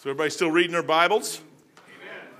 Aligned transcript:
So 0.00 0.08
everybody 0.08 0.30
still 0.30 0.50
reading 0.50 0.72
their 0.72 0.82
Bibles? 0.82 1.42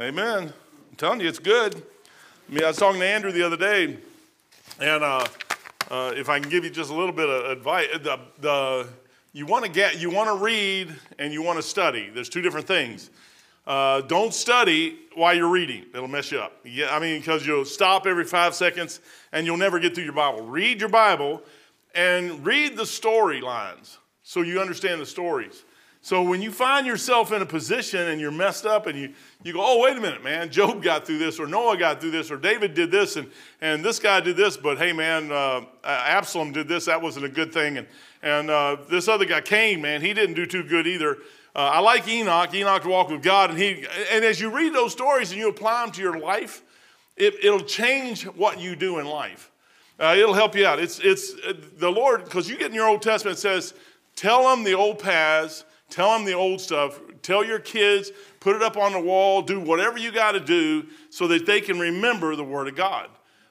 Amen. 0.01 0.19
Amen. 0.19 0.43
I'm 0.45 0.97
telling 0.97 1.21
you, 1.21 1.29
it's 1.29 1.39
good. 1.39 1.75
I 1.75 2.55
mean, 2.55 2.65
I 2.65 2.69
was 2.69 2.79
talking 2.79 2.99
to 3.01 3.07
Andrew 3.07 3.33
the 3.33 3.43
other 3.43 3.59
day, 3.59 3.99
and 4.81 5.05
uh, 5.05 5.27
uh, 5.91 6.15
if 6.17 6.31
I 6.31 6.41
can 6.41 6.49
give 6.49 6.65
you 6.65 6.71
just 6.71 6.89
a 6.91 6.95
little 6.95 7.13
bit 7.13 7.29
of 7.29 7.51
advice, 7.51 7.89
the, 8.03 8.19
the 8.39 8.89
you 9.35 9.45
want 9.45 9.67
to 9.67 9.71
get, 9.71 10.01
you 10.01 10.09
want 10.09 10.31
to 10.31 10.43
read, 10.43 10.91
and 11.19 11.35
you 11.35 11.43
want 11.43 11.59
to 11.59 11.63
study. 11.63 12.09
There's 12.09 12.31
two 12.31 12.41
different 12.41 12.67
things. 12.67 13.11
Uh, 13.67 14.01
don't 14.01 14.33
study 14.33 14.99
while 15.15 15.35
you're 15.35 15.51
reading; 15.51 15.85
it'll 15.95 16.09
mess 16.09 16.33
you 16.33 16.39
up. 16.39 16.55
Yeah, 16.65 16.97
I 16.97 16.99
mean, 16.99 17.21
because 17.21 17.47
you'll 17.47 17.67
stop 17.67 18.07
every 18.07 18.25
five 18.25 18.55
seconds, 18.55 19.01
and 19.33 19.45
you'll 19.45 19.59
never 19.59 19.79
get 19.79 19.95
through 19.95 20.05
your 20.05 20.15
Bible. 20.15 20.47
Read 20.47 20.81
your 20.81 20.89
Bible, 20.89 21.43
and 21.95 22.43
read 22.43 22.79
the 22.79 22.85
storylines 22.85 23.99
so 24.23 24.41
you 24.41 24.63
understand 24.63 24.99
the 24.99 25.05
stories. 25.05 25.63
So 26.03 26.23
when 26.23 26.41
you 26.41 26.51
find 26.51 26.87
yourself 26.87 27.31
in 27.31 27.43
a 27.43 27.47
position 27.47 28.09
and 28.09 28.19
you're 28.19 28.31
messed 28.31 28.65
up 28.65 28.87
and 28.87 28.99
you, 28.99 29.13
you 29.43 29.53
go, 29.53 29.61
oh, 29.63 29.83
wait 29.83 29.99
a 29.99 30.01
minute, 30.01 30.25
man, 30.25 30.51
Job 30.51 30.83
got 30.83 31.07
through 31.07 31.19
this, 31.19 31.39
or 31.39 31.47
Noah 31.47 31.77
got 31.77 32.01
through 32.01 32.13
this, 32.13 32.31
or 32.31 32.39
David 32.39 32.73
did 32.73 32.91
this, 32.91 33.17
and, 33.17 33.31
and 33.61 33.85
this 33.85 33.99
guy 33.99 34.21
did 34.21 34.35
this, 34.35 34.57
but 34.57 34.79
hey, 34.79 34.95
man, 34.95 35.31
uh, 35.31 35.61
Absalom 35.85 36.53
did 36.53 36.69
this, 36.69 36.87
that 36.87 37.03
wasn't 37.03 37.27
a 37.27 37.29
good 37.29 37.53
thing. 37.53 37.77
And, 37.77 37.87
and 38.23 38.49
uh, 38.51 38.79
this 38.89 39.09
other 39.09 39.27
guy, 39.27 39.43
Cain, 39.43 39.83
man, 39.83 40.01
he 40.01 40.15
didn't 40.15 40.37
do 40.37 40.47
too 40.47 40.63
good 40.63 40.87
either. 40.87 41.19
Uh, 41.55 41.59
I 41.59 41.81
like 41.81 42.09
Enoch. 42.09 42.55
Enoch 42.55 42.85
walked 42.87 43.11
with 43.11 43.23
God, 43.23 43.51
and 43.51 43.59
he, 43.59 43.85
and 44.11 44.25
as 44.25 44.41
you 44.41 44.49
read 44.49 44.75
those 44.75 44.93
stories 44.93 45.33
and 45.33 45.39
you 45.39 45.51
apply 45.51 45.85
them 45.85 45.93
to 45.93 46.01
your 46.01 46.19
life, 46.19 46.63
it, 47.19 47.35
it'll 47.45 47.61
change 47.61 48.25
what 48.25 48.59
you 48.59 48.75
do 48.75 49.01
in 49.01 49.07
life. 49.07 49.51
Uh, 49.99 50.15
it'll 50.17 50.33
help 50.33 50.57
you 50.57 50.65
out. 50.65 50.79
It's, 50.79 50.99
it's 51.01 51.35
uh, 51.47 51.53
the 51.77 51.91
Lord, 51.91 52.25
because 52.25 52.49
you 52.49 52.57
get 52.57 52.69
in 52.69 52.75
your 52.75 52.89
Old 52.89 53.03
Testament, 53.03 53.37
says, 53.37 53.75
tell 54.17 54.45
them 54.45 54.65
the 54.65 54.73
old 54.73 54.99
paths 54.99 55.65
Tell 55.91 56.13
them 56.13 56.25
the 56.25 56.33
old 56.33 56.61
stuff. 56.61 57.01
Tell 57.23 57.45
your 57.45 57.59
kids, 57.59 58.11
put 58.39 58.57
it 58.57 58.63
up 58.63 58.77
on 58.77 58.93
the 58.93 59.01
wall, 59.01 59.43
do 59.43 59.61
whatever 59.61 59.99
you 59.99 60.11
got 60.11 60.33
to 60.33 60.41
do 60.41 60.87
so 61.11 61.27
that 61.29 61.47
they 61.47 61.61
can 61.61 61.79
remember 61.79 62.35
the 62.37 62.45
Word 62.45 62.69
of 62.69 62.77
God. 62.77 63.09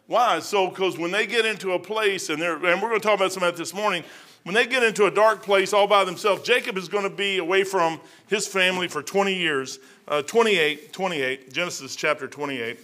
Why? 0.07 0.39
So, 0.39 0.69
because 0.69 0.97
when 0.97 1.11
they 1.11 1.27
get 1.27 1.45
into 1.45 1.73
a 1.73 1.79
place, 1.79 2.29
and, 2.29 2.41
they're, 2.41 2.55
and 2.55 2.81
we're 2.81 2.89
going 2.89 2.99
to 2.99 3.07
talk 3.07 3.17
about 3.17 3.31
some 3.31 3.43
of 3.43 3.53
that 3.53 3.59
this 3.59 3.75
morning, 3.75 4.03
when 4.43 4.55
they 4.55 4.65
get 4.65 4.81
into 4.81 5.05
a 5.05 5.11
dark 5.11 5.43
place 5.43 5.73
all 5.73 5.85
by 5.85 6.03
themselves, 6.03 6.41
Jacob 6.41 6.77
is 6.77 6.87
going 6.87 7.03
to 7.03 7.15
be 7.15 7.37
away 7.37 7.63
from 7.63 7.99
his 8.27 8.47
family 8.47 8.87
for 8.87 9.03
20 9.03 9.35
years, 9.35 9.77
uh, 10.07 10.23
28, 10.23 10.91
28, 10.91 11.53
Genesis 11.53 11.95
chapter 11.95 12.27
28. 12.27 12.79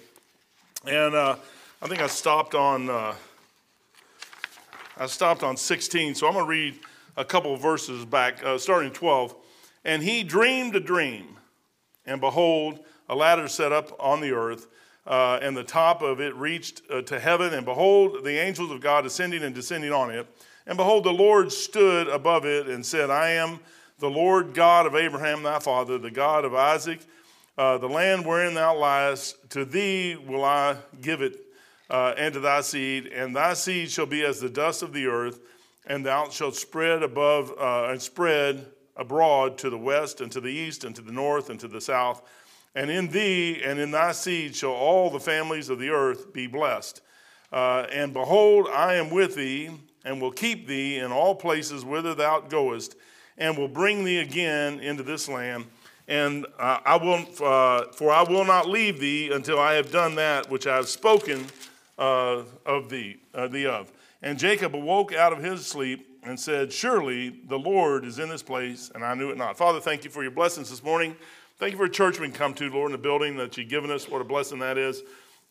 And 0.86 1.16
uh, 1.16 1.38
I 1.81 1.88
think 1.88 2.02
I 2.02 2.08
stopped 2.08 2.53
on, 2.53 2.90
uh, 2.90 3.16
I 4.97 5.08
stopped 5.08 5.42
on 5.42 5.58
16, 5.58 6.14
so 6.14 6.28
I'm 6.28 6.34
going 6.34 6.45
to 6.45 6.50
read 6.50 6.80
a 7.17 7.25
couple 7.25 7.55
verses 7.58 8.05
back, 8.05 8.44
uh, 8.44 8.58
starting 8.58 8.91
12. 8.91 9.35
And 9.83 10.02
he 10.02 10.23
dreamed 10.23 10.75
a 10.75 10.80
dream, 10.80 11.38
and 12.05 12.19
behold, 12.19 12.80
a 13.07 13.16
ladder 13.16 13.47
set 13.47 13.72
up 13.72 13.95
on 13.99 14.22
the 14.22 14.31
earth, 14.31 14.67
uh, 15.05 15.39
and 15.41 15.55
the 15.55 15.63
top 15.63 16.02
of 16.02 16.19
it 16.19 16.35
reached 16.35 16.81
uh, 16.89 17.02
to 17.03 17.19
heaven, 17.19 17.53
and 17.53 17.66
behold, 17.66 18.23
the 18.23 18.38
angels 18.38 18.72
of 18.72 18.81
God 18.81 19.05
ascending 19.05 19.44
and 19.44 19.53
descending 19.53 19.91
on 19.91 20.09
it. 20.09 20.27
And 20.66 20.77
behold, 20.77 21.03
the 21.03 21.13
Lord 21.13 21.52
stood 21.52 22.07
above 22.07 22.45
it 22.45 22.67
and 22.67 22.83
said, 22.83 23.11
I 23.11 23.31
am 23.31 23.59
the 24.00 24.09
Lord 24.09 24.53
God 24.53 24.88
of 24.88 24.95
Abraham 24.95 25.44
thy 25.44 25.59
father, 25.59 25.97
the 25.97 26.11
God 26.11 26.44
of 26.44 26.55
Isaac. 26.55 27.00
Uh, 27.57 27.77
the 27.77 27.88
land 27.88 28.25
wherein 28.25 28.53
thou 28.53 28.75
liest, 28.75 29.35
to 29.52 29.63
thee 29.63 30.16
will 30.16 30.44
I 30.44 30.75
give 31.02 31.22
it, 31.22 31.39
uh, 31.89 32.13
and 32.17 32.33
to 32.33 32.39
thy 32.39 32.61
seed, 32.61 33.07
and 33.07 33.35
thy 33.35 33.53
seed 33.53 33.89
shall 33.89 34.07
be 34.07 34.25
as 34.25 34.41
the 34.41 34.50
dust 34.50 34.81
of 34.81 34.91
the 34.91 35.05
earth, 35.05 35.39
and 35.88 36.05
thou 36.05 36.30
shalt 36.30 36.55
spread 36.55 37.03
above 37.03 37.53
uh, 37.59 37.89
and 37.89 38.02
spread 38.02 38.66
abroad 38.97 39.58
to 39.59 39.69
the 39.69 39.78
west 39.78 40.22
and 40.22 40.31
to 40.31 40.41
the 40.41 40.50
east 40.50 40.83
and 40.83 40.95
to 40.95 41.02
the 41.02 41.11
north 41.11 41.50
and 41.50 41.59
to 41.59 41.67
the 41.67 41.81
south. 41.81 42.22
And 42.73 42.90
in 42.90 43.07
thee 43.07 43.62
and 43.63 43.79
in 43.79 43.91
thy 43.91 44.12
seed 44.12 44.56
shall 44.56 44.72
all 44.72 45.09
the 45.09 45.19
families 45.19 45.69
of 45.69 45.79
the 45.79 45.90
earth 45.90 46.34
be 46.34 46.47
blessed. 46.47 47.01
Uh, 47.51 47.85
and 47.91 48.13
behold, 48.13 48.68
I 48.73 48.96
am 48.96 49.09
with 49.09 49.35
thee 49.35 49.69
and 50.06 50.22
will 50.22 50.31
keep 50.31 50.68
thee 50.68 51.00
in 51.00 51.12
all 51.12 51.35
places 51.35 51.84
whither 51.84 52.13
thou 52.13 52.40
goest, 52.40 52.96
and 53.38 53.57
will 53.57 53.67
bring 53.67 54.06
thee 54.06 54.19
again 54.19 54.79
into 54.79 55.03
this 55.03 55.28
land. 55.28 55.66
And 56.07 56.46
uh, 56.59 56.79
I 56.85 56.97
will, 56.97 57.25
uh, 57.44 57.91
for 57.91 58.12
I 58.12 58.22
will 58.22 58.46
not 58.46 58.69
leave 58.69 59.00
thee 59.00 59.34
until 59.34 59.59
I 59.59 59.73
have 59.73 59.91
done 59.91 60.16
that 60.16 60.50
which 60.50 60.67
I 60.67 60.75
have 60.75 60.88
spoken 60.88 61.46
uh, 61.97 62.44
of 62.66 62.90
thee, 62.90 63.17
uh, 63.34 63.47
thee 63.47 63.66
of. 63.66 63.91
And 64.22 64.40
Jacob 64.40 64.76
awoke 64.76 65.14
out 65.14 65.34
of 65.34 65.44
his 65.44 65.66
sleep 65.66 66.20
and 66.24 66.40
said, 66.40 66.72
Surely 66.72 67.30
the 67.48 67.59
Lord 67.59 68.06
is 68.06 68.20
in 68.20 68.30
this 68.30 68.44
place, 68.44 68.92
and 68.96 69.03
I 69.03 69.14
knew 69.14 69.30
it 69.30 69.38
not. 69.38 69.58
Father, 69.58 69.80
thank 69.80 70.03
you 70.03 70.09
for 70.09 70.24
your 70.24 70.31
blessings 70.31 70.70
this 70.70 70.84
morning. 70.84 71.16
Thank 71.58 71.72
you 71.72 71.78
for 71.78 71.86
a 71.86 71.90
church 71.90 72.20
we 72.20 72.28
can 72.28 72.36
come 72.36 72.53
to, 72.56 72.70
Lord, 72.70 72.88
in 72.88 72.92
the 72.92 72.98
building 72.98 73.38
that 73.38 73.58
you've 73.58 73.70
given 73.70 73.92
us. 73.92 74.09
What 74.09 74.22
a 74.22 74.26
blessing 74.26 74.59
that 74.59 74.78
is. 74.78 75.03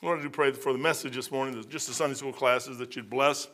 Lord, 0.02 0.18
I 0.18 0.22
do 0.22 0.28
pray 0.28 0.52
for 0.52 0.72
the 0.72 0.78
message 0.78 1.14
this 1.14 1.30
morning, 1.30 1.64
just 1.70 1.86
the 1.88 1.94
Sunday 1.94 2.14
school 2.14 2.32
classes, 2.32 2.76
that 2.78 2.94
you'd 2.94 3.08
bless. 3.08 3.48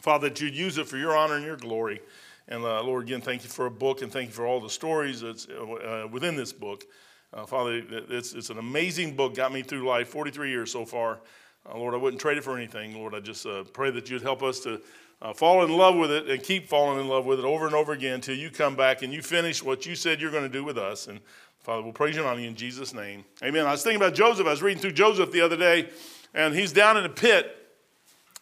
Father, 0.00 0.28
that 0.28 0.40
you'd 0.40 0.56
use 0.56 0.78
it 0.78 0.88
for 0.88 0.96
your 0.96 1.16
honor 1.16 1.36
and 1.36 1.44
your 1.44 1.56
glory. 1.56 2.00
And 2.48 2.64
uh, 2.64 2.82
Lord, 2.82 3.04
again, 3.04 3.20
thank 3.20 3.44
you 3.44 3.50
for 3.50 3.66
a 3.66 3.70
book 3.70 4.02
and 4.02 4.10
thank 4.10 4.30
you 4.30 4.34
for 4.34 4.46
all 4.46 4.60
the 4.60 4.70
stories 4.70 5.20
that's 5.20 5.46
uh, 5.46 6.08
within 6.10 6.34
this 6.34 6.52
book. 6.52 6.84
Uh, 7.32 7.46
Father, 7.46 7.82
it's, 8.08 8.32
it's 8.32 8.50
an 8.50 8.58
amazing 8.58 9.14
book, 9.14 9.36
got 9.36 9.52
me 9.52 9.62
through 9.62 9.86
life, 9.86 10.08
43 10.08 10.50
years 10.50 10.72
so 10.72 10.84
far. 10.84 11.20
Uh, 11.68 11.76
Lord, 11.76 11.94
I 11.94 11.98
wouldn't 11.98 12.20
trade 12.20 12.38
it 12.38 12.44
for 12.44 12.56
anything. 12.56 12.94
Lord, 12.94 13.14
I 13.14 13.20
just 13.20 13.44
uh, 13.46 13.64
pray 13.72 13.90
that 13.90 14.08
you'd 14.08 14.22
help 14.22 14.42
us 14.42 14.60
to 14.60 14.80
uh, 15.22 15.32
fall 15.32 15.64
in 15.64 15.70
love 15.70 15.96
with 15.96 16.10
it 16.10 16.28
and 16.28 16.42
keep 16.42 16.68
falling 16.68 17.00
in 17.00 17.08
love 17.08 17.26
with 17.26 17.38
it 17.38 17.44
over 17.44 17.66
and 17.66 17.74
over 17.74 17.92
again 17.92 18.14
until 18.14 18.36
you 18.36 18.50
come 18.50 18.74
back 18.74 19.02
and 19.02 19.12
you 19.12 19.22
finish 19.22 19.62
what 19.62 19.84
you 19.84 19.94
said 19.94 20.20
you're 20.20 20.30
going 20.30 20.42
to 20.42 20.48
do 20.48 20.64
with 20.64 20.78
us. 20.78 21.06
And 21.08 21.20
Father, 21.60 21.82
we'll 21.82 21.92
praise 21.92 22.16
you 22.16 22.26
and 22.26 22.40
you 22.40 22.48
in 22.48 22.56
Jesus' 22.56 22.94
name. 22.94 23.24
Amen. 23.42 23.66
I 23.66 23.72
was 23.72 23.82
thinking 23.82 24.00
about 24.00 24.14
Joseph. 24.14 24.46
I 24.46 24.50
was 24.50 24.62
reading 24.62 24.80
through 24.80 24.92
Joseph 24.92 25.30
the 25.30 25.42
other 25.42 25.56
day, 25.56 25.90
and 26.34 26.54
he's 26.54 26.72
down 26.72 26.96
in 26.96 27.04
a 27.04 27.10
pit. 27.10 27.56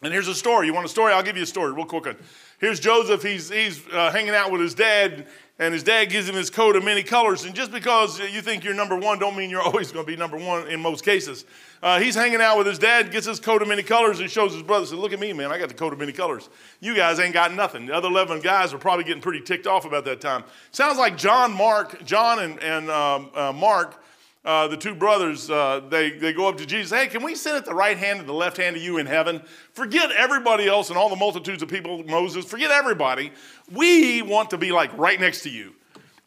And 0.01 0.13
here's 0.13 0.29
a 0.29 0.35
story. 0.35 0.67
You 0.67 0.73
want 0.73 0.85
a 0.85 0.89
story? 0.89 1.11
I'll 1.11 1.23
give 1.23 1.35
you 1.35 1.43
a 1.43 1.47
story 1.47 1.73
real 1.73 1.85
quick. 1.85 2.17
Here's 2.59 2.79
Joseph. 2.79 3.21
He's, 3.21 3.49
he's 3.49 3.85
uh, 3.89 4.11
hanging 4.11 4.33
out 4.33 4.49
with 4.51 4.61
his 4.61 4.73
dad, 4.73 5.27
and 5.59 5.73
his 5.73 5.83
dad 5.83 6.05
gives 6.05 6.27
him 6.27 6.35
his 6.35 6.49
coat 6.49 6.77
of 6.77 6.83
many 6.85 7.03
colors. 7.03 7.43
And 7.43 7.53
just 7.53 7.71
because 7.71 8.17
you 8.19 8.41
think 8.41 8.63
you're 8.63 8.73
number 8.73 8.97
one, 8.97 9.19
don't 9.19 9.35
mean 9.35 9.49
you're 9.49 9.61
always 9.69 9.91
going 9.91 10.05
to 10.05 10.11
be 10.11 10.17
number 10.17 10.37
one 10.37 10.67
in 10.69 10.79
most 10.79 11.03
cases. 11.03 11.45
Uh, 11.83 11.99
he's 11.99 12.15
hanging 12.15 12.41
out 12.41 12.57
with 12.57 12.67
his 12.67 12.79
dad, 12.79 13.11
gets 13.11 13.25
his 13.25 13.39
coat 13.39 13.61
of 13.61 13.67
many 13.67 13.83
colors, 13.83 14.19
and 14.19 14.29
shows 14.29 14.53
his 14.53 14.63
brother. 14.63 14.85
Says, 14.85 14.97
"Look 14.97 15.13
at 15.13 15.19
me, 15.19 15.31
man! 15.31 15.51
I 15.51 15.57
got 15.57 15.69
the 15.69 15.75
coat 15.75 15.93
of 15.93 15.99
many 15.99 16.11
colors. 16.11 16.49
You 16.81 16.95
guys 16.95 17.19
ain't 17.19 17.33
got 17.33 17.53
nothing." 17.53 17.85
The 17.85 17.93
other 17.93 18.09
eleven 18.09 18.41
guys 18.41 18.73
are 18.73 18.77
probably 18.77 19.05
getting 19.05 19.21
pretty 19.21 19.41
ticked 19.41 19.65
off 19.67 19.85
about 19.85 20.03
that 20.05 20.19
time. 20.19 20.43
Sounds 20.71 20.97
like 20.97 21.17
John, 21.17 21.53
Mark, 21.53 22.03
John, 22.03 22.39
and, 22.39 22.61
and 22.61 22.89
um, 22.89 23.29
uh, 23.33 23.53
Mark. 23.53 24.03
Uh, 24.49 24.67
the 24.67 24.75
two 24.75 24.95
brothers, 24.95 25.47
uh, 25.51 25.79
they, 25.91 26.09
they 26.09 26.33
go 26.33 26.49
up 26.49 26.57
to 26.57 26.65
Jesus. 26.65 26.89
Hey, 26.89 27.05
can 27.05 27.21
we 27.21 27.35
sit 27.35 27.53
at 27.53 27.65
the 27.65 27.75
right 27.75 27.95
hand 27.95 28.17
and 28.19 28.27
the 28.27 28.33
left 28.33 28.57
hand 28.57 28.75
of 28.75 28.81
you 28.81 28.97
in 28.97 29.05
heaven? 29.05 29.43
Forget 29.73 30.09
everybody 30.11 30.67
else 30.67 30.89
and 30.89 30.97
all 30.97 31.07
the 31.07 31.15
multitudes 31.15 31.61
of 31.61 31.69
people, 31.69 32.03
Moses. 32.05 32.45
Forget 32.45 32.71
everybody. 32.71 33.31
We 33.71 34.23
want 34.23 34.49
to 34.49 34.57
be 34.57 34.71
like 34.71 34.89
right 34.97 35.19
next 35.19 35.43
to 35.43 35.51
you. 35.51 35.75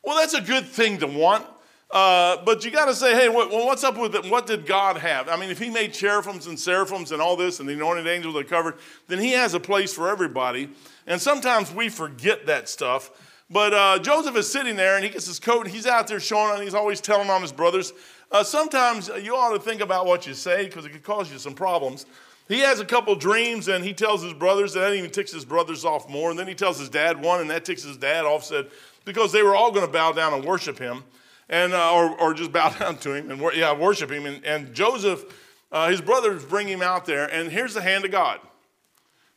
Well, 0.05 0.16
that's 0.16 0.34
a 0.34 0.41
good 0.41 0.66
thing 0.66 0.99
to 0.99 1.09
want. 1.09 1.44
Uh, 1.91 2.37
but 2.44 2.65
you 2.65 2.71
got 2.71 2.84
to 2.84 2.94
say, 2.94 3.12
hey, 3.12 3.28
what, 3.28 3.50
well, 3.50 3.66
what's 3.66 3.82
up 3.82 3.99
with 3.99 4.15
it? 4.15 4.31
What 4.31 4.47
did 4.47 4.66
God 4.66 4.99
have? 4.99 5.28
I 5.28 5.34
mean, 5.34 5.50
if 5.50 5.59
He 5.59 5.69
made 5.69 5.93
cherubims 5.93 6.47
and 6.47 6.56
seraphims 6.56 7.11
and 7.11 7.21
all 7.21 7.34
this 7.37 7.59
and 7.59 7.69
the 7.69 7.72
anointed 7.72 8.06
angels 8.06 8.37
that 8.37 8.47
covered, 8.47 8.77
then 9.09 9.19
He 9.19 9.32
has 9.32 9.55
a 9.55 9.61
place 9.61 9.93
for 9.93 10.09
everybody. 10.09 10.71
And 11.09 11.21
sometimes 11.21 11.75
we 11.75 11.88
forget 11.88 12.47
that 12.47 12.69
stuff. 12.69 13.11
But 13.53 13.75
uh, 13.75 13.99
Joseph 13.99 14.34
is 14.37 14.50
sitting 14.50 14.77
there 14.77 14.97
and 14.97 15.05
he 15.05 15.11
gets 15.11 15.27
his 15.27 15.38
coat 15.38 15.66
and 15.66 15.75
he's 15.75 15.87
out 15.87 16.06
there 16.06 16.21
showing 16.21 16.55
and 16.55 16.62
he's 16.62 16.72
always 16.72 17.03
telling 17.03 17.28
on 17.28 17.43
his 17.43 17.53
brothers. 17.53 17.93
Uh, 18.32 18.43
sometimes 18.43 19.10
you 19.22 19.37
ought 19.37 19.53
to 19.53 19.60
think 19.60 19.82
about 19.82 20.06
what 20.06 20.26
you 20.26 20.32
say 20.32 20.65
because 20.65 20.87
it 20.87 20.91
could 20.91 21.03
cause 21.03 21.31
you 21.31 21.38
some 21.38 21.53
problems. 21.54 22.06
He 22.48 22.60
has 22.60 22.81
a 22.81 22.84
couple 22.84 23.15
dreams 23.15 23.69
and 23.69 23.84
he 23.84 23.93
tells 23.93 24.22
his 24.22 24.32
brothers, 24.32 24.75
and 24.75 24.82
that 24.82 24.94
even 24.94 25.10
ticks 25.10 25.32
his 25.32 25.44
brothers 25.44 25.84
off 25.84 26.09
more. 26.09 26.31
And 26.31 26.38
then 26.38 26.49
he 26.49 26.55
tells 26.55 26.79
his 26.79 26.88
dad 26.88 27.20
one, 27.20 27.40
and 27.40 27.50
that 27.50 27.67
ticks 27.67 27.82
his 27.82 27.99
dad 27.99 28.25
off, 28.25 28.44
said, 28.44 28.70
because 29.05 29.32
they 29.32 29.43
were 29.43 29.55
all 29.55 29.70
going 29.70 29.87
to 29.87 29.93
bow 29.93 30.12
down 30.12 30.32
and 30.32 30.44
worship 30.44 30.79
him 30.79 31.05
and 31.50 31.75
uh, 31.75 31.94
or, 31.94 32.19
or 32.19 32.32
just 32.32 32.52
bow 32.52 32.70
down 32.70 32.96
to 32.99 33.12
him 33.14 33.31
and 33.31 33.40
yeah, 33.55 33.75
worship 33.75 34.11
him. 34.11 34.25
And, 34.25 34.43
and 34.46 34.75
Joseph, 34.75 35.25
uh, 35.70 35.90
his 35.90 36.00
brothers 36.00 36.43
bring 36.43 36.67
him 36.67 36.81
out 36.81 37.05
there, 37.05 37.26
and 37.26 37.50
here's 37.50 37.75
the 37.75 37.82
hand 37.82 38.06
of 38.06 38.11
God. 38.11 38.40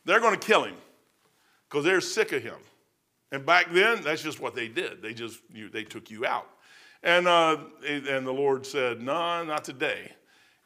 They're 0.06 0.20
going 0.20 0.38
to 0.38 0.46
kill 0.46 0.64
him 0.64 0.76
because 1.68 1.84
they're 1.84 2.00
sick 2.00 2.32
of 2.32 2.42
him. 2.42 2.56
And 3.30 3.44
back 3.44 3.72
then, 3.72 4.02
that's 4.02 4.22
just 4.22 4.40
what 4.40 4.54
they 4.54 4.68
did. 4.68 5.02
They 5.02 5.12
just 5.12 5.40
you, 5.52 5.68
they 5.68 5.84
took 5.84 6.10
you 6.10 6.24
out. 6.24 6.48
And 7.06 7.28
uh, 7.28 7.58
and 7.86 8.26
the 8.26 8.32
Lord 8.32 8.66
said, 8.66 9.00
"No, 9.00 9.44
not 9.44 9.62
today." 9.62 10.10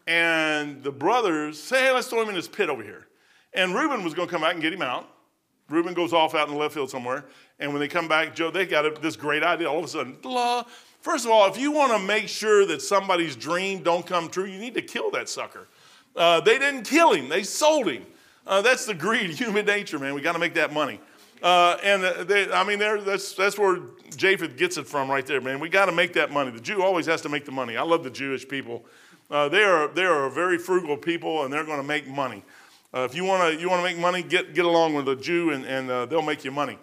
And 0.07 0.83
the 0.83 0.91
brothers 0.91 1.63
say, 1.63 1.83
"Hey, 1.83 1.93
let's 1.93 2.09
throw 2.09 2.23
him 2.23 2.31
in 2.31 2.35
this 2.35 2.49
pit 2.49 2.71
over 2.71 2.83
here." 2.83 3.07
And 3.53 3.75
Reuben 3.75 4.03
was 4.03 4.15
going 4.15 4.27
to 4.27 4.33
come 4.33 4.41
back 4.41 4.55
and 4.55 4.63
get 4.63 4.73
him 4.73 4.81
out. 4.81 5.07
Reuben 5.69 5.93
goes 5.93 6.15
off 6.15 6.35
out 6.35 6.49
in 6.49 6.55
the 6.55 6.59
left 6.59 6.73
field 6.73 6.89
somewhere. 6.89 7.27
And 7.59 7.73
when 7.73 7.81
they 7.81 7.89
come 7.89 8.09
back, 8.09 8.35
Joe, 8.35 8.51
they 8.51 8.65
got 8.65 9.03
this 9.03 9.17
great 9.17 9.43
idea. 9.43 9.71
All 9.71 9.81
of 9.81 9.85
a 9.85 9.89
sudden, 9.89 10.17
blah, 10.23 10.65
First 11.03 11.27
of 11.27 11.31
all, 11.31 11.47
if 11.47 11.59
you 11.59 11.73
want 11.73 11.93
to 11.93 11.99
make 11.99 12.29
sure 12.29 12.65
that 12.67 12.81
somebody's 12.81 13.37
dream 13.37 13.83
don't 13.83 14.07
come 14.07 14.31
true, 14.31 14.47
you 14.47 14.59
need 14.59 14.75
to 14.75 14.83
kill 14.83 15.11
that 15.11 15.29
sucker. 15.29 15.69
Uh, 16.17 16.41
they 16.41 16.59
didn't 16.59 16.85
kill 16.85 17.13
him; 17.13 17.29
they 17.29 17.43
sold 17.43 17.87
him. 17.87 18.07
Uh, 18.47 18.63
that's 18.63 18.87
the 18.87 18.95
greed, 18.95 19.31
human 19.39 19.67
nature, 19.67 19.99
man. 19.99 20.15
We 20.15 20.23
got 20.23 20.33
to 20.33 20.39
make 20.39 20.55
that 20.55 20.73
money. 20.73 21.01
Uh, 21.43 21.77
and 21.83 22.29
they, 22.29 22.51
I 22.53 22.65
mean, 22.65 22.79
that's, 22.79 23.33
that's 23.33 23.59
where 23.59 23.79
Japheth 24.17 24.57
gets 24.57 24.77
it 24.77 24.87
from 24.87 25.11
right 25.11 25.27
there, 25.27 25.41
man. 25.41 25.59
We 25.59 25.69
got 25.69 25.87
to 25.87 25.93
make 25.93 26.13
that 26.15 26.31
money. 26.31 26.51
The 26.51 26.61
Jew 26.61 26.83
always 26.83 27.07
has 27.07 27.23
to 27.23 27.29
make 27.29 27.45
the 27.45 27.53
money. 27.53 27.77
I 27.77 27.83
love 27.83 28.05
the 28.05 28.11
Jewish 28.11 28.47
people. 28.47 28.85
Uh, 29.31 29.49
they, 29.49 29.63
are, 29.63 29.89
they 29.89 30.05
are 30.05 30.27
a 30.27 30.31
very 30.31 30.59
frugal 30.59 30.97
people, 30.97 31.45
and 31.45 31.53
they're 31.53 31.65
going 31.65 31.81
to 31.81 31.87
make 31.87 32.07
money. 32.07 32.43
Uh, 32.93 33.03
if 33.03 33.15
you 33.15 33.25
want 33.25 33.55
to 33.55 33.61
you 33.61 33.71
wanna 33.71 33.85
make 33.85 33.97
money, 33.97 34.21
get, 34.21 34.53
get 34.53 34.65
along 34.65 34.95
with 34.95 35.09
a 35.09 35.15
Jew, 35.15 35.51
and, 35.51 35.65
and 35.65 35.89
uh, 35.89 36.07
they'll 36.07 36.23
make 36.23 36.45
you 36.45 36.51
money. 36.51 36.77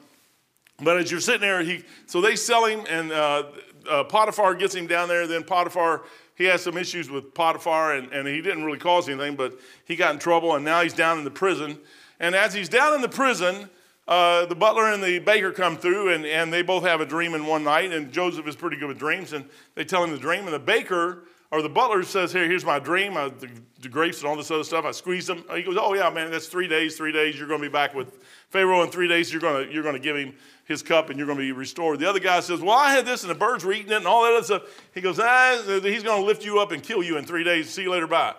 But 0.82 0.98
as 0.98 1.12
you're 1.12 1.20
sitting 1.20 1.42
there, 1.42 1.62
he, 1.64 1.84
so 2.06 2.22
they 2.22 2.38
sell 2.38 2.66
him, 2.66 2.86
and 2.88 3.12
uh, 3.12 3.44
uh, 3.90 4.04
Potiphar 4.06 4.56
gets 4.56 4.74
him 4.74 4.88
down 4.88 5.10
there. 5.10 5.28
Then 5.28 5.44
Potiphar, 5.44 6.04
he 6.36 6.46
has 6.46 6.62
some 6.62 6.78
issues 6.78 7.10
with 7.10 7.34
Potiphar, 7.34 7.96
and, 7.96 8.12
and 8.14 8.28
he 8.28 8.42
didn't 8.42 8.64
really 8.64 8.78
cause 8.78 9.10
anything, 9.10 9.36
but 9.36 9.60
he 9.86 9.98
got 9.98 10.14
in 10.14 10.20
trouble, 10.20 10.56
and 10.56 10.64
now 10.64 10.82
he's 10.82 10.94
down 10.94 11.18
in 11.18 11.26
the 11.26 11.32
prison. 11.32 11.78
And 12.20 12.36
as 12.36 12.54
he's 12.54 12.70
down 12.70 12.94
in 12.94 13.02
the 13.02 13.10
prison, 13.10 13.70
uh, 14.08 14.46
the 14.46 14.56
butler 14.56 14.92
and 14.92 15.04
the 15.04 15.20
baker 15.20 15.52
come 15.52 15.78
through, 15.78 16.14
and, 16.14 16.26
and 16.26 16.52
they 16.52 16.62
both 16.62 16.84
have 16.84 17.02
a 17.02 17.06
dream 17.06 17.34
in 17.34 17.46
one 17.46 17.64
night. 17.64 17.92
And 17.92 18.12
Joseph 18.12 18.48
is 18.48 18.56
pretty 18.56 18.78
good 18.78 18.88
with 18.88 19.00
dreams, 19.00 19.34
and 19.34 19.46
they 19.76 19.84
tell 19.84 20.04
him 20.04 20.12
the 20.12 20.18
dream. 20.18 20.46
And 20.46 20.54
the 20.54 20.60
baker 20.60 21.24
or 21.52 21.62
the 21.62 21.70
butler 21.70 22.04
says, 22.04 22.32
"Here, 22.32 22.46
here's 22.46 22.66
my 22.66 22.80
dream. 22.80 23.18
I, 23.18 23.30
the, 23.30 23.50
the, 23.82 23.90
grapes 23.90 24.20
and 24.20 24.28
all 24.28 24.36
this 24.36 24.52
other 24.52 24.64
stuff. 24.64 24.86
I 24.86 24.92
squeeze 24.92 25.28
them." 25.28 25.44
He 25.54 25.64
goes, 25.64 25.78
"Oh 25.80 25.94
yeah, 25.94 26.10
man, 26.10 26.32
that's 26.32 26.48
three 26.48 26.68
days. 26.68 26.96
Three 26.96 27.12
days. 27.12 27.38
You're 27.38 27.48
going 27.48 27.62
to 27.62 27.68
be 27.68 27.72
back 27.72 27.94
with 27.94 28.24
Pharaoh 28.50 28.84
in 28.84 28.90
three 28.90 29.08
days. 29.08 29.32
You're 29.32 29.42
going 29.42 29.68
to 29.68 29.74
you're 29.74 29.84
going 29.84 29.96
to 29.96 30.00
give 30.00 30.16
him 30.16 30.36
his 30.66 30.82
cup, 30.82 31.10
and 31.10 31.18
you're 31.18 31.28
going 31.28 31.40
to 31.40 31.44
be 31.44 31.52
restored." 31.52 32.00
The 32.00 32.10
other 32.10 32.20
guy 32.20 32.40
says, 32.40 32.62
"Well, 32.62 32.78
I 32.78 32.92
had 32.92 33.06
this, 33.06 33.24
and 33.24 33.30
the 33.30 33.36
birds 33.36 33.66
were 33.66 33.74
eating 33.74 33.92
it, 33.92 33.98
and 33.98 34.08
all 34.08 34.24
that 34.24 34.34
other 34.34 34.44
stuff." 34.44 34.64
He 34.94 35.02
goes, 35.02 35.20
"Ah, 35.20 35.62
he's 35.66 36.04
going 36.04 36.22
to 36.22 36.26
lift 36.26 36.46
you 36.46 36.60
up 36.60 36.72
and 36.72 36.82
kill 36.82 37.04
you 37.04 37.18
in 37.18 37.26
three 37.26 37.44
days. 37.44 37.70
See 37.70 37.84
you 37.84 37.92
later. 37.92 38.08
Bye." 38.08 38.36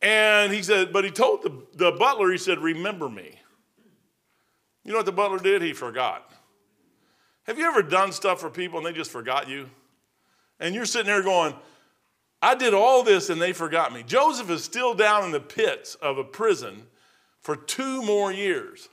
And 0.00 0.52
he 0.52 0.64
said, 0.64 0.92
but 0.92 1.04
he 1.04 1.12
told 1.12 1.44
the, 1.44 1.52
the 1.74 1.92
butler, 1.92 2.32
he 2.32 2.38
said, 2.38 2.58
"Remember 2.58 3.08
me." 3.08 3.38
You 4.84 4.92
know 4.92 4.98
what 4.98 5.06
the 5.06 5.12
butler 5.12 5.38
did? 5.38 5.62
He 5.62 5.72
forgot. 5.72 6.30
Have 7.44 7.58
you 7.58 7.66
ever 7.66 7.82
done 7.82 8.12
stuff 8.12 8.40
for 8.40 8.50
people 8.50 8.78
and 8.78 8.86
they 8.86 8.92
just 8.92 9.10
forgot 9.10 9.48
you? 9.48 9.68
And 10.60 10.74
you're 10.74 10.86
sitting 10.86 11.06
there 11.06 11.22
going, 11.22 11.54
I 12.40 12.54
did 12.54 12.74
all 12.74 13.02
this 13.02 13.30
and 13.30 13.40
they 13.40 13.52
forgot 13.52 13.92
me. 13.92 14.02
Joseph 14.04 14.50
is 14.50 14.64
still 14.64 14.94
down 14.94 15.24
in 15.24 15.30
the 15.30 15.40
pits 15.40 15.94
of 15.96 16.18
a 16.18 16.24
prison 16.24 16.84
for 17.40 17.56
two 17.56 18.02
more 18.02 18.32
years. 18.32 18.88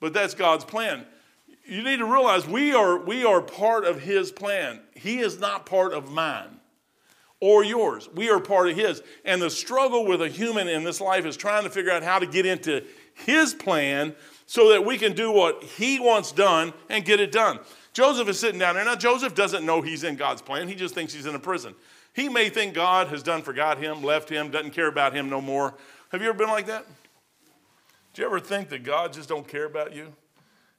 But 0.00 0.12
that's 0.12 0.34
God's 0.34 0.64
plan. 0.64 1.06
You 1.64 1.82
need 1.82 1.98
to 1.98 2.04
realize 2.04 2.46
we 2.46 2.72
are, 2.72 2.98
we 2.98 3.24
are 3.24 3.40
part 3.40 3.84
of 3.84 4.00
his 4.00 4.32
plan. 4.32 4.80
He 4.94 5.18
is 5.18 5.38
not 5.38 5.66
part 5.66 5.92
of 5.92 6.10
mine 6.10 6.60
or 7.40 7.64
yours. 7.64 8.08
We 8.14 8.30
are 8.30 8.40
part 8.40 8.68
of 8.68 8.76
his. 8.76 9.02
And 9.24 9.40
the 9.40 9.50
struggle 9.50 10.04
with 10.04 10.22
a 10.22 10.28
human 10.28 10.68
in 10.68 10.84
this 10.84 11.00
life 11.00 11.24
is 11.24 11.36
trying 11.36 11.64
to 11.64 11.70
figure 11.70 11.90
out 11.90 12.02
how 12.02 12.18
to 12.18 12.26
get 12.26 12.46
into 12.46 12.84
his 13.14 13.54
plan 13.54 14.14
so 14.50 14.70
that 14.70 14.84
we 14.84 14.98
can 14.98 15.12
do 15.12 15.30
what 15.30 15.62
he 15.62 16.00
wants 16.00 16.32
done 16.32 16.72
and 16.88 17.04
get 17.04 17.20
it 17.20 17.30
done. 17.30 17.60
Joseph 17.92 18.28
is 18.28 18.40
sitting 18.40 18.58
down 18.58 18.74
there. 18.74 18.84
Now, 18.84 18.96
Joseph 18.96 19.32
doesn't 19.32 19.64
know 19.64 19.80
he's 19.80 20.02
in 20.02 20.16
God's 20.16 20.42
plan, 20.42 20.66
he 20.66 20.74
just 20.74 20.92
thinks 20.92 21.12
he's 21.12 21.26
in 21.26 21.36
a 21.36 21.38
prison. 21.38 21.72
He 22.14 22.28
may 22.28 22.48
think 22.48 22.74
God 22.74 23.06
has 23.06 23.22
done 23.22 23.42
forgot 23.42 23.78
him, 23.78 24.02
left 24.02 24.28
him, 24.28 24.50
doesn't 24.50 24.72
care 24.72 24.88
about 24.88 25.14
him 25.14 25.30
no 25.30 25.40
more. 25.40 25.74
Have 26.10 26.20
you 26.20 26.28
ever 26.28 26.36
been 26.36 26.48
like 26.48 26.66
that? 26.66 26.84
Do 28.12 28.22
you 28.22 28.26
ever 28.26 28.40
think 28.40 28.70
that 28.70 28.82
God 28.82 29.12
just 29.12 29.28
don't 29.28 29.46
care 29.46 29.66
about 29.66 29.94
you? 29.94 30.12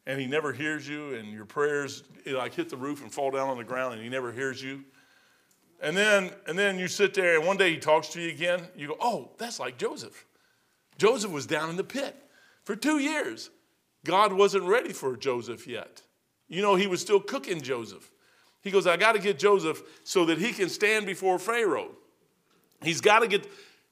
And 0.06 0.20
he 0.20 0.28
never 0.28 0.52
hears 0.52 0.86
you, 0.86 1.16
and 1.16 1.32
your 1.32 1.46
prayers 1.46 2.04
like 2.26 2.54
hit 2.54 2.68
the 2.68 2.76
roof 2.76 3.02
and 3.02 3.10
fall 3.10 3.32
down 3.32 3.48
on 3.48 3.58
the 3.58 3.64
ground, 3.64 3.94
and 3.94 4.04
he 4.04 4.10
never 4.10 4.34
hears 4.34 4.62
you. 4.62 4.84
And 5.82 5.96
then, 5.96 6.32
and 6.46 6.60
then 6.60 6.78
you 6.78 6.90
sit 6.90 7.14
there, 7.14 7.38
and 7.38 7.48
one 7.48 7.56
day 7.56 7.72
he 7.72 7.78
talks 7.78 8.10
to 8.10 8.22
you 8.22 8.32
again. 8.32 8.68
You 8.76 8.90
go, 8.90 8.98
"Oh, 9.00 9.30
that's 9.38 9.62
like 9.62 9.78
Joseph. 9.78 10.26
Joseph 10.98 11.32
was 11.32 11.46
down 11.46 11.70
in 11.70 11.78
the 11.78 11.86
pit 11.86 12.18
for 12.66 12.76
two 12.76 13.00
years. 13.00 13.50
God 14.06 14.34
wasn't 14.34 14.66
ready 14.66 14.94
for 14.94 15.16
Joseph 15.16 15.68
yet. 15.68 16.02
You 16.48 16.62
know, 16.62 16.76
he 16.76 16.88
was 16.88 17.02
still 17.02 17.20
cooking 17.20 17.62
Joseph. 17.62 18.10
He 18.62 18.72
goes, 18.72 18.86
I 18.86 18.98
got 18.98 19.14
to 19.14 19.20
get 19.20 19.40
Joseph 19.40 19.82
so 20.04 20.26
that 20.26 20.38
he 20.38 20.52
can 20.52 20.70
stand 20.70 21.06
before 21.06 21.40
Pharaoh. 21.40 21.92
He's 22.84 23.02
got 23.02 23.20
to 23.20 23.28
get, 23.28 23.48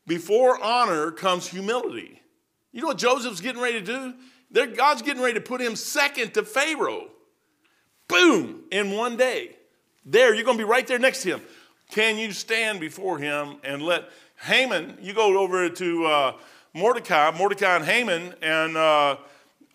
before 0.06 0.62
honor 0.62 1.12
comes 1.12 1.48
humility. 1.48 2.22
You 2.72 2.82
know 2.82 2.88
what 2.88 2.98
Joseph's 2.98 3.42
getting 3.42 3.62
ready 3.62 3.80
to 3.80 3.86
do? 3.86 4.14
They're, 4.52 4.68
God's 4.68 5.02
getting 5.02 5.22
ready 5.22 5.36
to 5.36 5.42
put 5.42 5.62
him 5.62 5.76
second 5.76 6.34
to 6.36 6.44
Pharaoh. 6.44 7.08
Boom, 8.08 8.64
in 8.72 8.92
one 8.92 9.18
day. 9.18 9.56
There, 10.06 10.34
you're 10.34 10.44
going 10.44 10.58
to 10.58 10.64
be 10.64 10.70
right 10.70 10.86
there 10.86 11.00
next 11.00 11.24
to 11.24 11.30
him. 11.30 11.42
Can 11.92 12.18
you 12.18 12.32
stand 12.32 12.80
before 12.80 13.18
him 13.18 13.58
and 13.64 13.82
let 13.82 14.10
Haman, 14.42 14.98
you 15.02 15.14
go 15.14 15.38
over 15.40 15.70
to 15.70 16.06
uh, 16.06 16.34
Mordecai, 16.74 17.32
Mordecai 17.38 17.76
and 17.76 17.86
Haman, 17.86 18.34
and 18.42 18.78
uh, 18.78 19.18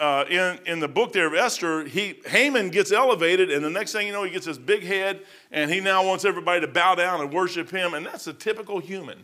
uh, 0.00 0.25
in, 0.29 0.58
in 0.67 0.81
the 0.81 0.88
book 0.88 1.12
there 1.12 1.26
of 1.26 1.35
Esther, 1.35 1.85
he, 1.85 2.20
Haman 2.26 2.70
gets 2.70 2.91
elevated, 2.91 3.50
and 3.50 3.64
the 3.64 3.70
next 3.70 3.93
thing 3.93 4.06
you 4.06 4.12
know, 4.12 4.25
he 4.25 4.31
gets 4.31 4.46
this 4.46 4.58
big 4.58 4.82
head, 4.82 5.20
and 5.52 5.70
he 5.70 5.81
now 5.81 6.05
wants 6.05 6.25
everybody 6.25 6.61
to 6.61 6.69
bow 6.69 6.94
down 6.94 7.20
and 7.20 7.32
worship 7.32 7.70
him, 7.70 7.94
and 7.94 8.05
that's 8.05 8.26
a 8.26 8.32
typical 8.32 8.81
human. 8.81 9.19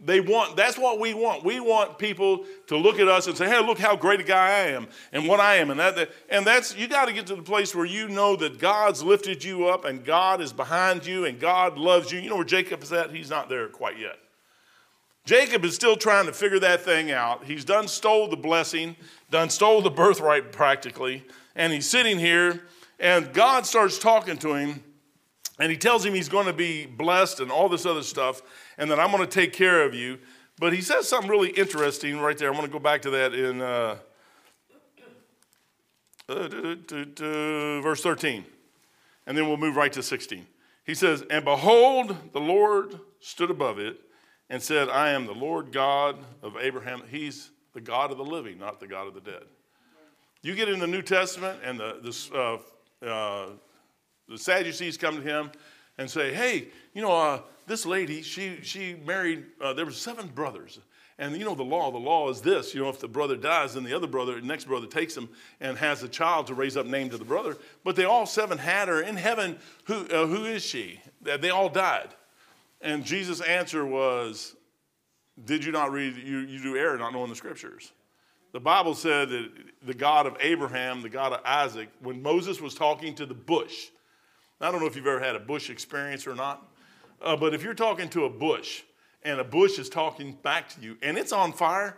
They 0.00 0.20
want, 0.20 0.56
that's 0.56 0.76
what 0.76 1.00
we 1.00 1.14
want. 1.14 1.44
We 1.44 1.60
want 1.60 1.98
people 1.98 2.44
to 2.66 2.76
look 2.76 2.98
at 2.98 3.08
us 3.08 3.26
and 3.26 3.36
say, 3.36 3.48
hey, 3.48 3.64
look 3.64 3.78
how 3.78 3.96
great 3.96 4.20
a 4.20 4.24
guy 4.24 4.48
I 4.48 4.66
am 4.70 4.86
and 5.12 5.26
what 5.26 5.40
I 5.40 5.56
am. 5.56 5.70
And, 5.70 5.80
that, 5.80 6.10
and 6.28 6.46
that's, 6.46 6.76
you 6.76 6.88
got 6.88 7.06
to 7.06 7.12
get 7.14 7.26
to 7.28 7.36
the 7.36 7.42
place 7.42 7.74
where 7.74 7.86
you 7.86 8.08
know 8.08 8.36
that 8.36 8.58
God's 8.58 9.02
lifted 9.02 9.42
you 9.42 9.66
up 9.66 9.86
and 9.86 10.04
God 10.04 10.42
is 10.42 10.52
behind 10.52 11.06
you 11.06 11.24
and 11.24 11.40
God 11.40 11.78
loves 11.78 12.12
you. 12.12 12.18
You 12.18 12.28
know 12.28 12.36
where 12.36 12.44
Jacob 12.44 12.82
is 12.82 12.92
at? 12.92 13.12
He's 13.12 13.30
not 13.30 13.48
there 13.48 13.68
quite 13.68 13.98
yet. 13.98 14.18
Jacob 15.24 15.64
is 15.64 15.74
still 15.74 15.96
trying 15.96 16.26
to 16.26 16.34
figure 16.34 16.58
that 16.58 16.82
thing 16.82 17.10
out. 17.10 17.44
He's 17.44 17.64
done 17.64 17.88
stole 17.88 18.28
the 18.28 18.36
blessing, 18.36 18.94
done 19.34 19.50
stole 19.50 19.82
the 19.82 19.90
birthright 19.90 20.52
practically, 20.52 21.24
and 21.56 21.72
he's 21.72 21.90
sitting 21.90 22.20
here, 22.20 22.62
and 23.00 23.32
God 23.32 23.66
starts 23.66 23.98
talking 23.98 24.36
to 24.38 24.54
him, 24.54 24.80
and 25.58 25.72
he 25.72 25.76
tells 25.76 26.06
him 26.06 26.14
he's 26.14 26.28
going 26.28 26.46
to 26.46 26.52
be 26.52 26.86
blessed 26.86 27.40
and 27.40 27.50
all 27.50 27.68
this 27.68 27.84
other 27.84 28.04
stuff, 28.04 28.42
and 28.78 28.88
that 28.92 29.00
I'm 29.00 29.10
going 29.10 29.24
to 29.24 29.30
take 29.30 29.52
care 29.52 29.82
of 29.82 29.92
you. 29.92 30.20
But 30.60 30.72
he 30.72 30.80
says 30.80 31.08
something 31.08 31.28
really 31.28 31.50
interesting 31.50 32.20
right 32.20 32.38
there. 32.38 32.48
I'm 32.48 32.54
going 32.54 32.68
to 32.68 32.72
go 32.72 32.78
back 32.78 33.02
to 33.02 33.10
that 33.10 33.34
in 33.34 33.60
uh, 33.60 33.96
uh, 36.28 37.80
verse 37.80 38.02
13, 38.02 38.44
and 39.26 39.36
then 39.36 39.48
we'll 39.48 39.56
move 39.56 39.74
right 39.74 39.92
to 39.94 40.02
16. 40.04 40.46
He 40.84 40.94
says, 40.94 41.24
And 41.28 41.44
behold, 41.44 42.16
the 42.32 42.40
Lord 42.40 43.00
stood 43.18 43.50
above 43.50 43.80
it 43.80 43.98
and 44.48 44.62
said, 44.62 44.88
I 44.88 45.10
am 45.10 45.26
the 45.26 45.34
Lord 45.34 45.72
God 45.72 46.18
of 46.40 46.56
Abraham. 46.56 47.02
He's 47.10 47.50
the 47.74 47.80
God 47.80 48.10
of 48.10 48.18
the 48.18 48.24
living, 48.24 48.58
not 48.58 48.80
the 48.80 48.86
God 48.86 49.06
of 49.06 49.14
the 49.14 49.20
dead. 49.20 49.42
You 50.42 50.54
get 50.54 50.68
in 50.68 50.78
the 50.78 50.86
New 50.86 51.02
Testament, 51.02 51.60
and 51.64 51.78
the, 51.80 51.98
the, 52.02 52.60
uh, 53.02 53.06
uh, 53.06 53.46
the 54.28 54.38
Sadducees 54.38 54.96
come 54.96 55.16
to 55.16 55.22
him 55.22 55.50
and 55.98 56.10
say, 56.10 56.32
Hey, 56.32 56.68
you 56.94 57.02
know, 57.02 57.12
uh, 57.12 57.40
this 57.66 57.86
lady, 57.86 58.22
she, 58.22 58.58
she 58.62 58.94
married, 59.06 59.44
uh, 59.60 59.72
there 59.72 59.84
were 59.84 59.90
seven 59.90 60.28
brothers. 60.28 60.78
And 61.18 61.36
you 61.36 61.44
know, 61.44 61.54
the 61.54 61.62
law, 61.62 61.92
the 61.92 61.98
law 61.98 62.28
is 62.28 62.40
this 62.40 62.74
you 62.74 62.82
know, 62.82 62.88
if 62.88 62.98
the 62.98 63.08
brother 63.08 63.36
dies, 63.36 63.74
then 63.74 63.84
the 63.84 63.94
other 63.94 64.08
brother, 64.08 64.40
the 64.40 64.46
next 64.46 64.64
brother 64.64 64.86
takes 64.86 65.16
him 65.16 65.28
and 65.60 65.78
has 65.78 66.02
a 66.02 66.08
child 66.08 66.48
to 66.48 66.54
raise 66.54 66.76
up 66.76 66.86
name 66.86 67.08
to 67.10 67.18
the 67.18 67.24
brother. 67.24 67.56
But 67.84 67.96
they 67.96 68.04
all 68.04 68.26
seven 68.26 68.58
had 68.58 68.88
her 68.88 69.00
in 69.00 69.16
heaven. 69.16 69.58
Who, 69.84 70.06
uh, 70.08 70.26
who 70.26 70.44
is 70.44 70.64
she? 70.64 71.00
They 71.22 71.50
all 71.50 71.68
died. 71.68 72.08
And 72.80 73.04
Jesus' 73.04 73.40
answer 73.40 73.86
was, 73.86 74.56
Did 75.42 75.64
you 75.64 75.72
not 75.72 75.90
read, 75.90 76.16
you, 76.16 76.38
you 76.40 76.62
do 76.62 76.76
error 76.76 76.96
not 76.96 77.12
knowing 77.12 77.28
the 77.28 77.36
scriptures? 77.36 77.92
The 78.52 78.60
Bible 78.60 78.94
said 78.94 79.30
that 79.30 79.50
the 79.84 79.94
God 79.94 80.26
of 80.26 80.36
Abraham, 80.40 81.02
the 81.02 81.08
God 81.08 81.32
of 81.32 81.40
Isaac, 81.44 81.88
when 82.00 82.22
Moses 82.22 82.60
was 82.60 82.74
talking 82.74 83.14
to 83.16 83.26
the 83.26 83.34
bush, 83.34 83.88
I 84.60 84.70
don't 84.70 84.80
know 84.80 84.86
if 84.86 84.94
you've 84.94 85.06
ever 85.06 85.18
had 85.18 85.34
a 85.34 85.40
bush 85.40 85.70
experience 85.70 86.26
or 86.26 86.36
not, 86.36 86.70
uh, 87.20 87.36
but 87.36 87.52
if 87.52 87.64
you're 87.64 87.74
talking 87.74 88.08
to 88.10 88.24
a 88.24 88.30
bush 88.30 88.82
and 89.24 89.40
a 89.40 89.44
bush 89.44 89.78
is 89.78 89.88
talking 89.88 90.38
back 90.42 90.68
to 90.70 90.80
you 90.80 90.96
and 91.02 91.18
it's 91.18 91.32
on 91.32 91.52
fire, 91.52 91.96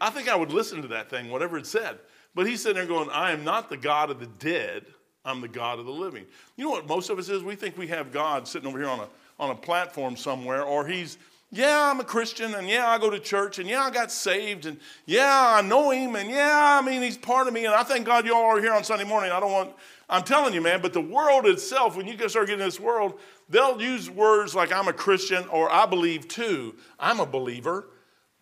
I 0.00 0.10
think 0.10 0.28
I 0.28 0.36
would 0.36 0.52
listen 0.52 0.82
to 0.82 0.88
that 0.88 1.08
thing, 1.08 1.30
whatever 1.30 1.56
it 1.56 1.66
said. 1.66 1.98
But 2.34 2.46
he's 2.46 2.62
sitting 2.62 2.76
there 2.76 2.86
going, 2.86 3.08
I 3.10 3.30
am 3.30 3.42
not 3.42 3.70
the 3.70 3.76
God 3.76 4.10
of 4.10 4.20
the 4.20 4.26
dead, 4.26 4.84
I'm 5.24 5.40
the 5.40 5.48
God 5.48 5.78
of 5.78 5.86
the 5.86 5.92
living. 5.92 6.26
You 6.56 6.64
know 6.64 6.70
what 6.70 6.86
most 6.86 7.08
of 7.08 7.18
us 7.18 7.30
is? 7.30 7.42
We 7.42 7.56
think 7.56 7.78
we 7.78 7.86
have 7.86 8.12
God 8.12 8.46
sitting 8.46 8.68
over 8.68 8.78
here 8.78 8.88
on 8.88 9.00
a 9.00 9.08
on 9.38 9.50
a 9.50 9.54
platform 9.54 10.16
somewhere, 10.16 10.62
or 10.62 10.86
he's, 10.86 11.18
yeah, 11.54 11.90
I'm 11.90 12.00
a 12.00 12.04
Christian, 12.04 12.54
and 12.54 12.68
yeah, 12.68 12.88
I 12.88 12.98
go 12.98 13.10
to 13.10 13.18
church, 13.18 13.58
and 13.58 13.68
yeah, 13.68 13.82
I 13.82 13.90
got 13.90 14.10
saved, 14.10 14.66
and 14.66 14.78
yeah, 15.06 15.54
I 15.56 15.62
know 15.62 15.90
him, 15.90 16.16
and 16.16 16.28
yeah, 16.28 16.80
I 16.80 16.84
mean, 16.84 17.00
he's 17.02 17.16
part 17.16 17.46
of 17.46 17.54
me, 17.54 17.64
and 17.64 17.74
I 17.74 17.82
thank 17.82 18.06
God 18.06 18.26
y'all 18.26 18.44
are 18.44 18.60
here 18.60 18.72
on 18.72 18.82
Sunday 18.82 19.04
morning. 19.04 19.30
I 19.30 19.40
don't 19.40 19.52
want, 19.52 19.72
I'm 20.08 20.22
telling 20.22 20.52
you, 20.52 20.60
man, 20.60 20.82
but 20.82 20.92
the 20.92 21.00
world 21.00 21.46
itself, 21.46 21.96
when 21.96 22.06
you 22.06 22.16
start 22.28 22.48
getting 22.48 22.60
in 22.60 22.66
this 22.66 22.80
world, 22.80 23.20
they'll 23.48 23.80
use 23.80 24.10
words 24.10 24.54
like 24.54 24.72
I'm 24.72 24.88
a 24.88 24.92
Christian 24.92 25.46
or 25.48 25.70
I 25.70 25.86
believe 25.86 26.28
too. 26.28 26.74
I'm 26.98 27.20
a 27.20 27.26
believer, 27.26 27.88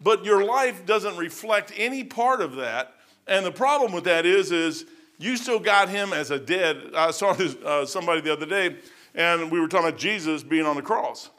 but 0.00 0.25
your 0.25 0.45
life 0.45 0.87
doesn't 0.87 1.16
reflect 1.16 1.73
any 1.76 2.04
part 2.04 2.40
of 2.40 2.57
that. 2.57 2.95
And 3.26 3.45
the 3.45 3.52
problem 3.52 3.92
with 3.92 4.04
that 4.04 4.26
is, 4.26 4.50
is 4.50 4.87
you 5.19 5.37
still 5.37 5.61
got 5.61 5.88
him 5.88 6.12
as 6.12 6.31
a 6.31 6.38
dead. 6.38 6.92
I 6.97 7.11
saw 7.11 7.35
this, 7.35 7.54
uh, 7.57 7.87
somebody 7.87 8.21
the 8.21 8.33
other 8.33 8.47
day 8.47 8.76
and 9.14 9.50
we 9.50 9.61
were 9.61 9.69
talking 9.69 9.88
about 9.88 9.99
Jesus 9.99 10.42
being 10.42 10.64
on 10.64 10.76
the 10.76 10.83
cross, 10.83 11.31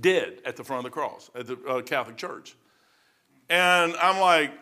dead 0.00 0.40
at 0.44 0.56
the 0.56 0.64
front 0.64 0.84
of 0.84 0.84
the 0.84 0.94
cross 0.94 1.30
at 1.34 1.46
the 1.46 1.58
uh, 1.66 1.82
Catholic 1.82 2.16
Church. 2.16 2.56
And 3.50 3.94
I'm 3.96 4.20
like, 4.20 4.52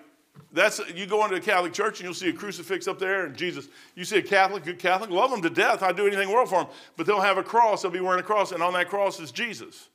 That's 0.52 0.80
you 0.94 1.06
go 1.06 1.24
into 1.24 1.36
a 1.36 1.40
Catholic 1.40 1.72
church 1.72 1.98
and 1.98 2.04
you'll 2.04 2.14
see 2.14 2.28
a 2.28 2.32
crucifix 2.32 2.86
up 2.86 2.98
there 2.98 3.26
and 3.26 3.36
Jesus. 3.36 3.68
You 3.94 4.04
see 4.04 4.18
a 4.18 4.22
Catholic, 4.22 4.64
good 4.64 4.78
Catholic, 4.78 5.10
love 5.10 5.30
them 5.30 5.42
to 5.42 5.50
death. 5.50 5.82
I'd 5.82 5.96
do 5.96 6.02
anything 6.06 6.22
in 6.22 6.28
the 6.28 6.34
world 6.34 6.48
for 6.48 6.64
them. 6.64 6.72
But 6.96 7.06
they'll 7.06 7.20
have 7.20 7.38
a 7.38 7.42
cross. 7.42 7.82
They'll 7.82 7.90
be 7.90 8.00
wearing 8.00 8.20
a 8.20 8.26
cross, 8.26 8.52
and 8.52 8.62
on 8.62 8.72
that 8.74 8.88
cross 8.88 9.18
is 9.20 9.32
Jesus. 9.32 9.88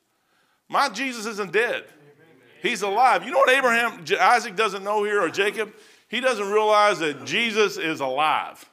My 0.68 0.88
Jesus 0.88 1.26
isn't 1.26 1.52
dead. 1.52 1.84
He's 2.62 2.82
alive. 2.82 3.24
You 3.24 3.32
know 3.32 3.38
what 3.38 3.50
Abraham, 3.50 4.04
Isaac 4.20 4.54
doesn't 4.54 4.84
know 4.84 5.02
here, 5.04 5.20
or 5.20 5.28
Jacob? 5.28 5.72
He 6.08 6.20
doesn't 6.20 6.48
realize 6.50 7.00
that 7.00 7.24
Jesus 7.24 7.76
is 7.76 8.00
alive. 8.00 8.64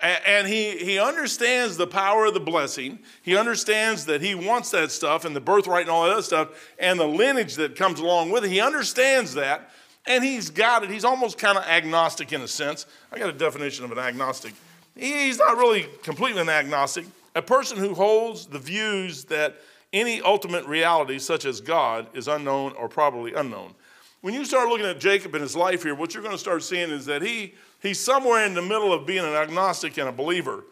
And 0.00 0.46
he, 0.46 0.78
he 0.78 0.98
understands 0.98 1.76
the 1.76 1.86
power 1.86 2.26
of 2.26 2.34
the 2.34 2.40
blessing. 2.40 3.00
He 3.22 3.36
understands 3.36 4.06
that 4.06 4.20
he 4.20 4.34
wants 4.34 4.70
that 4.70 4.92
stuff 4.92 5.24
and 5.24 5.34
the 5.34 5.40
birthright 5.40 5.82
and 5.82 5.90
all 5.90 6.04
that 6.04 6.12
other 6.12 6.22
stuff 6.22 6.48
and 6.78 6.98
the 6.98 7.06
lineage 7.06 7.56
that 7.56 7.74
comes 7.74 7.98
along 7.98 8.30
with 8.30 8.44
it. 8.44 8.50
He 8.50 8.60
understands 8.60 9.34
that 9.34 9.70
and 10.06 10.24
he's 10.24 10.50
got 10.50 10.82
it. 10.82 10.90
He's 10.90 11.04
almost 11.04 11.38
kind 11.38 11.58
of 11.58 11.64
agnostic 11.64 12.32
in 12.32 12.40
a 12.40 12.48
sense. 12.48 12.86
I 13.12 13.18
got 13.18 13.28
a 13.28 13.32
definition 13.32 13.84
of 13.84 13.92
an 13.92 13.98
agnostic. 13.98 14.54
He's 14.96 15.38
not 15.38 15.56
really 15.56 15.86
completely 16.02 16.40
an 16.40 16.48
agnostic. 16.48 17.06
A 17.34 17.42
person 17.42 17.78
who 17.78 17.94
holds 17.94 18.46
the 18.46 18.58
views 18.58 19.24
that 19.24 19.56
any 19.92 20.20
ultimate 20.20 20.66
reality, 20.66 21.18
such 21.18 21.44
as 21.44 21.60
God, 21.60 22.06
is 22.14 22.28
unknown 22.28 22.72
or 22.72 22.88
probably 22.88 23.34
unknown. 23.34 23.74
When 24.20 24.34
you 24.34 24.44
start 24.44 24.68
looking 24.68 24.86
at 24.86 25.00
Jacob 25.00 25.34
and 25.34 25.42
his 25.42 25.56
life 25.56 25.82
here, 25.82 25.94
what 25.94 26.14
you're 26.14 26.22
going 26.22 26.34
to 26.34 26.38
start 26.38 26.62
seeing 26.62 26.90
is 26.90 27.06
that 27.06 27.22
he, 27.22 27.54
he's 27.82 28.00
somewhere 28.00 28.46
in 28.46 28.54
the 28.54 28.62
middle 28.62 28.92
of 28.92 29.06
being 29.06 29.24
an 29.24 29.34
agnostic 29.34 29.98
and 29.98 30.08
a 30.08 30.12
believer. 30.12 30.64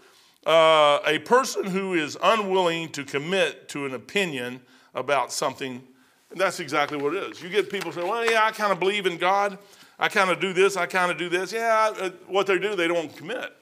Uh, 0.47 1.01
a 1.07 1.19
person 1.19 1.65
who 1.65 1.93
is 1.95 2.17
unwilling 2.23 2.89
to 2.91 3.05
commit 3.05 3.69
to 3.69 3.85
an 3.85 3.93
opinion 3.93 4.61
about 4.95 5.33
something, 5.33 5.83
and 6.31 6.41
that's 6.41 6.61
exactly 6.61 6.97
what 6.97 7.15
it 7.15 7.23
is. 7.25 7.43
You 7.43 7.51
get 7.51 7.71
people 7.71 7.93
say, 7.93 8.03
well, 8.03 8.25
yeah, 8.25 8.45
I 8.45 8.51
kind 8.53 8.73
of 8.73 8.81
believe 8.81 9.05
in 9.05 9.19
God. 9.19 9.59
I 9.99 10.09
kind 10.09 10.31
of 10.31 10.41
do 10.41 10.55
this, 10.55 10.79
I 10.79 10.87
kind 10.87 11.13
of 11.13 11.19
do 11.19 11.29
this. 11.29 11.53
Yeah, 11.53 11.93
uh, 12.01 12.11
what 12.27 12.47
they 12.47 12.59
do, 12.59 12.75
they 12.75 12.89
don't 12.89 13.15
commit. 13.15 13.53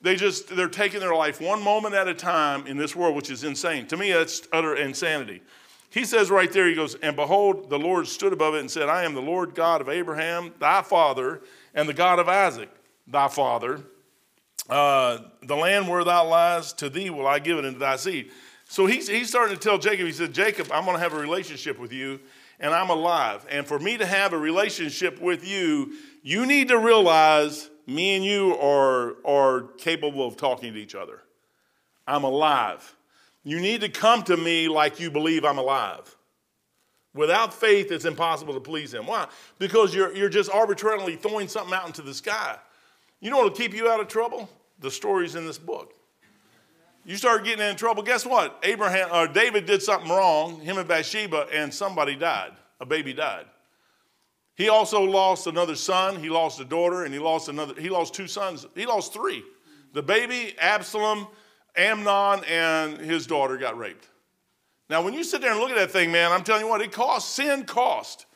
They 0.00 0.16
just, 0.16 0.48
they're 0.48 0.66
taking 0.66 0.98
their 0.98 1.14
life 1.14 1.40
one 1.40 1.62
moment 1.62 1.94
at 1.94 2.08
a 2.08 2.14
time 2.14 2.66
in 2.66 2.76
this 2.76 2.96
world, 2.96 3.14
which 3.14 3.30
is 3.30 3.44
insane. 3.44 3.86
To 3.86 3.96
me, 3.96 4.10
that's 4.10 4.42
utter 4.52 4.74
insanity. 4.74 5.40
He 5.90 6.04
says 6.04 6.30
right 6.30 6.50
there, 6.50 6.66
he 6.66 6.74
goes, 6.74 6.96
And 6.96 7.14
behold, 7.14 7.70
the 7.70 7.78
Lord 7.78 8.08
stood 8.08 8.32
above 8.32 8.56
it 8.56 8.60
and 8.60 8.70
said, 8.70 8.88
I 8.88 9.04
am 9.04 9.14
the 9.14 9.22
Lord 9.22 9.54
God 9.54 9.80
of 9.80 9.88
Abraham, 9.88 10.52
thy 10.58 10.82
father, 10.82 11.42
and 11.74 11.88
the 11.88 11.94
God 11.94 12.18
of 12.18 12.28
Isaac, 12.28 12.70
thy 13.06 13.28
father. 13.28 13.80
Uh, 14.68 15.18
the 15.42 15.56
land 15.56 15.88
where 15.88 16.04
thou 16.04 16.28
liest, 16.28 16.78
to 16.78 16.88
thee 16.88 17.10
will 17.10 17.26
I 17.26 17.38
give 17.38 17.58
it 17.58 17.64
into 17.64 17.78
thy 17.78 17.96
seed. 17.96 18.30
So 18.68 18.86
he's, 18.86 19.08
he's 19.08 19.28
starting 19.28 19.56
to 19.56 19.62
tell 19.62 19.76
Jacob, 19.76 20.06
he 20.06 20.12
said, 20.12 20.32
Jacob, 20.32 20.70
I'm 20.72 20.84
going 20.84 20.96
to 20.96 21.02
have 21.02 21.12
a 21.12 21.18
relationship 21.18 21.78
with 21.78 21.92
you, 21.92 22.20
and 22.60 22.72
I'm 22.72 22.90
alive. 22.90 23.44
And 23.50 23.66
for 23.66 23.78
me 23.78 23.98
to 23.98 24.06
have 24.06 24.32
a 24.32 24.38
relationship 24.38 25.20
with 25.20 25.46
you, 25.46 25.92
you 26.22 26.46
need 26.46 26.68
to 26.68 26.78
realize 26.78 27.68
me 27.86 28.14
and 28.14 28.24
you 28.24 28.56
are, 28.58 29.16
are 29.26 29.62
capable 29.78 30.26
of 30.26 30.36
talking 30.36 30.72
to 30.72 30.78
each 30.78 30.94
other. 30.94 31.20
I'm 32.06 32.24
alive. 32.24 32.96
You 33.44 33.60
need 33.60 33.80
to 33.80 33.88
come 33.88 34.22
to 34.24 34.36
me 34.36 34.68
like 34.68 35.00
you 35.00 35.10
believe 35.10 35.44
I'm 35.44 35.58
alive. 35.58 36.16
Without 37.14 37.52
faith, 37.52 37.92
it's 37.92 38.06
impossible 38.06 38.54
to 38.54 38.60
please 38.60 38.92
him. 38.94 39.06
Why? 39.06 39.28
Because 39.58 39.94
you're, 39.94 40.14
you're 40.14 40.30
just 40.30 40.50
arbitrarily 40.50 41.16
throwing 41.16 41.46
something 41.46 41.74
out 41.74 41.86
into 41.86 42.02
the 42.02 42.14
sky. 42.14 42.56
You 43.20 43.30
know 43.30 43.36
what 43.36 43.44
will 43.44 43.56
keep 43.56 43.74
you 43.74 43.88
out 43.88 44.00
of 44.00 44.08
trouble? 44.08 44.48
The 44.80 44.90
stories 44.90 45.34
in 45.34 45.46
this 45.46 45.58
book. 45.58 45.94
You 47.04 47.16
start 47.16 47.44
getting 47.44 47.66
in 47.66 47.76
trouble, 47.76 48.02
guess 48.02 48.24
what? 48.24 48.58
Abraham 48.62 49.08
or 49.12 49.26
David 49.26 49.66
did 49.66 49.82
something 49.82 50.08
wrong, 50.08 50.60
him 50.60 50.78
and 50.78 50.88
Bathsheba, 50.88 51.48
and 51.52 51.72
somebody 51.74 52.14
died. 52.14 52.52
A 52.80 52.86
baby 52.86 53.12
died. 53.12 53.46
He 54.54 54.68
also 54.68 55.02
lost 55.02 55.46
another 55.46 55.74
son, 55.74 56.20
he 56.20 56.28
lost 56.28 56.60
a 56.60 56.64
daughter, 56.64 57.04
and 57.04 57.12
he 57.12 57.18
lost 57.18 57.48
another, 57.48 57.80
he 57.80 57.88
lost 57.88 58.14
two 58.14 58.28
sons. 58.28 58.66
He 58.74 58.86
lost 58.86 59.12
three. 59.12 59.42
The 59.92 60.02
baby, 60.02 60.54
Absalom, 60.58 61.26
Amnon, 61.76 62.44
and 62.48 62.98
his 62.98 63.26
daughter 63.26 63.56
got 63.56 63.76
raped. 63.76 64.08
Now, 64.90 65.02
when 65.02 65.14
you 65.14 65.24
sit 65.24 65.40
there 65.40 65.52
and 65.52 65.60
look 65.60 65.70
at 65.70 65.76
that 65.76 65.90
thing, 65.90 66.12
man, 66.12 66.32
I'm 66.32 66.44
telling 66.44 66.62
you 66.62 66.68
what, 66.68 66.80
it 66.80 66.92
costs, 66.92 67.34
sin 67.34 67.64
cost. 67.64 68.26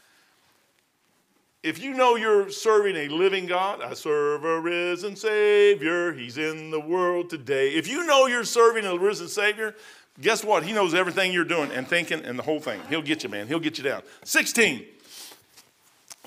If 1.63 1.83
you 1.83 1.95
know 1.95 2.15
you're 2.15 2.49
serving 2.49 2.95
a 2.97 3.09
living 3.09 3.47
God, 3.47 3.83
I 3.83 3.95
serve 3.95 4.45
a 4.45 4.61
risen 4.61 5.17
Savior, 5.17 6.13
He's 6.13 6.39
in 6.39 6.71
the 6.71 6.79
world 6.79 7.29
today. 7.29 7.71
If 7.71 7.89
you 7.89 8.07
know 8.07 8.27
you're 8.27 8.45
serving 8.45 8.85
a 8.85 8.97
risen 8.97 9.27
Savior, 9.27 9.75
guess 10.21 10.45
what? 10.45 10.63
He 10.63 10.73
knows 10.73 10.95
everything 10.95 11.33
you're 11.33 11.45
doing 11.45 11.73
and 11.73 11.87
thinking 11.87 12.25
and 12.25 12.39
the 12.39 12.43
whole 12.43 12.61
thing. 12.61 12.81
He'll 12.89 13.03
get 13.03 13.25
you, 13.25 13.29
man. 13.29 13.49
He'll 13.49 13.59
get 13.59 13.79
you 13.79 13.85
down. 13.85 14.03
16. 14.23 14.85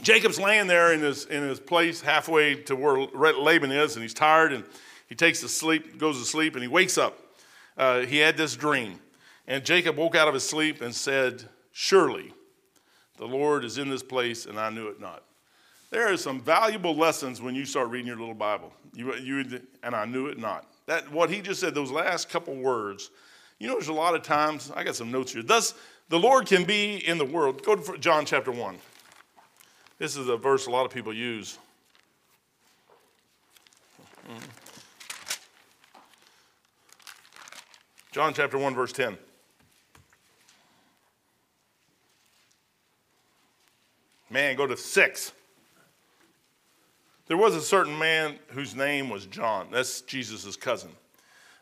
Jacob's 0.01 0.39
laying 0.39 0.67
there 0.67 0.93
in 0.93 1.01
his, 1.01 1.25
in 1.25 1.43
his 1.43 1.59
place 1.59 2.01
halfway 2.01 2.55
to 2.63 2.75
where 2.75 2.97
Laban 2.97 3.71
is, 3.71 3.95
and 3.95 4.03
he's 4.03 4.13
tired, 4.13 4.53
and 4.53 4.63
he 5.07 5.15
takes 5.15 5.41
to 5.41 5.49
sleep, 5.49 5.97
goes 5.97 6.19
to 6.19 6.25
sleep, 6.25 6.53
and 6.55 6.61
he 6.61 6.67
wakes 6.67 6.97
up. 6.97 7.17
Uh, 7.77 8.01
he 8.01 8.17
had 8.17 8.37
this 8.37 8.55
dream. 8.55 8.99
And 9.49 9.65
Jacob 9.65 9.97
woke 9.97 10.15
out 10.15 10.27
of 10.27 10.35
his 10.35 10.47
sleep 10.47 10.81
and 10.81 10.93
said, 10.95 11.43
Surely 11.71 12.33
the 13.17 13.25
Lord 13.25 13.65
is 13.65 13.79
in 13.79 13.89
this 13.89 14.03
place, 14.03 14.45
and 14.45 14.59
I 14.59 14.69
knew 14.69 14.87
it 14.87 15.01
not. 15.01 15.23
There 15.89 16.13
are 16.13 16.17
some 16.17 16.39
valuable 16.39 16.95
lessons 16.95 17.41
when 17.41 17.55
you 17.55 17.65
start 17.65 17.89
reading 17.89 18.05
your 18.05 18.19
little 18.19 18.35
Bible. 18.35 18.71
You, 18.93 19.15
you, 19.15 19.59
and 19.81 19.95
I 19.95 20.05
knew 20.05 20.27
it 20.27 20.37
not. 20.37 20.67
That 20.85 21.11
what 21.11 21.31
he 21.31 21.41
just 21.41 21.59
said, 21.59 21.73
those 21.73 21.89
last 21.89 22.29
couple 22.29 22.55
words. 22.55 23.09
You 23.57 23.67
know, 23.67 23.73
there's 23.73 23.87
a 23.87 23.93
lot 23.93 24.13
of 24.13 24.21
times. 24.21 24.71
I 24.75 24.83
got 24.83 24.95
some 24.95 25.11
notes 25.11 25.33
here. 25.33 25.41
Thus, 25.41 25.73
the 26.09 26.19
Lord 26.19 26.45
can 26.45 26.63
be 26.63 26.97
in 27.07 27.17
the 27.17 27.25
world. 27.25 27.63
Go 27.63 27.75
to 27.75 27.97
John 27.97 28.25
chapter 28.25 28.51
one. 28.51 28.77
This 29.97 30.15
is 30.15 30.29
a 30.29 30.37
verse 30.37 30.67
a 30.67 30.71
lot 30.71 30.85
of 30.85 30.91
people 30.91 31.11
use. 31.11 31.57
John 38.11 38.33
chapter 38.33 38.57
1, 38.57 38.73
verse 38.73 38.91
10. 38.91 39.17
Man, 44.29 44.55
go 44.55 44.67
to 44.67 44.77
6. 44.77 45.31
There 47.27 47.37
was 47.37 47.55
a 47.55 47.61
certain 47.61 47.97
man 47.97 48.39
whose 48.49 48.75
name 48.75 49.09
was 49.09 49.25
John. 49.25 49.67
That's 49.71 50.01
Jesus' 50.01 50.55
cousin. 50.55 50.91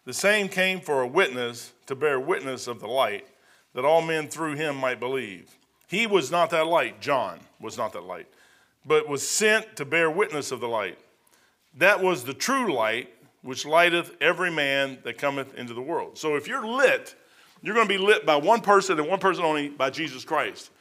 The 0.05 0.13
same 0.13 0.47
came 0.47 0.79
for 0.79 1.01
a 1.01 1.07
witness 1.07 1.73
to 1.87 1.95
bear 1.95 2.19
witness 2.19 2.67
of 2.67 2.79
the 2.79 2.87
light, 2.87 3.27
that 3.73 3.83
all 3.83 4.01
men 4.01 4.29
through 4.29 4.55
him 4.55 4.77
might 4.77 4.99
believe. 4.99 5.57
He 5.87 6.07
was 6.07 6.31
not 6.31 6.49
that 6.51 6.67
light, 6.67 7.01
John 7.01 7.39
was 7.59 7.77
not 7.77 7.93
that 7.93 8.03
light, 8.03 8.27
but 8.85 9.07
was 9.07 9.27
sent 9.27 9.75
to 9.75 9.85
bear 9.85 10.09
witness 10.09 10.51
of 10.51 10.59
the 10.61 10.67
light. 10.67 10.97
That 11.77 12.01
was 12.01 12.23
the 12.23 12.33
true 12.33 12.73
light, 12.73 13.13
which 13.41 13.65
lighteth 13.65 14.15
every 14.21 14.51
man 14.51 14.97
that 15.03 15.17
cometh 15.17 15.53
into 15.55 15.73
the 15.73 15.81
world. 15.81 16.17
So 16.17 16.35
if 16.35 16.47
you're 16.47 16.65
lit, 16.65 17.15
you're 17.61 17.75
going 17.75 17.87
to 17.87 17.93
be 17.93 18.03
lit 18.03 18.25
by 18.25 18.35
one 18.35 18.61
person 18.61 18.99
and 18.99 19.07
one 19.07 19.19
person 19.19 19.43
only, 19.43 19.69
by 19.69 19.89
Jesus 19.89 20.23
Christ. 20.23 20.71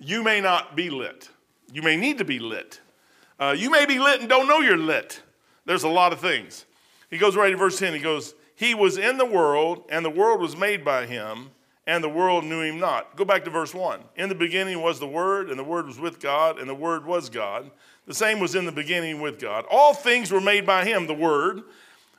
You 0.00 0.22
may 0.22 0.40
not 0.40 0.74
be 0.74 0.90
lit. 0.90 1.28
You 1.72 1.82
may 1.82 1.96
need 1.96 2.18
to 2.18 2.24
be 2.24 2.38
lit. 2.38 2.80
Uh, 3.38 3.54
you 3.56 3.70
may 3.70 3.86
be 3.86 3.98
lit 3.98 4.20
and 4.20 4.28
don't 4.28 4.48
know 4.48 4.60
you're 4.60 4.76
lit. 4.76 5.22
There's 5.66 5.84
a 5.84 5.88
lot 5.88 6.12
of 6.12 6.20
things. 6.20 6.64
He 7.10 7.18
goes 7.18 7.36
right 7.36 7.50
to 7.50 7.56
verse 7.56 7.78
10. 7.78 7.92
He 7.92 8.00
goes, 8.00 8.34
He 8.54 8.74
was 8.74 8.96
in 8.96 9.18
the 9.18 9.26
world, 9.26 9.84
and 9.90 10.04
the 10.04 10.10
world 10.10 10.40
was 10.40 10.56
made 10.56 10.84
by 10.84 11.06
him, 11.06 11.50
and 11.86 12.02
the 12.02 12.08
world 12.08 12.44
knew 12.44 12.60
him 12.60 12.78
not. 12.78 13.14
Go 13.16 13.24
back 13.24 13.44
to 13.44 13.50
verse 13.50 13.74
1. 13.74 14.00
In 14.16 14.28
the 14.28 14.34
beginning 14.34 14.80
was 14.80 14.98
the 14.98 15.06
Word, 15.06 15.50
and 15.50 15.58
the 15.58 15.64
Word 15.64 15.86
was 15.86 15.98
with 15.98 16.18
God, 16.18 16.58
and 16.58 16.68
the 16.68 16.74
Word 16.74 17.04
was 17.04 17.28
God. 17.28 17.70
The 18.06 18.14
same 18.14 18.40
was 18.40 18.54
in 18.54 18.64
the 18.64 18.72
beginning 18.72 19.20
with 19.20 19.38
God. 19.38 19.64
All 19.70 19.92
things 19.92 20.30
were 20.30 20.40
made 20.40 20.64
by 20.64 20.84
him, 20.84 21.06
the 21.06 21.14
Word, 21.14 21.62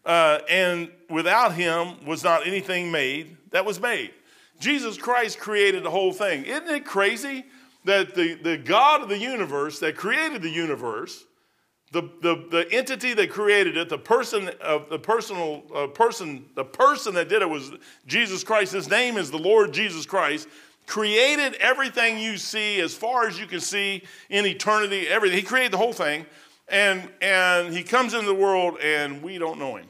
uh, 0.06 0.40
and 0.50 0.90
without 1.10 1.54
him 1.54 2.06
was 2.06 2.24
not 2.24 2.46
anything 2.46 2.92
made 2.92 3.38
that 3.52 3.66
was 3.66 3.80
made. 3.80 4.12
Jesus 4.60 4.98
Christ 4.98 5.40
created 5.40 5.84
the 5.84 5.90
whole 5.90 6.14
thing. 6.14 6.46
Isn't 6.46 6.70
it 6.70 6.86
crazy 6.86 7.46
that 7.86 8.16
the, 8.16 8.36
the 8.36 8.58
God 8.58 9.02
of 9.02 9.10
the 9.10 9.18
universe 9.18 9.80
that 9.80 9.96
created 9.96 10.42
the 10.42 10.50
universe 10.50 11.26
the, 11.92 12.04
the, 12.22 12.46
the 12.50 12.72
entity 12.72 13.14
that 13.14 13.30
created 13.30 13.76
it, 13.76 13.90
the 13.90 13.98
person 13.98 14.50
of 14.62 14.90
the 14.90 14.98
personal 14.98 15.64
uh, 15.76 15.88
person, 15.88 16.46
the 16.56 16.64
person 16.64 17.14
that 17.16 17.28
did 17.28 17.42
it 17.42 17.50
was 17.50 17.72
Jesus 18.08 18.44
Christ. 18.44 18.72
His 18.72 18.90
name 18.90 19.18
is 19.18 19.30
the 19.30 19.38
Lord 19.38 19.74
Jesus 19.74 20.06
Christ. 20.06 20.48
Created 20.88 21.56
everything 21.56 22.18
you 22.18 22.38
see 22.38 22.80
as 22.80 22.94
far 22.94 23.28
as 23.28 23.38
you 23.38 23.46
can 23.46 23.60
see 23.60 24.04
in 24.30 24.46
eternity, 24.46 25.08
everything. 25.08 25.38
He 25.38 25.44
created 25.44 25.74
the 25.74 25.78
whole 25.78 25.94
thing. 25.94 26.26
And, 26.70 27.10
and 27.22 27.74
he 27.74 27.84
comes 27.84 28.14
into 28.14 28.26
the 28.26 28.34
world 28.34 28.78
and 28.82 29.22
we 29.22 29.38
don't 29.38 29.60
know 29.60 29.76
him. 29.76 29.88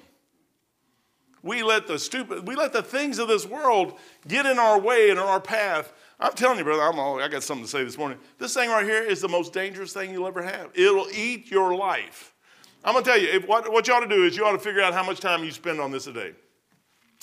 We 1.43 1.61
let 1.61 1.85
the 1.85 1.99
stupid, 1.99 2.47
we 2.47 2.55
let 2.55 2.73
the 2.73 2.81
things 2.81 3.19
of 3.19 3.27
this 3.27 3.45
world 3.45 3.99
get 4.27 4.47
in 4.47 4.57
our 4.57 4.79
way 4.79 5.11
and 5.11 5.19
in 5.19 5.25
our 5.25 5.39
path 5.39 5.93
I'm 6.21 6.33
telling 6.33 6.59
you, 6.59 6.63
brother, 6.63 6.83
I'm 6.83 6.99
all, 6.99 7.19
I 7.19 7.27
got 7.27 7.41
something 7.41 7.65
to 7.65 7.71
say 7.71 7.83
this 7.83 7.97
morning. 7.97 8.19
This 8.37 8.53
thing 8.53 8.69
right 8.69 8.85
here 8.85 9.01
is 9.01 9.21
the 9.21 9.27
most 9.27 9.53
dangerous 9.53 9.91
thing 9.91 10.11
you'll 10.11 10.27
ever 10.27 10.43
have. 10.43 10.69
It'll 10.75 11.07
eat 11.11 11.49
your 11.49 11.75
life. 11.75 12.35
I'm 12.83 12.93
going 12.93 13.03
to 13.03 13.09
tell 13.09 13.19
you, 13.19 13.27
if, 13.29 13.47
what, 13.47 13.71
what 13.71 13.87
you 13.87 13.93
ought 13.95 14.01
to 14.01 14.07
do 14.07 14.23
is 14.23 14.37
you 14.37 14.45
ought 14.45 14.51
to 14.51 14.59
figure 14.59 14.81
out 14.81 14.93
how 14.93 15.03
much 15.03 15.19
time 15.19 15.43
you 15.43 15.49
spend 15.49 15.79
on 15.79 15.91
this 15.91 16.05
a 16.05 16.13
day. 16.13 16.33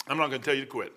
I'm 0.08 0.18
not 0.18 0.30
going 0.30 0.40
to 0.40 0.44
tell 0.44 0.54
you 0.54 0.62
to 0.62 0.70
quit. 0.70 0.92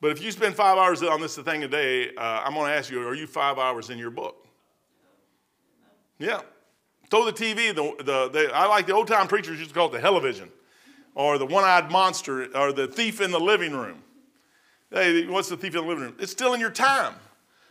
But 0.00 0.10
if 0.10 0.22
you 0.22 0.32
spend 0.32 0.56
five 0.56 0.78
hours 0.78 1.02
on 1.02 1.20
this 1.20 1.36
thing 1.36 1.62
a 1.62 1.68
day, 1.68 2.10
uh, 2.16 2.42
I'm 2.44 2.54
going 2.54 2.70
to 2.70 2.76
ask 2.76 2.90
you, 2.90 3.06
are 3.06 3.14
you 3.14 3.26
five 3.28 3.58
hours 3.58 3.88
in 3.90 3.98
your 3.98 4.10
book? 4.10 4.44
Yeah. 6.18 6.40
Throw 7.08 7.24
the 7.24 7.32
TV, 7.32 7.74
the, 7.74 7.94
the, 8.02 8.28
the, 8.28 8.50
I 8.52 8.66
like 8.66 8.86
the 8.86 8.94
old 8.94 9.06
time 9.06 9.28
preachers 9.28 9.58
used 9.58 9.70
to 9.70 9.74
call 9.74 9.88
it 9.88 9.92
the 9.92 10.00
television 10.00 10.50
or 11.14 11.38
the 11.38 11.46
one 11.46 11.62
eyed 11.62 11.90
monster 11.90 12.54
or 12.56 12.72
the 12.72 12.88
thief 12.88 13.20
in 13.20 13.30
the 13.30 13.40
living 13.40 13.72
room. 13.72 14.02
Hey, 14.90 15.26
what's 15.26 15.48
the 15.48 15.56
thief 15.56 15.74
in 15.74 15.82
the 15.82 15.86
living 15.86 16.04
room? 16.04 16.16
It's 16.18 16.32
still 16.32 16.54
in 16.54 16.60
your 16.60 16.70
time. 16.70 17.14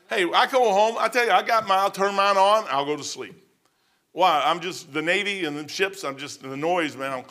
Hey, 0.10 0.30
I 0.32 0.46
go 0.48 0.72
home, 0.72 0.96
I 1.00 1.08
tell 1.08 1.26
you, 1.26 1.32
I 1.32 1.42
got 1.42 1.68
my, 1.68 1.76
I'll 1.76 1.90
turn 1.90 2.14
mine 2.14 2.38
on, 2.38 2.66
I'll 2.70 2.86
go 2.86 2.96
to 2.96 3.04
sleep. 3.04 3.42
Why? 4.12 4.44
I'm 4.46 4.60
just 4.60 4.94
the 4.94 5.02
Navy 5.02 5.46
and 5.46 5.58
the 5.58 5.68
ships, 5.68 6.04
I'm 6.04 6.18
just 6.18 6.42
the 6.42 6.56
noise, 6.56 6.96
man. 6.96 7.12
I'm, 7.12 7.24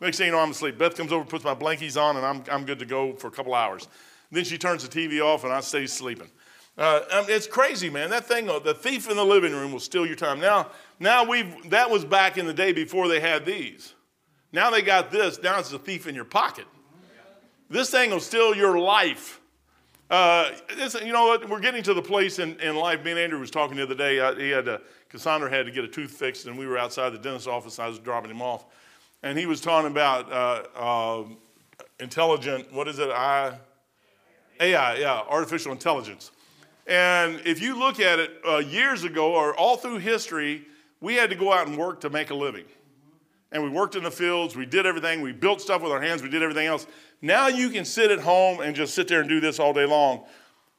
next 0.00 0.18
thing 0.18 0.26
you 0.26 0.32
know, 0.32 0.38
I'm 0.38 0.52
asleep. 0.52 0.78
Beth 0.78 0.96
comes 0.96 1.12
over, 1.12 1.24
puts 1.24 1.44
my 1.44 1.54
blankies 1.54 2.00
on, 2.00 2.16
and 2.16 2.24
I'm, 2.24 2.42
I'm 2.50 2.64
good 2.64 2.78
to 2.78 2.86
go 2.86 3.12
for 3.14 3.26
a 3.26 3.30
couple 3.30 3.54
hours. 3.54 3.88
Then 4.30 4.44
she 4.44 4.56
turns 4.56 4.88
the 4.88 4.88
TV 4.88 5.20
off, 5.20 5.44
and 5.44 5.52
I 5.52 5.60
stay 5.60 5.86
sleeping. 5.86 6.30
Uh, 6.76 7.00
um, 7.12 7.26
it's 7.28 7.46
crazy, 7.46 7.90
man. 7.90 8.10
That 8.10 8.26
thing, 8.26 8.48
uh, 8.48 8.58
the 8.58 8.74
thief 8.74 9.08
in 9.08 9.16
the 9.16 9.24
living 9.24 9.52
room 9.52 9.70
will 9.70 9.80
steal 9.80 10.06
your 10.06 10.16
time. 10.16 10.40
Now, 10.40 10.70
now 10.98 11.24
we've 11.24 11.70
that 11.70 11.88
was 11.88 12.04
back 12.04 12.36
in 12.36 12.46
the 12.46 12.54
day 12.54 12.72
before 12.72 13.06
they 13.06 13.20
had 13.20 13.44
these. 13.44 13.94
Now 14.50 14.70
they 14.70 14.82
got 14.82 15.12
this. 15.12 15.40
Now 15.40 15.60
it's 15.60 15.72
a 15.72 15.78
thief 15.78 16.08
in 16.08 16.16
your 16.16 16.24
pocket. 16.24 16.66
This 17.74 17.90
thing 17.90 18.10
will 18.10 18.20
steal 18.20 18.54
your 18.54 18.78
life. 18.78 19.40
Uh, 20.08 20.52
this, 20.76 20.94
you 20.94 21.12
know 21.12 21.26
what? 21.26 21.48
We're 21.48 21.58
getting 21.58 21.82
to 21.82 21.92
the 21.92 22.00
place 22.00 22.38
in, 22.38 22.56
in 22.60 22.76
life. 22.76 23.04
Me 23.04 23.10
and 23.10 23.18
Andrew 23.18 23.40
was 23.40 23.50
talking 23.50 23.76
the 23.76 23.82
other 23.82 23.96
day. 23.96 24.20
Uh, 24.20 24.32
he 24.36 24.50
had 24.50 24.66
to, 24.66 24.80
Cassandra 25.08 25.50
had 25.50 25.66
to 25.66 25.72
get 25.72 25.82
a 25.82 25.88
tooth 25.88 26.12
fixed, 26.12 26.46
and 26.46 26.56
we 26.56 26.68
were 26.68 26.78
outside 26.78 27.10
the 27.10 27.18
dentist's 27.18 27.48
office. 27.48 27.80
I 27.80 27.88
was 27.88 27.98
dropping 27.98 28.30
him 28.30 28.40
off, 28.40 28.66
and 29.24 29.36
he 29.36 29.46
was 29.46 29.60
talking 29.60 29.90
about 29.90 30.30
uh, 30.32 31.24
um, 31.24 31.36
intelligent. 31.98 32.72
What 32.72 32.86
is 32.86 33.00
it? 33.00 33.10
I, 33.10 33.58
AI. 34.60 34.98
Yeah, 34.98 35.22
artificial 35.28 35.72
intelligence. 35.72 36.30
And 36.86 37.40
if 37.44 37.60
you 37.60 37.76
look 37.76 37.98
at 37.98 38.20
it, 38.20 38.40
uh, 38.48 38.58
years 38.58 39.02
ago 39.02 39.32
or 39.34 39.52
all 39.56 39.76
through 39.76 39.98
history, 39.98 40.62
we 41.00 41.14
had 41.16 41.28
to 41.30 41.36
go 41.36 41.52
out 41.52 41.66
and 41.66 41.76
work 41.76 42.00
to 42.02 42.10
make 42.10 42.30
a 42.30 42.34
living. 42.36 42.66
And 43.54 43.62
we 43.62 43.68
worked 43.68 43.94
in 43.94 44.02
the 44.02 44.10
fields, 44.10 44.56
we 44.56 44.66
did 44.66 44.84
everything, 44.84 45.20
we 45.20 45.30
built 45.30 45.60
stuff 45.60 45.80
with 45.80 45.92
our 45.92 46.02
hands, 46.02 46.22
we 46.22 46.28
did 46.28 46.42
everything 46.42 46.66
else. 46.66 46.88
Now 47.22 47.46
you 47.46 47.70
can 47.70 47.84
sit 47.84 48.10
at 48.10 48.18
home 48.18 48.60
and 48.60 48.74
just 48.74 48.94
sit 48.94 49.06
there 49.06 49.20
and 49.20 49.28
do 49.28 49.38
this 49.38 49.60
all 49.60 49.72
day 49.72 49.86
long. 49.86 50.24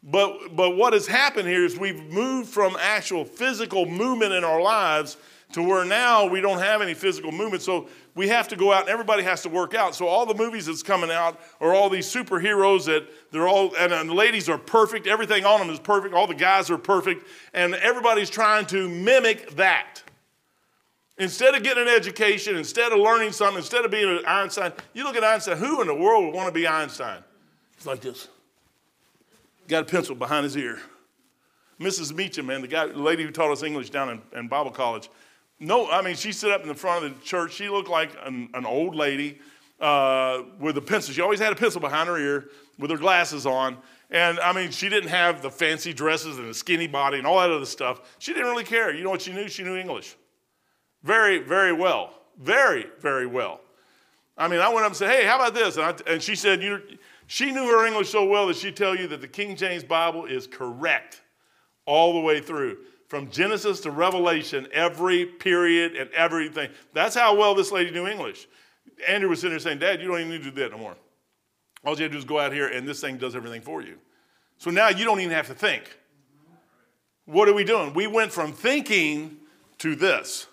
But, 0.03 0.55
but 0.55 0.75
what 0.75 0.91
has 0.91 1.07
happened 1.07 1.47
here 1.47 1.65
is 1.65 1.79
we've 1.79 2.03
moved 2.11 2.49
from 2.49 2.75
actual 2.79 3.23
physical 3.23 3.85
movement 3.85 4.33
in 4.33 4.43
our 4.43 4.61
lives 4.61 5.15
to 5.53 5.63
where 5.63 5.85
now 5.85 6.25
we 6.25 6.41
don't 6.41 6.59
have 6.59 6.81
any 6.81 6.93
physical 6.93 7.31
movement. 7.31 7.63
So 7.63 7.87
we 8.13 8.27
have 8.27 8.49
to 8.49 8.57
go 8.57 8.73
out 8.73 8.81
and 8.81 8.89
everybody 8.89 9.23
has 9.23 9.41
to 9.43 9.49
work 9.49 9.73
out. 9.73 9.95
So 9.95 10.07
all 10.07 10.25
the 10.25 10.35
movies 10.35 10.65
that's 10.65 10.83
coming 10.83 11.09
out 11.09 11.39
are 11.61 11.73
all 11.73 11.89
these 11.89 12.13
superheroes 12.13 12.85
that 12.85 13.07
they're 13.31 13.47
all, 13.47 13.73
and, 13.77 13.93
and 13.93 14.09
the 14.09 14.13
ladies 14.13 14.49
are 14.49 14.57
perfect. 14.57 15.07
Everything 15.07 15.45
on 15.45 15.59
them 15.59 15.69
is 15.69 15.79
perfect. 15.79 16.13
All 16.13 16.27
the 16.27 16.35
guys 16.35 16.69
are 16.69 16.77
perfect. 16.77 17.25
And 17.53 17.73
everybody's 17.75 18.29
trying 18.29 18.65
to 18.67 18.89
mimic 18.89 19.51
that. 19.55 20.01
Instead 21.17 21.55
of 21.55 21.63
getting 21.63 21.83
an 21.83 21.89
education, 21.89 22.57
instead 22.57 22.91
of 22.91 22.99
learning 22.99 23.31
something, 23.31 23.57
instead 23.57 23.85
of 23.85 23.91
being 23.91 24.09
an 24.09 24.25
Einstein, 24.25 24.73
you 24.93 25.03
look 25.03 25.15
at 25.15 25.23
Einstein, 25.23 25.57
who 25.57 25.79
in 25.81 25.87
the 25.87 25.95
world 25.95 26.25
would 26.25 26.33
want 26.33 26.47
to 26.47 26.53
be 26.53 26.67
Einstein? 26.67 27.23
It's 27.77 27.85
like 27.85 28.01
this. 28.01 28.27
Got 29.67 29.83
a 29.83 29.85
pencil 29.85 30.15
behind 30.15 30.43
his 30.43 30.57
ear. 30.57 30.79
Mrs. 31.79 32.13
Meacham, 32.13 32.45
man, 32.45 32.61
the 32.61 32.67
guy, 32.67 32.87
the 32.87 32.97
lady 32.97 33.23
who 33.23 33.31
taught 33.31 33.51
us 33.51 33.63
English 33.63 33.89
down 33.89 34.09
in, 34.09 34.21
in 34.37 34.47
Bible 34.47 34.71
college, 34.71 35.09
no, 35.59 35.89
I 35.89 36.01
mean, 36.01 36.15
she 36.15 36.31
stood 36.33 36.51
up 36.51 36.61
in 36.63 36.67
the 36.67 36.75
front 36.75 37.05
of 37.05 37.17
the 37.17 37.25
church. 37.25 37.53
She 37.53 37.69
looked 37.69 37.89
like 37.89 38.11
an, 38.25 38.49
an 38.53 38.65
old 38.65 38.93
lady 38.93 39.39
uh, 39.79 40.43
with 40.59 40.77
a 40.77 40.81
pencil. 40.81 41.13
She 41.13 41.21
always 41.21 41.39
had 41.39 41.53
a 41.53 41.55
pencil 41.55 41.79
behind 41.79 42.09
her 42.09 42.17
ear 42.17 42.49
with 42.77 42.91
her 42.91 42.97
glasses 42.97 43.45
on. 43.45 43.77
And 44.11 44.39
I 44.39 44.51
mean, 44.51 44.71
she 44.71 44.89
didn't 44.89 45.09
have 45.09 45.41
the 45.41 45.49
fancy 45.49 45.93
dresses 45.93 46.37
and 46.37 46.49
the 46.49 46.53
skinny 46.53 46.87
body 46.87 47.17
and 47.17 47.25
all 47.25 47.39
that 47.39 47.49
other 47.49 47.65
stuff. 47.65 48.01
She 48.19 48.33
didn't 48.33 48.49
really 48.49 48.65
care. 48.65 48.93
You 48.93 49.03
know 49.03 49.09
what 49.09 49.21
she 49.21 49.33
knew? 49.33 49.47
She 49.47 49.63
knew 49.63 49.77
English. 49.77 50.15
Very, 51.05 51.37
very 51.37 51.71
well. 51.71 52.15
Very, 52.41 52.87
very 52.99 53.27
well. 53.27 53.61
I 54.37 54.47
mean, 54.47 54.59
I 54.59 54.67
went 54.67 54.81
up 54.81 54.87
and 54.87 54.95
said, 54.97 55.11
hey, 55.11 55.25
how 55.25 55.35
about 55.35 55.53
this? 55.53 55.77
And, 55.77 55.85
I, 55.85 56.11
and 56.11 56.21
she 56.21 56.35
said, 56.35 56.61
you 56.61 56.81
she 57.27 57.51
knew 57.51 57.65
her 57.67 57.85
English 57.85 58.09
so 58.09 58.25
well 58.25 58.47
that 58.47 58.57
she'd 58.57 58.75
tell 58.75 58.95
you 58.95 59.07
that 59.07 59.21
the 59.21 59.27
King 59.27 59.55
James 59.55 59.83
Bible 59.83 60.25
is 60.25 60.45
correct 60.47 61.21
all 61.85 62.13
the 62.13 62.19
way 62.19 62.41
through 62.41 62.77
from 63.07 63.29
Genesis 63.29 63.79
to 63.81 63.91
Revelation, 63.91 64.67
every 64.73 65.25
period 65.25 65.95
and 65.95 66.09
everything. 66.11 66.69
That's 66.93 67.15
how 67.15 67.35
well 67.35 67.55
this 67.55 67.71
lady 67.71 67.91
knew 67.91 68.07
English. 68.07 68.47
Andrew 69.07 69.29
was 69.29 69.39
sitting 69.39 69.51
there 69.51 69.59
saying, 69.59 69.79
Dad, 69.79 70.01
you 70.01 70.07
don't 70.07 70.19
even 70.19 70.31
need 70.31 70.43
to 70.43 70.51
do 70.51 70.61
that 70.61 70.71
no 70.71 70.77
more. 70.77 70.95
All 71.85 71.95
you 71.95 72.03
have 72.03 72.11
to 72.11 72.15
do 72.15 72.17
is 72.17 72.25
go 72.25 72.39
out 72.39 72.51
here 72.51 72.67
and 72.67 72.87
this 72.87 72.99
thing 72.99 73.17
does 73.17 73.35
everything 73.35 73.61
for 73.61 73.81
you. 73.81 73.97
So 74.57 74.71
now 74.71 74.89
you 74.89 75.05
don't 75.05 75.19
even 75.19 75.31
have 75.31 75.47
to 75.47 75.53
think. 75.53 75.95
What 77.25 77.47
are 77.47 77.53
we 77.53 77.63
doing? 77.63 77.93
We 77.93 78.07
went 78.07 78.31
from 78.31 78.53
thinking 78.53 79.37
to 79.79 79.95
this. 79.95 80.47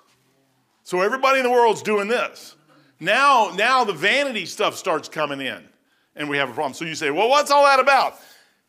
So 0.83 1.01
everybody 1.01 1.38
in 1.38 1.45
the 1.45 1.51
world's 1.51 1.83
doing 1.83 2.09
this. 2.09 2.57
Now, 3.01 3.53
now 3.57 3.85
the 3.85 3.92
vanity 3.92 4.47
stuff 4.47 4.77
starts 4.77 5.09
coming 5.09 5.40
in, 5.40 5.62
and 6.14 6.29
we 6.29 6.37
have 6.37 6.51
a 6.51 6.53
problem. 6.53 6.75
So 6.75 6.85
you 6.85 6.95
say, 6.95 7.11
well, 7.11 7.29
what's 7.29 7.51
all 7.51 7.64
that 7.64 7.81
about? 7.81 8.18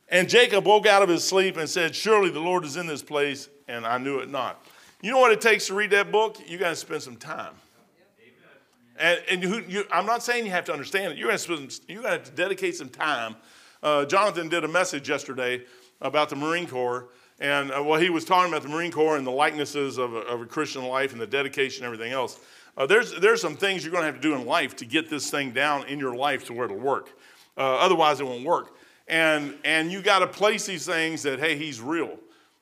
And 0.10 0.30
Jacob 0.30 0.66
woke 0.66 0.86
out 0.86 1.02
of 1.02 1.10
his 1.10 1.24
sleep 1.24 1.58
and 1.58 1.70
said, 1.70 1.96
Surely 1.96 2.30
the 2.30 2.40
Lord 2.40 2.66
is 2.66 2.78
in 2.78 2.88
this 2.88 3.02
place, 3.02 3.50
and 3.68 3.86
I 3.86 3.98
knew 3.98 4.20
it 4.20 4.30
not. 4.30 4.66
You 5.02 5.12
know 5.12 5.20
what 5.20 5.32
it 5.32 5.42
takes 5.42 5.68
to 5.68 5.74
read 5.74 5.90
that 5.92 6.12
book? 6.12 6.38
You 6.48 6.58
got 6.58 6.70
to 6.70 6.76
spend 6.76 7.02
some 7.02 7.16
time. 7.16 7.54
And, 8.98 9.20
and 9.30 9.44
you, 9.44 9.86
I'm 9.92 10.06
not 10.06 10.24
saying 10.24 10.46
you 10.46 10.52
have 10.52 10.66
to 10.66 10.74
understand 10.74 11.14
it. 11.14 11.18
You're 11.18 11.28
going 11.28 11.68
to, 11.68 11.82
you're 11.88 12.04
going 12.04 12.14
to 12.14 12.20
have 12.20 12.24
to 12.24 12.32
dedicate 12.32 12.76
some 12.76 12.90
time. 12.90 13.36
Uh, 13.82 14.06
Jonathan 14.06 14.50
did 14.50 14.64
a 14.64 14.68
message 14.68 15.10
yesterday 15.10 15.64
about 16.00 16.30
the 16.30 16.36
Marine 16.36 16.68
Corps. 16.68 17.10
And 17.40 17.72
uh, 17.72 17.94
he 17.96 18.10
was 18.10 18.26
talking 18.26 18.52
about 18.52 18.64
the 18.64 18.70
Marine 18.70 18.92
Corps 18.92 19.18
and 19.18 19.26
the 19.26 19.32
likenesses 19.32 19.98
of 19.98 20.14
a, 20.14 20.20
of 20.20 20.42
a 20.42 20.46
Christian 20.46 20.84
life 20.86 21.12
and 21.12 21.22
the 21.22 21.28
dedication 21.28 21.84
and 21.84 21.94
everything 21.94 22.14
else. 22.14 22.40
Uh, 22.78 22.86
there's, 22.86 23.20
there's 23.20 23.42
some 23.42 23.56
things 23.56 23.84
you're 23.84 23.92
going 23.92 24.02
to 24.02 24.12
have 24.12 24.16
to 24.16 24.22
do 24.22 24.34
in 24.36 24.46
life 24.46 24.76
to 24.78 24.86
get 24.86 25.10
this 25.10 25.30
thing 25.30 25.52
down 25.52 25.88
in 25.88 26.00
your 26.00 26.16
life 26.16 26.46
to 26.46 26.54
where 26.54 26.66
it'll 26.66 26.78
work. 26.78 27.10
Uh, 27.58 27.62
otherwise, 27.62 28.20
it 28.20 28.26
won't 28.26 28.46
work. 28.46 28.76
And, 29.08 29.56
and 29.64 29.92
you 29.92 30.02
got 30.02 30.20
to 30.20 30.28
place 30.28 30.66
these 30.66 30.86
things 30.86 31.24
that, 31.24 31.40
hey, 31.40 31.58
he's 31.58 31.82
real. 31.82 32.18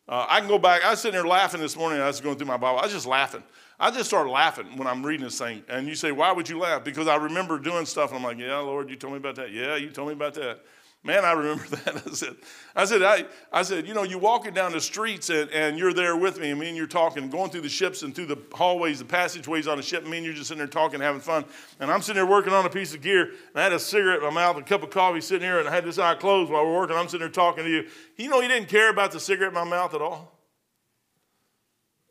Uh, 0.09 0.25
I 0.27 0.39
can 0.39 0.49
go 0.49 0.57
back. 0.57 0.83
I 0.83 0.89
was 0.89 0.99
sitting 0.99 1.13
there 1.13 1.27
laughing 1.27 1.61
this 1.61 1.77
morning. 1.77 2.01
I 2.01 2.07
was 2.07 2.19
going 2.19 2.37
through 2.37 2.47
my 2.47 2.57
Bible. 2.57 2.79
I 2.79 2.83
was 2.83 2.91
just 2.91 3.05
laughing. 3.05 3.43
I 3.79 3.89
just 3.89 4.09
started 4.09 4.29
laughing 4.29 4.77
when 4.77 4.87
I'm 4.87 5.05
reading 5.05 5.23
this 5.23 5.39
thing. 5.39 5.63
And 5.69 5.87
you 5.87 5.95
say, 5.95 6.11
why 6.11 6.31
would 6.31 6.49
you 6.49 6.59
laugh? 6.59 6.83
Because 6.83 7.07
I 7.07 7.15
remember 7.15 7.57
doing 7.57 7.85
stuff. 7.85 8.09
And 8.09 8.17
I'm 8.17 8.23
like, 8.23 8.37
yeah, 8.37 8.57
Lord, 8.57 8.89
you 8.89 8.95
told 8.95 9.13
me 9.13 9.17
about 9.17 9.35
that. 9.35 9.51
Yeah, 9.51 9.75
you 9.75 9.89
told 9.89 10.09
me 10.09 10.13
about 10.13 10.33
that. 10.33 10.59
Man, 11.03 11.25
I 11.25 11.31
remember 11.31 11.63
that. 11.69 12.03
I 12.05 12.13
said, 12.13 12.35
I 12.75 12.85
said, 12.85 13.01
I, 13.01 13.25
I 13.51 13.63
said, 13.63 13.87
you 13.87 13.93
know, 13.93 14.03
you're 14.03 14.19
walking 14.19 14.53
down 14.53 14.71
the 14.71 14.81
streets 14.81 15.29
and, 15.31 15.49
and 15.49 15.77
you're 15.77 15.93
there 15.93 16.15
with 16.15 16.39
me. 16.39 16.51
I 16.51 16.53
mean, 16.53 16.75
you're 16.75 16.85
talking, 16.85 17.27
going 17.29 17.49
through 17.49 17.61
the 17.61 17.69
ships 17.69 18.03
and 18.03 18.13
through 18.13 18.27
the 18.27 18.37
hallways, 18.53 18.99
the 18.99 19.05
passageways 19.05 19.67
on 19.67 19.77
the 19.77 19.83
ship. 19.83 20.03
I 20.05 20.09
mean, 20.09 20.23
you're 20.23 20.33
just 20.33 20.49
sitting 20.49 20.59
there 20.59 20.67
talking, 20.67 20.99
having 20.99 21.21
fun. 21.21 21.45
And 21.79 21.89
I'm 21.89 22.01
sitting 22.01 22.15
there 22.15 22.27
working 22.27 22.53
on 22.53 22.65
a 22.65 22.69
piece 22.69 22.93
of 22.93 23.01
gear. 23.01 23.23
And 23.23 23.55
I 23.55 23.63
had 23.63 23.73
a 23.73 23.79
cigarette 23.79 24.19
in 24.19 24.25
my 24.25 24.29
mouth, 24.29 24.57
a 24.57 24.61
cup 24.61 24.83
of 24.83 24.91
coffee 24.91 25.21
sitting 25.21 25.47
here, 25.47 25.59
and 25.59 25.67
I 25.67 25.73
had 25.73 25.85
this 25.85 25.97
eye 25.97 26.15
closed 26.15 26.51
while 26.51 26.65
we're 26.65 26.75
working. 26.75 26.95
I'm 26.95 27.07
sitting 27.07 27.21
there 27.21 27.29
talking 27.29 27.63
to 27.63 27.69
you. 27.69 27.87
You 28.17 28.29
know, 28.29 28.39
he 28.39 28.47
didn't 28.47 28.69
care 28.69 28.91
about 28.91 29.11
the 29.11 29.19
cigarette 29.19 29.49
in 29.49 29.55
my 29.55 29.63
mouth 29.63 29.95
at 29.95 30.01
all. 30.01 30.37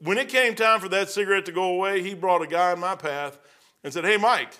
When 0.02 0.18
it 0.18 0.28
came 0.28 0.54
time 0.54 0.80
for 0.80 0.88
that 0.88 1.10
cigarette 1.10 1.44
to 1.46 1.52
go 1.52 1.74
away, 1.74 2.02
he 2.02 2.14
brought 2.14 2.42
a 2.42 2.46
guy 2.46 2.72
in 2.72 2.80
my 2.80 2.96
path 2.96 3.38
and 3.84 3.92
said, 3.92 4.04
Hey, 4.04 4.16
Mike, 4.16 4.54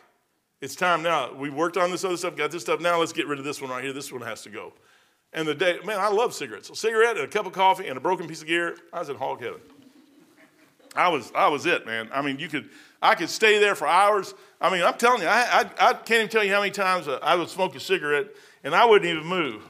it's 0.60 0.74
time 0.74 1.02
now. 1.02 1.32
We 1.32 1.50
worked 1.50 1.76
on 1.76 1.90
this 1.90 2.04
other 2.04 2.16
stuff, 2.16 2.36
got 2.36 2.50
this 2.50 2.62
stuff. 2.62 2.80
Now 2.80 2.98
let's 2.98 3.12
get 3.12 3.26
rid 3.26 3.38
of 3.38 3.44
this 3.44 3.60
one 3.60 3.70
right 3.70 3.82
here. 3.82 3.92
This 3.92 4.12
one 4.12 4.22
has 4.22 4.42
to 4.42 4.50
go. 4.50 4.72
And 5.32 5.46
the 5.46 5.54
day, 5.54 5.78
man, 5.84 6.00
I 6.00 6.08
love 6.08 6.34
cigarettes. 6.34 6.70
A 6.70 6.74
cigarette 6.74 7.16
and 7.16 7.24
a 7.24 7.28
cup 7.28 7.46
of 7.46 7.52
coffee 7.52 7.86
and 7.86 7.96
a 7.96 8.00
broken 8.00 8.26
piece 8.26 8.42
of 8.42 8.48
gear. 8.48 8.76
I 8.92 8.98
was 8.98 9.08
in 9.08 9.16
hog 9.16 9.40
heaven. 9.40 9.60
I 10.94 11.08
was, 11.08 11.30
I 11.34 11.48
was 11.48 11.66
it, 11.66 11.86
man. 11.86 12.08
I 12.12 12.20
mean, 12.20 12.38
you 12.38 12.48
could, 12.48 12.68
I 13.00 13.14
could 13.14 13.30
stay 13.30 13.58
there 13.60 13.76
for 13.76 13.86
hours. 13.86 14.34
I 14.60 14.70
mean, 14.70 14.82
I'm 14.82 14.98
telling 14.98 15.22
you, 15.22 15.28
I, 15.28 15.60
I, 15.60 15.90
I 15.90 15.92
can't 15.92 16.10
even 16.10 16.28
tell 16.28 16.42
you 16.42 16.52
how 16.52 16.60
many 16.60 16.72
times 16.72 17.08
I 17.08 17.36
would 17.36 17.48
smoke 17.48 17.76
a 17.76 17.80
cigarette 17.80 18.26
and 18.64 18.74
I 18.74 18.84
wouldn't 18.84 19.08
even 19.08 19.24
move. 19.24 19.62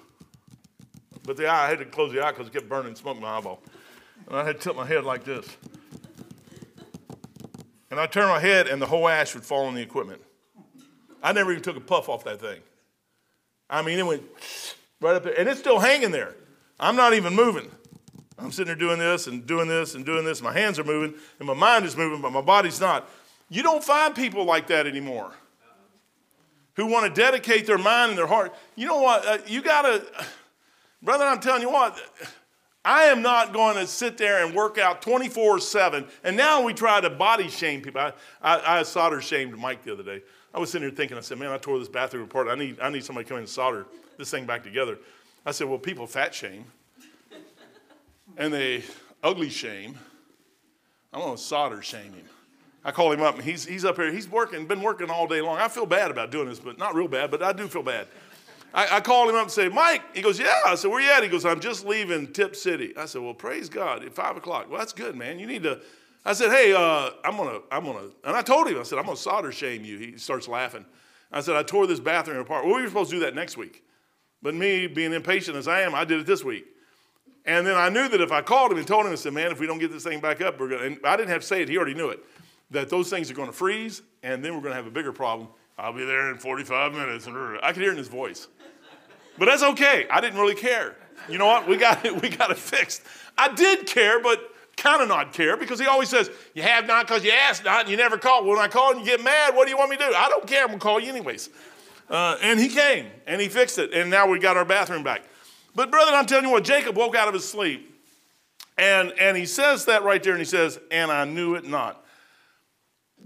But 1.25 1.37
the 1.37 1.47
eye, 1.47 1.67
I 1.67 1.69
had 1.69 1.79
to 1.81 1.85
close 1.85 2.13
the 2.13 2.25
eye 2.25 2.31
because 2.33 2.47
it 2.47 2.55
kept 2.55 2.69
burning 2.69 2.95
smoke 2.95 3.17
in 3.17 3.23
my 3.23 3.37
eyeball. 3.37 3.63
And 4.27 4.37
I 4.37 4.45
had 4.45 4.57
to 4.57 4.63
tilt 4.63 4.77
my 4.77 4.87
head 4.87 5.05
like 5.05 5.25
this. 5.25 5.47
And 7.91 8.01
I 8.01 8.07
turn 8.07 8.29
my 8.29 8.41
head 8.41 8.67
and 8.67 8.81
the 8.81 8.87
whole 8.87 9.07
ash 9.09 9.35
would 9.35 9.45
fall 9.45 9.67
on 9.67 9.75
the 9.75 9.83
equipment. 9.83 10.23
I 11.23 11.33
never 11.33 11.51
even 11.53 11.63
took 11.63 11.77
a 11.77 11.81
puff 11.81 12.09
off 12.09 12.25
that 12.25 12.41
thing. 12.41 12.61
I 13.69 13.83
mean, 13.83 13.99
it 13.99 14.07
went 14.07 14.23
right 15.01 15.17
up 15.17 15.25
there, 15.25 15.39
and 15.39 15.49
it's 15.49 15.61
still 15.61 15.79
hanging 15.79 16.11
there. 16.11 16.35
I'm 16.79 16.97
not 16.97 17.15
even 17.15 17.35
moving. 17.35 17.71
I'm 18.39 18.51
sitting 18.51 18.67
there 18.67 18.77
doing 18.77 18.99
this 18.99 19.27
and 19.27 19.47
doing 19.47 19.69
this 19.69 19.95
and 19.95 20.05
doing 20.05 20.25
this. 20.25 20.41
My 20.41 20.53
hands 20.53 20.79
are 20.79 20.85
moving, 20.85 21.15
and 21.39 21.47
my 21.47 21.55
mind 21.55 21.85
is 21.85 21.97
moving, 21.97 22.23
but 22.23 22.33
my 22.33 22.41
body's 22.41 22.81
not. 22.81 23.09
You 23.49 23.63
don't 23.63 23.85
find 23.85 24.15
people 24.15 24.45
like 24.45 24.69
that 24.69 24.87
anymore 24.87 25.33
who 26.75 26.87
want 26.87 27.13
to 27.13 27.21
dedicate 27.21 27.67
their 27.67 27.79
mind 27.79 28.11
and 28.11 28.19
their 28.19 28.27
heart. 28.27 28.55
You 28.77 28.87
know 28.87 29.01
what? 29.01 29.27
Uh, 29.27 29.39
you 29.47 29.61
got 29.61 29.83
to, 29.83 30.05
brother, 31.03 31.25
I'm 31.25 31.41
telling 31.41 31.63
you 31.63 31.71
what, 31.71 32.01
I 32.85 33.05
am 33.05 33.21
not 33.21 33.53
going 33.53 33.77
to 33.77 33.87
sit 33.87 34.17
there 34.17 34.45
and 34.45 34.55
work 34.55 34.79
out 34.79 35.03
24 35.03 35.61
7. 35.61 36.07
And 36.25 36.37
now 36.37 36.63
we 36.63 36.73
try 36.73 37.01
to 37.01 37.11
body 37.11 37.49
shame 37.49 37.83
people. 37.83 38.01
I, 38.01 38.13
I, 38.41 38.79
I 38.79 38.83
solder 38.85 39.21
shamed 39.21 39.59
Mike 39.59 39.85
the 39.85 39.93
other 39.93 40.03
day. 40.03 40.23
I 40.53 40.59
was 40.59 40.71
sitting 40.71 40.89
here 40.89 40.97
thinking, 40.97 41.17
I 41.17 41.21
said, 41.21 41.39
man, 41.39 41.51
I 41.51 41.59
tore 41.59 41.79
this 41.79 41.89
bathroom 41.89 42.25
apart. 42.25 42.49
I 42.49 42.55
need, 42.55 42.81
I 42.81 42.91
need 42.91 43.05
somebody 43.05 43.25
to 43.25 43.29
come 43.29 43.37
in 43.39 43.43
and 43.43 43.49
solder 43.49 43.87
this 44.19 44.31
thing 44.31 44.47
back 44.47 44.65
together. 44.65 44.99
I 45.47 45.53
said, 45.53 45.69
well, 45.69 45.79
people 45.79 46.07
fat 46.07 46.35
shame 46.35 46.65
and 48.37 48.53
they 48.53 48.83
ugly 49.23 49.49
shame, 49.49 49.99
I'm 51.13 51.21
going 51.21 51.37
to 51.37 51.43
solder 51.43 51.83
shame 51.83 52.13
him. 52.13 52.27
I 52.85 52.93
call 52.93 53.13
him 53.13 53.21
up 53.21 53.35
and 53.35 53.45
he's, 53.45 53.65
he's 53.65 53.85
up 53.85 53.97
here. 53.97 54.11
He's 54.11 54.29
working, 54.29 54.67
been 54.67 54.83
working 54.83 55.11
all 55.11 55.27
day 55.27 55.41
long. 55.41 55.59
I 55.59 55.69
feel 55.69 55.87
bad 55.87 56.11
about 56.11 56.31
doing 56.31 56.49
this, 56.49 56.59
but 56.59 56.79
not 56.79 56.95
real 56.95 57.09
bad, 57.09 57.31
but 57.31 57.43
I 57.43 57.53
do 57.53 57.69
feel 57.69 57.83
bad. 57.83 58.07
I, 58.73 58.97
I 58.97 59.01
him 59.01 59.35
up 59.35 59.43
and 59.43 59.51
say, 59.51 59.69
Mike, 59.69 60.03
he 60.15 60.23
goes, 60.23 60.39
yeah. 60.39 60.61
I 60.65 60.77
said, 60.77 60.91
where 60.91 61.01
you 61.01 61.11
at? 61.11 61.23
He 61.23 61.29
goes, 61.29 61.45
I'm 61.45 61.61
just 61.61 61.85
leaving 61.85 62.33
Tipp 62.33 62.55
City. 62.55 62.97
I 62.97 63.07
said, 63.07 63.21
well, 63.21 63.35
praise 63.35 63.69
God 63.69 64.05
at 64.05 64.13
five 64.13 64.37
o'clock. 64.37 64.71
Well, 64.71 64.79
that's 64.79 64.93
good, 64.93 65.17
man. 65.17 65.39
You 65.39 65.47
need 65.47 65.65
to, 65.65 65.81
I 66.25 66.33
said, 66.35 66.51
hey, 66.51 66.73
uh, 66.73 67.11
I'm 67.25 67.37
gonna, 67.37 67.61
I'm 67.71 67.85
gonna, 67.85 68.09
and 68.25 68.37
I 68.37 68.43
told 68.43 68.69
him, 68.69 68.79
I 68.79 68.83
said, 68.83 68.99
I'm 68.99 69.07
gonna 69.07 69.17
solder 69.17 69.53
shame 69.53 69.85
you. 69.85 69.99
He 69.99 70.19
starts 70.19 70.49
laughing. 70.49 70.85
I 71.33 71.41
said, 71.41 71.57
I 71.57 71.63
tore 71.63 71.87
this 71.87 72.01
bathroom 72.01 72.39
apart. 72.39 72.65
Well, 72.65 72.75
we 72.75 72.83
were 72.83 72.89
supposed 72.89 73.11
to 73.11 73.17
do 73.17 73.21
that 73.21 73.35
next 73.35 73.57
week. 73.57 73.85
But 74.43 74.55
me, 74.55 74.87
being 74.87 75.13
impatient 75.13 75.57
as 75.57 75.69
I 75.69 75.83
am, 75.83 75.95
I 75.95 76.05
did 76.05 76.21
it 76.21 76.27
this 76.27 76.45
week. 76.45 76.67
And 77.47 77.67
then 77.67 77.77
I 77.77 77.89
knew 77.89 78.09
that 78.09 78.21
if 78.21 78.33
I 78.33 78.43
called 78.43 78.73
him 78.73 78.79
and 78.79 78.87
told 78.87 79.07
him, 79.07 79.13
I 79.13 79.15
said, 79.15 79.33
man, 79.33 79.51
if 79.51 79.61
we 79.61 79.67
don't 79.67 79.79
get 79.79 79.93
this 79.93 80.05
thing 80.05 80.21
back 80.21 80.41
up, 80.41 80.59
we're 80.61 80.69
to, 80.69 80.83
and 80.83 80.99
I 81.05 81.17
didn't 81.17 81.31
have 81.31 81.41
to 81.41 81.47
say 81.47 81.63
it, 81.63 81.69
he 81.69 81.77
already 81.77 81.95
knew 81.95 82.11
it, 82.11 82.21
that 82.71 82.91
those 82.91 83.09
things 83.09 83.31
are 83.31 83.35
going 83.35 83.49
to 83.49 83.55
freeze, 83.55 84.03
and 84.23 84.45
then 84.45 84.55
we're 84.55 84.61
going 84.61 84.73
to 84.73 84.77
have 84.77 84.87
a 84.87 84.91
bigger 84.91 85.13
problem. 85.13 85.49
I'll 85.79 85.93
be 85.93 86.05
there 86.05 86.31
in 86.31 86.37
45 86.37 86.93
minutes. 86.93 87.27
I 87.27 87.73
could 87.73 87.83
hear 87.83 87.93
in 87.93 87.97
his 87.97 88.09
voice. 88.09 88.49
But 89.39 89.47
that's 89.47 89.63
okay. 89.63 90.07
I 90.11 90.21
didn't 90.21 90.39
really 90.39 90.55
care. 90.55 90.97
You 91.29 91.39
know 91.39 91.47
what? 91.47 91.67
We 91.67 91.77
got 91.77 92.05
it, 92.05 92.21
we 92.21 92.29
got 92.29 92.51
it 92.51 92.59
fixed. 92.59 93.03
I 93.39 93.53
did 93.55 93.87
care, 93.87 94.21
but 94.21 94.50
kind 94.77 95.03
of 95.03 95.09
not 95.09 95.33
care 95.33 95.57
because 95.57 95.79
he 95.79 95.87
always 95.87 96.09
says, 96.09 96.31
You 96.55 96.63
have 96.63 96.87
not 96.87 97.07
because 97.07 97.25
you 97.25 97.33
asked 97.33 97.65
not 97.65 97.83
and 97.83 97.91
you 97.91 97.97
never 97.97 98.19
called. 98.19 98.47
When 98.47 98.59
I 98.59 98.69
call 98.69 98.93
and 98.93 99.01
you 99.01 99.07
get 99.07 99.23
mad, 99.23 99.55
what 99.55 99.65
do 99.65 99.71
you 99.71 99.79
want 99.79 99.91
me 99.91 99.97
to 99.97 100.05
do? 100.05 100.15
I 100.15 100.29
don't 100.29 100.47
care. 100.47 100.63
I'm 100.63 100.69
going 100.69 100.79
to 100.79 100.83
call 100.83 101.01
you 101.01 101.11
anyways. 101.11 101.51
Uh, 102.09 102.37
and 102.43 102.59
he 102.59 102.69
came 102.69 103.07
and 103.27 103.41
he 103.41 103.49
fixed 103.49 103.79
it. 103.79 103.93
And 103.93 104.11
now 104.11 104.27
we 104.27 104.39
got 104.39 104.57
our 104.57 104.65
bathroom 104.65 105.03
back. 105.03 105.23
But, 105.75 105.91
brother, 105.91 106.13
I'm 106.13 106.27
telling 106.27 106.45
you 106.45 106.51
what, 106.51 106.65
Jacob 106.65 106.97
woke 106.97 107.15
out 107.15 107.29
of 107.29 107.35
his 107.35 107.49
sleep. 107.49 107.87
And, 108.77 109.13
and 109.21 109.37
he 109.37 109.47
says 109.47 109.85
that 109.85 110.05
right 110.05 110.23
there, 110.23 110.33
and 110.33 110.41
he 110.41 110.47
says, 110.47 110.81
And 110.91 111.11
I 111.11 111.25
knew 111.25 111.55
it 111.55 111.67
not. 111.67 112.05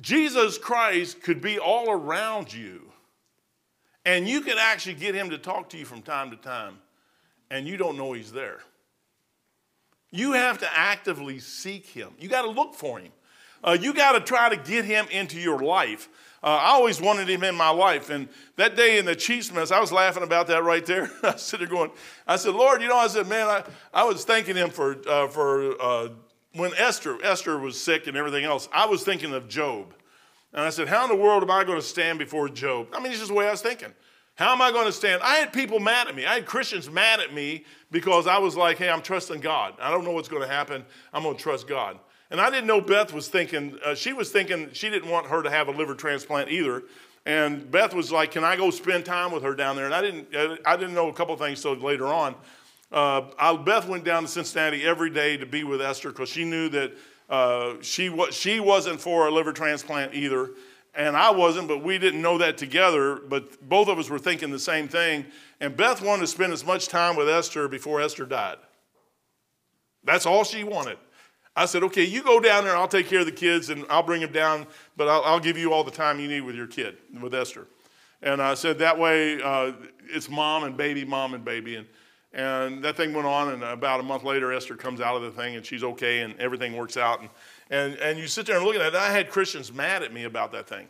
Jesus 0.01 0.59
Christ 0.59 1.23
could 1.23 1.41
be 1.41 1.59
all 1.59 1.91
around 1.91 2.53
you, 2.53 2.91
and 4.05 4.29
you 4.29 4.41
could 4.41 4.59
actually 4.59 4.95
get 4.95 5.15
him 5.15 5.31
to 5.31 5.39
talk 5.39 5.71
to 5.71 5.79
you 5.79 5.85
from 5.85 6.03
time 6.03 6.31
to 6.31 6.37
time, 6.37 6.79
and 7.51 7.69
you 7.69 7.77
don't 7.77 7.97
know 7.97 8.13
he's 8.13 8.33
there. 8.33 8.59
You 10.15 10.35
have 10.35 10.59
to 10.59 10.69
actively 10.73 11.41
seek 11.41 11.87
him, 11.87 12.11
you 12.21 12.29
got 12.29 12.43
to 12.43 12.51
look 12.51 12.75
for 12.75 13.01
him. 13.01 13.11
Uh, 13.65 13.77
you 13.81 13.93
got 13.93 14.13
to 14.13 14.21
try 14.21 14.49
to 14.49 14.57
get 14.57 14.85
him 14.85 15.07
into 15.11 15.41
your 15.41 15.59
life. 15.59 16.09
Uh, 16.41 16.49
I 16.49 16.67
always 16.69 17.01
wanted 17.01 17.29
him 17.29 17.43
in 17.43 17.57
my 17.57 17.71
life. 17.71 18.11
And 18.11 18.29
that 18.55 18.77
day 18.77 18.99
in 18.99 19.07
the 19.07 19.17
Chiefs 19.17 19.51
mess, 19.51 19.73
I 19.73 19.81
was 19.81 19.91
laughing 19.91 20.23
about 20.23 20.47
that 20.49 20.63
right 20.63 20.87
there. 20.87 21.11
I 21.25 21.33
was 21.33 21.43
sitting 21.43 21.67
there 21.67 21.77
going, 21.77 21.91
I 22.29 22.37
said, 22.37 22.55
Lord, 22.55 22.81
you 22.81 22.87
know, 22.89 22.97
I 22.97 23.09
said, 23.09 23.27
man, 23.27 23.49
I, 23.49 23.65
I 23.93 24.05
was 24.05 24.25
thanking 24.25 24.55
him 24.55 24.71
for, 24.71 24.97
uh, 25.09 25.27
for 25.27 25.83
uh, 25.83 26.09
when 26.53 26.73
Esther, 26.77 27.19
Esther 27.25 27.59
was 27.59 27.81
sick 27.83 28.07
and 28.07 28.17
everything 28.17 28.45
else, 28.45 28.69
I 28.73 28.87
was 28.87 29.03
thinking 29.03 29.35
of 29.35 29.49
Job. 29.49 29.95
And 30.53 30.63
I 30.63 30.71
said, 30.71 30.87
how 30.87 31.03
in 31.03 31.09
the 31.11 31.21
world 31.21 31.43
am 31.43 31.51
I 31.51 31.65
going 31.65 31.81
to 31.81 31.87
stand 31.87 32.21
before 32.21 32.49
Job? 32.49 32.89
I 32.93 33.01
mean, 33.01 33.11
it's 33.11 33.19
just 33.19 33.31
the 33.31 33.35
way 33.35 33.49
I 33.49 33.51
was 33.51 33.63
thinking. 33.63 33.93
How 34.37 34.53
am 34.53 34.61
I 34.61 34.73
going 34.73 34.87
to 34.87 34.93
stand? 34.93 35.23
I 35.23 35.37
had 35.37 35.53
people 35.53 35.79
mad 35.79 36.09
at 36.09 36.17
me. 36.17 36.27
I 36.27 36.35
had 36.35 36.47
Christians 36.47 36.91
mad 36.91 37.21
at 37.21 37.33
me 37.33 37.65
because 37.93 38.27
I 38.27 38.39
was 38.39 38.57
like, 38.57 38.79
hey, 38.79 38.91
I'm 38.91 39.03
trusting 39.03 39.41
God. 39.41 39.75
I 39.81 39.91
don't 39.91 40.05
know 40.05 40.11
what's 40.11 40.29
going 40.29 40.43
to 40.43 40.49
happen. 40.49 40.85
I'm 41.13 41.23
going 41.23 41.37
to 41.37 41.43
trust 41.43 41.69
God. 41.69 41.99
And 42.31 42.41
I 42.41 42.51
didn't 42.51 42.67
know 42.67 42.81
Beth 42.81 43.13
was 43.13 43.29
thinking, 43.29 43.79
uh, 43.85 43.95
she 43.95 44.13
was 44.13 44.31
thinking 44.31 44.71
she 44.73 44.91
didn't 44.91 45.09
want 45.09 45.29
her 45.29 45.43
to 45.43 45.51
have 45.51 45.69
a 45.69 45.71
liver 45.71 45.95
transplant 45.95 46.51
either. 46.51 46.83
And 47.27 47.71
Beth 47.71 47.95
was 47.95 48.11
like, 48.11 48.33
Can 48.33 48.43
I 48.43 48.57
go 48.57 48.71
spend 48.71 49.05
time 49.05 49.31
with 49.31 49.45
her 49.45 49.55
down 49.55 49.77
there? 49.77 49.85
And 49.85 49.95
I 49.95 50.03
didn't, 50.03 50.35
uh, 50.35 50.57
I 50.67 50.77
didn't 50.77 50.95
know 50.95 51.09
a 51.09 51.13
couple 51.13 51.37
things 51.37 51.61
so 51.61 51.73
later 51.75 52.07
on. 52.07 52.35
Uh, 52.91 53.31
I, 53.39 53.57
Beth 53.57 53.89
went 53.89 54.05
down 54.05 54.23
to 54.23 54.29
Cincinnati 54.29 54.85
every 54.85 55.11
day 55.11 55.37
to 55.37 55.47
be 55.47 55.65
with 55.65 55.81
Esther 55.81 56.11
because 56.11 56.29
she 56.29 56.45
knew 56.45 56.69
that 56.71 56.93
uh, 57.31 57.75
she, 57.81 58.09
wa- 58.09 58.31
she 58.31 58.61
wasn't 58.61 59.01
for 59.01 59.29
a 59.29 59.31
liver 59.31 59.53
transplant 59.53 60.15
either. 60.15 60.51
And 60.97 61.17
I 61.17 61.31
wasn't, 61.31 61.67
but 61.67 61.83
we 61.83 61.99
didn't 61.99 62.23
know 62.23 62.39
that 62.39 62.57
together. 62.57 63.17
But 63.17 63.69
both 63.69 63.89
of 63.89 63.99
us 63.99 64.09
were 64.09 64.19
thinking 64.19 64.51
the 64.51 64.59
same 64.59 64.87
thing. 64.87 65.27
And 65.61 65.77
Beth 65.77 66.01
wanted 66.01 66.23
to 66.23 66.27
spend 66.29 66.53
as 66.53 66.65
much 66.65 66.89
time 66.89 67.17
with 67.17 67.29
Esther 67.29 67.67
before 67.69 68.01
Esther 68.01 68.27
died. 68.27 68.59
That's 70.05 70.27
all 70.27 70.45
she 70.45 70.63
wanted. 70.63 70.99
I 71.57 71.67
said, 71.67 71.83
okay, 71.85 72.05
you 72.05 72.23
go 72.23 72.41
down 72.41 72.65
there, 72.65 72.77
I'll 72.77 72.89
take 72.89 73.09
care 73.09 73.21
of 73.21 73.27
the 73.27 73.33
kids 73.33 73.71
and 73.71 73.85
I'll 73.89 74.03
bring 74.03 74.21
them 74.21 74.33
down, 74.33 74.67
but 74.97 75.07
I'll, 75.09 75.23
I'll 75.23 75.41
give 75.41 75.57
you 75.57 75.73
all 75.73 75.85
the 75.85 75.91
time 75.91 76.19
you 76.19 76.27
need 76.27 76.41
with 76.41 76.57
your 76.57 76.67
kid, 76.67 76.97
with 77.21 77.33
Esther. 77.33 77.67
And 78.23 78.43
I 78.43 78.55
said, 78.55 78.79
that 78.79 78.99
way 78.99 79.41
uh, 79.41 79.73
it's 80.09 80.29
mom 80.29 80.65
and 80.65 80.77
baby, 80.77 81.05
mom 81.05 81.35
and 81.35 81.45
baby. 81.45 81.77
And, 81.77 81.87
and 82.33 82.83
that 82.83 82.97
thing 82.97 83.15
went 83.15 83.27
on, 83.29 83.51
and 83.51 83.63
about 83.63 84.01
a 84.01 84.03
month 84.03 84.25
later, 84.25 84.53
Esther 84.53 84.75
comes 84.75 85.01
out 85.01 85.15
of 85.15 85.23
the 85.23 85.31
thing 85.31 85.55
and 85.55 85.65
she's 85.65 85.85
okay 85.85 86.23
and 86.23 86.39
everything 86.41 86.77
works 86.77 86.97
out. 86.97 87.21
And, 87.21 87.31
and, 87.75 87.97
and 87.97 88.19
you 88.19 88.29
sit 88.29 88.47
there 88.47 88.57
and 88.57 88.65
look 88.65 88.77
at 88.77 88.93
that. 88.93 88.95
I 88.95 89.11
had 89.11 89.31
Christians 89.31 89.73
mad 89.73 90.05
at 90.05 90.13
me 90.13 90.25
about 90.25 90.53
that 90.53 90.69
thing. 90.69 90.87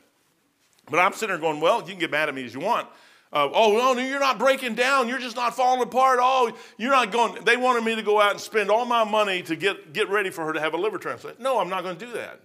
But 0.90 0.98
I'm 0.98 1.14
sitting 1.14 1.28
there 1.28 1.38
going, 1.38 1.60
well, 1.60 1.80
you 1.80 1.88
can 1.88 1.98
get 1.98 2.10
mad 2.10 2.28
at 2.28 2.34
me 2.34 2.44
as 2.44 2.52
you 2.52 2.60
want. 2.60 2.86
Uh, 3.32 3.48
oh, 3.52 3.94
no, 3.94 4.00
you're 4.00 4.20
not 4.20 4.38
breaking 4.38 4.74
down. 4.74 5.08
You're 5.08 5.18
just 5.18 5.34
not 5.34 5.56
falling 5.56 5.82
apart. 5.82 6.18
Oh, 6.20 6.52
you're 6.76 6.90
not 6.90 7.10
going. 7.10 7.42
They 7.44 7.56
wanted 7.56 7.84
me 7.84 7.96
to 7.96 8.02
go 8.02 8.20
out 8.20 8.32
and 8.32 8.40
spend 8.40 8.70
all 8.70 8.84
my 8.84 9.02
money 9.02 9.42
to 9.44 9.56
get, 9.56 9.94
get 9.94 10.10
ready 10.10 10.28
for 10.28 10.44
her 10.44 10.52
to 10.52 10.60
have 10.60 10.74
a 10.74 10.76
liver 10.76 10.98
transplant. 10.98 11.40
No, 11.40 11.58
I'm 11.58 11.70
not 11.70 11.84
going 11.84 11.96
to 11.96 12.06
do 12.06 12.12
that. 12.12 12.40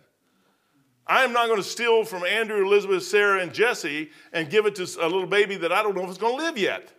I 1.05 1.25
am 1.25 1.33
not 1.33 1.47
going 1.47 1.59
to 1.59 1.67
steal 1.67 2.05
from 2.05 2.23
Andrew, 2.23 2.65
Elizabeth, 2.65 3.03
Sarah, 3.03 3.41
and 3.41 3.53
Jesse 3.53 4.09
and 4.31 4.49
give 4.49 4.65
it 4.65 4.75
to 4.75 4.83
a 5.01 5.07
little 5.07 5.27
baby 5.27 5.57
that 5.57 5.73
I 5.73 5.83
don't 5.83 5.95
know 5.95 6.03
if 6.03 6.09
it's 6.09 6.17
going 6.17 6.37
to 6.37 6.43
live 6.43 6.57
yet. 6.57 6.93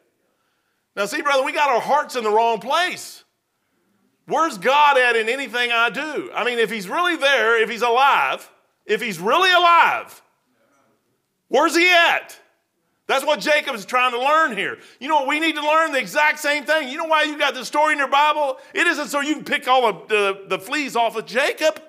Now, 0.95 1.07
see, 1.07 1.23
brother, 1.23 1.43
we 1.43 1.53
got 1.53 1.71
our 1.71 1.81
hearts 1.81 2.17
in 2.17 2.25
the 2.25 2.31
wrong 2.31 2.59
place. 2.61 3.25
Where's 4.31 4.59
God 4.59 4.97
at 4.97 5.17
in 5.17 5.29
anything 5.29 5.71
I 5.73 5.91
do? 5.91 6.31
I 6.33 6.45
mean, 6.45 6.59
if 6.59 6.71
He's 6.71 6.89
really 6.89 7.17
there, 7.17 7.61
if 7.61 7.69
He's 7.69 7.83
alive, 7.83 8.49
if 8.87 9.03
He's 9.03 9.19
really 9.19 9.53
alive, 9.53 10.23
where's 11.49 11.77
He 11.77 11.91
at? 11.91 12.39
That's 13.09 13.27
what 13.27 13.41
Jacob 13.41 13.75
is 13.75 13.85
trying 13.85 14.13
to 14.13 14.21
learn 14.21 14.57
here. 14.57 14.79
You 15.01 15.09
know 15.09 15.17
what? 15.17 15.27
We 15.27 15.41
need 15.41 15.57
to 15.57 15.67
learn 15.67 15.91
the 15.91 15.99
exact 15.99 16.39
same 16.39 16.63
thing. 16.63 16.89
You 16.89 16.97
know 16.97 17.07
why 17.07 17.25
you 17.25 17.37
got 17.37 17.55
the 17.55 17.65
story 17.65 17.93
in 17.95 17.99
your 17.99 18.07
Bible? 18.07 18.59
It 18.73 18.87
isn't 18.87 19.09
so 19.09 19.21
you 19.21 19.35
can 19.35 19.45
pick 19.45 19.67
all 19.67 19.93
the, 19.93 20.07
the, 20.07 20.45
the 20.57 20.59
fleas 20.61 20.95
off 20.95 21.17
of 21.17 21.27
Jacob. 21.27 21.83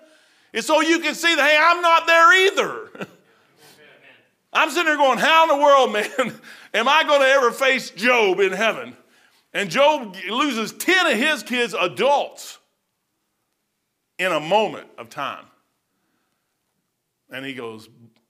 It's 0.52 0.66
so 0.66 0.82
you 0.82 0.98
can 0.98 1.14
see 1.14 1.36
that, 1.36 1.48
hey, 1.48 1.60
I'm 1.62 1.82
not 1.84 2.08
there 2.08 2.48
either. 2.48 3.08
I'm 4.54 4.72
sitting 4.72 4.86
there 4.86 4.98
going, 4.98 5.20
how 5.20 5.44
in 5.44 5.50
the 5.50 5.64
world, 5.64 5.94
man, 5.94 6.40
am 6.74 6.88
I 6.88 7.04
going 7.04 7.22
to 7.22 7.28
ever 7.28 7.52
face 7.52 7.92
Job 7.92 8.40
in 8.40 8.52
heaven? 8.52 8.98
And 9.54 9.70
Job 9.70 10.16
loses 10.30 10.72
10 10.74 11.08
of 11.08 11.18
his 11.18 11.44
kids, 11.44 11.74
adults, 11.74 12.58
in 14.18 14.32
a 14.32 14.40
moment 14.40 14.88
of 14.98 15.10
time. 15.10 15.46
And 17.30 17.46
he 17.46 17.54
goes, 17.54 17.90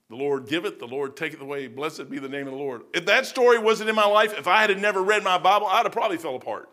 the 0.10 0.16
Lord 0.16 0.48
giveth, 0.48 0.78
the 0.78 0.88
Lord 0.88 1.16
taketh 1.16 1.42
away. 1.42 1.68
Blessed 1.68 2.10
be 2.10 2.20
the 2.20 2.30
name 2.30 2.48
of 2.48 2.54
the 2.54 2.60
Lord. 2.60 2.82
If 2.94 3.06
that 3.06 3.26
story 3.26 3.58
wasn't 3.60 3.90
in 3.90 3.96
my 3.96 4.06
life, 4.06 4.38
if 4.38 4.48
I 4.48 4.62
had 4.62 4.82
never 4.82 5.02
read 5.02 5.24
my 5.24 5.38
Bible, 5.38 5.68
I'd 5.68 5.84
have 5.84 5.92
probably 5.92 6.18
fell 6.18 6.36
apart. 6.36 6.70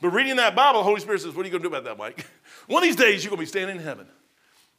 But 0.00 0.10
reading 0.10 0.36
that 0.36 0.56
Bible, 0.56 0.80
the 0.80 0.84
Holy 0.84 1.00
Spirit 1.00 1.20
says, 1.20 1.34
What 1.34 1.42
are 1.42 1.48
you 1.48 1.52
going 1.52 1.62
to 1.62 1.68
do 1.68 1.74
about 1.74 1.84
that, 1.84 1.96
Mike? 1.96 2.26
One 2.66 2.82
of 2.82 2.88
these 2.88 2.96
days, 2.96 3.22
you're 3.22 3.30
going 3.30 3.38
to 3.38 3.42
be 3.42 3.46
standing 3.46 3.76
in 3.76 3.82
heaven. 3.82 4.06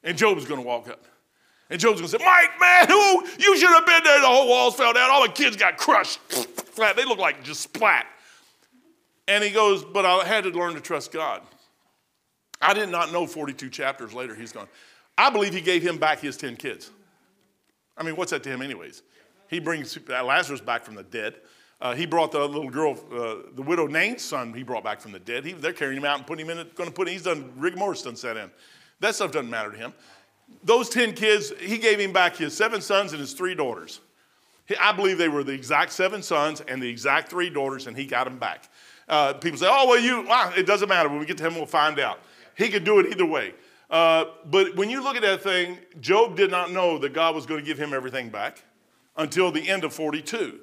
And 0.04 0.17
Job's 0.17 0.46
going 0.46 0.60
to 0.60 0.67
walk 0.67 0.89
up. 0.89 1.06
And 1.70 1.80
Job's 1.80 2.02
going 2.02 2.12
to 2.12 2.20
say, 2.20 2.26
Mike, 2.26 2.60
man, 2.60 2.88
who? 2.88 3.26
You 3.39 3.58
should 3.58 3.70
have 3.70 3.86
been 3.86 4.04
there. 4.04 4.20
The 4.20 4.28
whole 4.28 4.50
walls 4.50 4.76
fell 4.76 4.91
down. 4.91 5.10
All 5.10 5.22
the 5.22 5.32
kids 5.32 5.56
got 5.56 5.78
crushed. 5.78 6.20
Flat. 6.30 6.96
They 6.98 7.06
look 7.06 7.20
like 7.20 7.44
just 7.44 7.62
splat. 7.62 8.06
And 9.32 9.41
he 9.41 9.50
goes, 9.50 9.86
But 9.86 10.06
I 10.06 10.26
had 10.26 10.44
to 10.44 10.50
learn 10.50 10.74
to 10.74 10.82
trust 10.82 11.13
God. 11.13 11.41
I 12.62 12.74
did 12.74 12.89
not 12.89 13.13
know 13.13 13.26
42 13.26 13.70
chapters 13.70 14.13
later 14.13 14.36
he's 14.36 14.52
gone. 14.52 14.67
I 15.17 15.30
believe 15.30 15.54
he 15.54 15.62
gave 15.62 15.82
him 15.82 15.98
back 15.98 16.20
his 16.20 16.36
10 16.36 16.58
kids. 16.58 16.91
I 17.98 18.04
mean, 18.04 18.17
what's 18.17 18.32
that 18.32 18.44
to 18.44 18.50
him, 18.50 18.62
anyways? 18.62 19.04
He 19.50 19.60
brings 19.60 19.98
Lazarus 20.08 20.60
back 20.60 20.84
from 20.84 20.96
the 20.96 21.04
dead. 21.04 21.36
Uh, 21.80 21.96
he 21.96 22.06
brought 22.06 22.34
the 22.34 22.46
little 22.46 22.70
girl, 22.70 22.91
uh, 23.12 23.50
the 23.56 23.62
widow 23.62 23.88
Nain's 23.88 24.22
son, 24.22 24.54
he 24.54 24.63
brought 24.63 24.84
back 24.84 25.00
from 25.00 25.13
the 25.13 25.20
dead. 25.20 25.46
He, 25.46 25.54
they're 25.54 25.74
carrying 25.74 25.98
him 25.98 26.06
out 26.06 26.17
and 26.17 26.28
putting 26.28 26.46
him 26.46 26.58
in, 26.58 26.67
going 26.76 26.89
to 26.89 26.94
put 26.94 27.08
he's 27.08 27.24
done, 27.24 27.52
rigor 27.56 27.78
mortis 27.78 28.04
done 28.04 28.17
set 28.17 28.36
in. 28.36 28.52
That 29.00 29.15
stuff 29.15 29.32
doesn't 29.32 29.50
matter 29.50 29.72
to 29.72 29.78
him. 29.78 29.94
Those 30.63 30.89
10 30.89 31.13
kids, 31.13 31.54
he 31.60 31.78
gave 31.78 32.00
him 32.00 32.12
back 32.12 32.36
his 32.36 32.56
seven 32.56 32.82
sons 32.82 33.13
and 33.13 33.22
his 33.22 33.34
three 33.34 33.56
daughters. 33.56 34.02
He, 34.67 34.76
I 34.76 34.91
believe 34.91 35.17
they 35.17 35.30
were 35.30 35.44
the 35.44 35.54
exact 35.54 35.94
seven 35.94 36.22
sons 36.22 36.62
and 36.62 36.84
the 36.84 36.89
exact 36.89 37.30
three 37.30 37.50
daughters, 37.50 37.88
and 37.88 37.98
he 37.98 38.06
got 38.06 38.26
them 38.26 38.38
back. 38.38 38.70
Uh, 39.12 39.34
people 39.34 39.60
say, 39.60 39.67
oh, 39.69 39.89
well, 39.89 40.00
you, 40.00 40.26
well, 40.26 40.54
it 40.56 40.65
doesn't 40.65 40.88
matter. 40.88 41.10
When 41.10 41.19
we 41.19 41.26
get 41.26 41.38
to 41.39 41.45
him, 41.45 41.56
we'll 41.56 41.65
find 41.65 42.00
out. 42.00 42.19
He 42.58 42.69
could 42.69 42.86
do 42.86 43.00
it 43.00 43.12
either 43.12 43.26
way. 43.26 43.54
Uh, 43.89 44.26
but 44.45 44.78
when 44.78 44.89
you 44.89 45.04
look 45.04 45.17
at 45.17 45.21
that 45.21 45.43
thing, 45.43 45.78
Job 46.00 46.38
did 46.38 46.50
not 46.50 46.71
know 46.71 46.97
that 46.97 47.12
God 47.12 47.36
was 47.36 47.45
going 47.45 47.60
to 47.60 47.65
give 47.65 47.78
him 47.78 47.93
everything 47.93 48.30
back 48.30 48.63
until 49.17 49.52
the 49.52 49.69
end 49.69 49.84
of 49.84 49.93
42. 49.93 50.62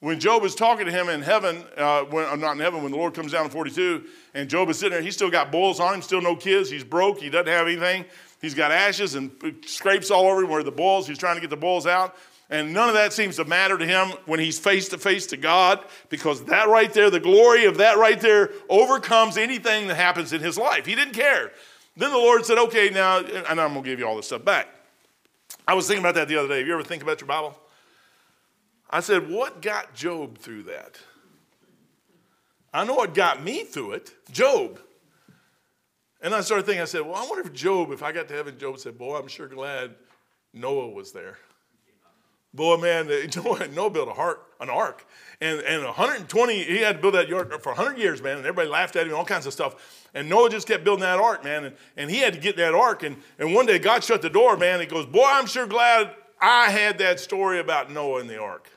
When 0.00 0.18
Job 0.18 0.44
is 0.44 0.54
talking 0.54 0.86
to 0.86 0.92
him 0.92 1.10
in 1.10 1.20
heaven, 1.20 1.62
uh, 1.76 2.04
when, 2.04 2.24
uh, 2.24 2.36
not 2.36 2.52
in 2.52 2.60
heaven, 2.60 2.82
when 2.82 2.90
the 2.90 2.96
Lord 2.96 3.12
comes 3.12 3.32
down 3.32 3.44
in 3.44 3.50
42, 3.50 4.04
and 4.32 4.48
Job 4.48 4.70
is 4.70 4.78
sitting 4.78 4.92
there, 4.92 5.02
he's 5.02 5.14
still 5.14 5.30
got 5.30 5.52
boils 5.52 5.78
on 5.78 5.94
him, 5.94 6.02
still 6.02 6.22
no 6.22 6.34
kids, 6.36 6.70
he's 6.70 6.84
broke, 6.84 7.20
he 7.20 7.28
doesn't 7.28 7.52
have 7.52 7.66
anything. 7.66 8.06
He's 8.40 8.54
got 8.54 8.72
ashes 8.72 9.14
and 9.14 9.30
scrapes 9.66 10.10
all 10.10 10.26
over 10.26 10.42
him 10.42 10.48
where 10.48 10.62
the 10.62 10.72
boils, 10.72 11.06
he's 11.06 11.18
trying 11.18 11.34
to 11.34 11.40
get 11.42 11.50
the 11.50 11.56
boils 11.56 11.86
out. 11.86 12.16
And 12.54 12.72
none 12.72 12.88
of 12.88 12.94
that 12.94 13.12
seems 13.12 13.34
to 13.36 13.44
matter 13.44 13.76
to 13.76 13.84
him 13.84 14.10
when 14.26 14.38
he's 14.38 14.60
face 14.60 14.88
to 14.90 14.98
face 14.98 15.26
to 15.26 15.36
God, 15.36 15.84
because 16.08 16.44
that 16.44 16.68
right 16.68 16.92
there, 16.94 17.10
the 17.10 17.18
glory 17.18 17.64
of 17.64 17.78
that 17.78 17.98
right 17.98 18.20
there, 18.20 18.52
overcomes 18.68 19.36
anything 19.36 19.88
that 19.88 19.96
happens 19.96 20.32
in 20.32 20.40
his 20.40 20.56
life. 20.56 20.86
He 20.86 20.94
didn't 20.94 21.14
care. 21.14 21.50
Then 21.96 22.12
the 22.12 22.16
Lord 22.16 22.46
said, 22.46 22.58
okay, 22.58 22.90
now, 22.90 23.18
and 23.18 23.60
I'm 23.60 23.72
going 23.72 23.82
to 23.82 23.90
give 23.90 23.98
you 23.98 24.06
all 24.06 24.14
this 24.14 24.26
stuff 24.26 24.44
back. 24.44 24.68
I 25.66 25.74
was 25.74 25.88
thinking 25.88 26.04
about 26.04 26.14
that 26.14 26.28
the 26.28 26.36
other 26.36 26.46
day. 26.46 26.58
Have 26.58 26.66
you 26.68 26.74
ever 26.74 26.84
think 26.84 27.02
about 27.02 27.20
your 27.20 27.26
Bible? 27.26 27.58
I 28.88 29.00
said, 29.00 29.28
what 29.28 29.60
got 29.60 29.92
Job 29.92 30.38
through 30.38 30.62
that? 30.64 30.96
I 32.72 32.84
know 32.84 32.94
what 32.94 33.14
got 33.14 33.42
me 33.42 33.64
through 33.64 33.94
it, 33.94 34.12
Job. 34.30 34.78
And 36.22 36.32
I 36.32 36.40
started 36.40 36.66
thinking, 36.66 36.82
I 36.82 36.84
said, 36.84 37.00
well, 37.00 37.16
I 37.16 37.26
wonder 37.26 37.48
if 37.48 37.52
Job, 37.52 37.90
if 37.90 38.04
I 38.04 38.12
got 38.12 38.28
to 38.28 38.34
heaven, 38.34 38.56
Job 38.56 38.78
said, 38.78 38.96
boy, 38.96 39.18
I'm 39.18 39.26
sure 39.26 39.48
glad 39.48 39.96
Noah 40.52 40.90
was 40.90 41.10
there. 41.10 41.36
Boy, 42.54 42.76
man, 42.76 43.08
Noah, 43.74 43.90
built 43.90 44.08
a 44.08 44.12
heart, 44.12 44.40
an 44.60 44.70
ark. 44.70 45.04
And, 45.40 45.60
and 45.60 45.84
120, 45.84 46.62
he 46.62 46.78
had 46.78 46.96
to 46.96 47.02
build 47.02 47.14
that 47.14 47.30
ark 47.32 47.60
for 47.60 47.72
100 47.72 47.98
years, 47.98 48.22
man. 48.22 48.38
And 48.38 48.46
everybody 48.46 48.68
laughed 48.68 48.94
at 48.94 49.08
him, 49.08 49.14
all 49.14 49.24
kinds 49.24 49.46
of 49.46 49.52
stuff. 49.52 50.08
And 50.14 50.28
Noah 50.28 50.50
just 50.50 50.68
kept 50.68 50.84
building 50.84 51.02
that 51.02 51.18
ark, 51.18 51.42
man. 51.42 51.64
And, 51.64 51.76
and 51.96 52.10
he 52.10 52.18
had 52.18 52.32
to 52.32 52.38
get 52.38 52.56
that 52.56 52.72
ark. 52.72 53.02
And, 53.02 53.16
and 53.40 53.52
one 53.52 53.66
day 53.66 53.80
God 53.80 54.04
shut 54.04 54.22
the 54.22 54.30
door, 54.30 54.56
man. 54.56 54.78
He 54.78 54.86
goes, 54.86 55.04
Boy, 55.04 55.26
I'm 55.26 55.46
sure 55.46 55.66
glad 55.66 56.14
I 56.40 56.70
had 56.70 56.98
that 56.98 57.18
story 57.18 57.58
about 57.58 57.90
Noah 57.90 58.20
and 58.20 58.30
the 58.30 58.40
ark. 58.40 58.70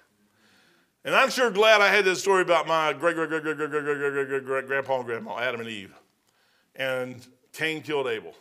And 1.05 1.15
I'm 1.15 1.29
sure 1.29 1.51
glad 1.51 1.79
I 1.79 1.89
had 1.89 2.03
that 2.05 2.15
story 2.17 2.41
about 2.41 2.67
my 2.67 2.93
great, 2.93 3.15
great, 3.15 3.29
great, 3.29 3.43
great, 3.43 3.57
great, 3.57 3.69
great, 3.69 3.83
great, 3.83 3.99
great, 3.99 4.27
great, 4.27 4.45
great 4.45 4.67
grandpa 4.67 4.97
and 4.97 5.05
grandma, 5.05 5.37
Adam 5.37 5.61
and 5.61 5.69
Eve. 5.69 5.93
And 6.75 7.25
Cain 7.53 7.81
killed 7.81 8.07
Abel. 8.07 8.33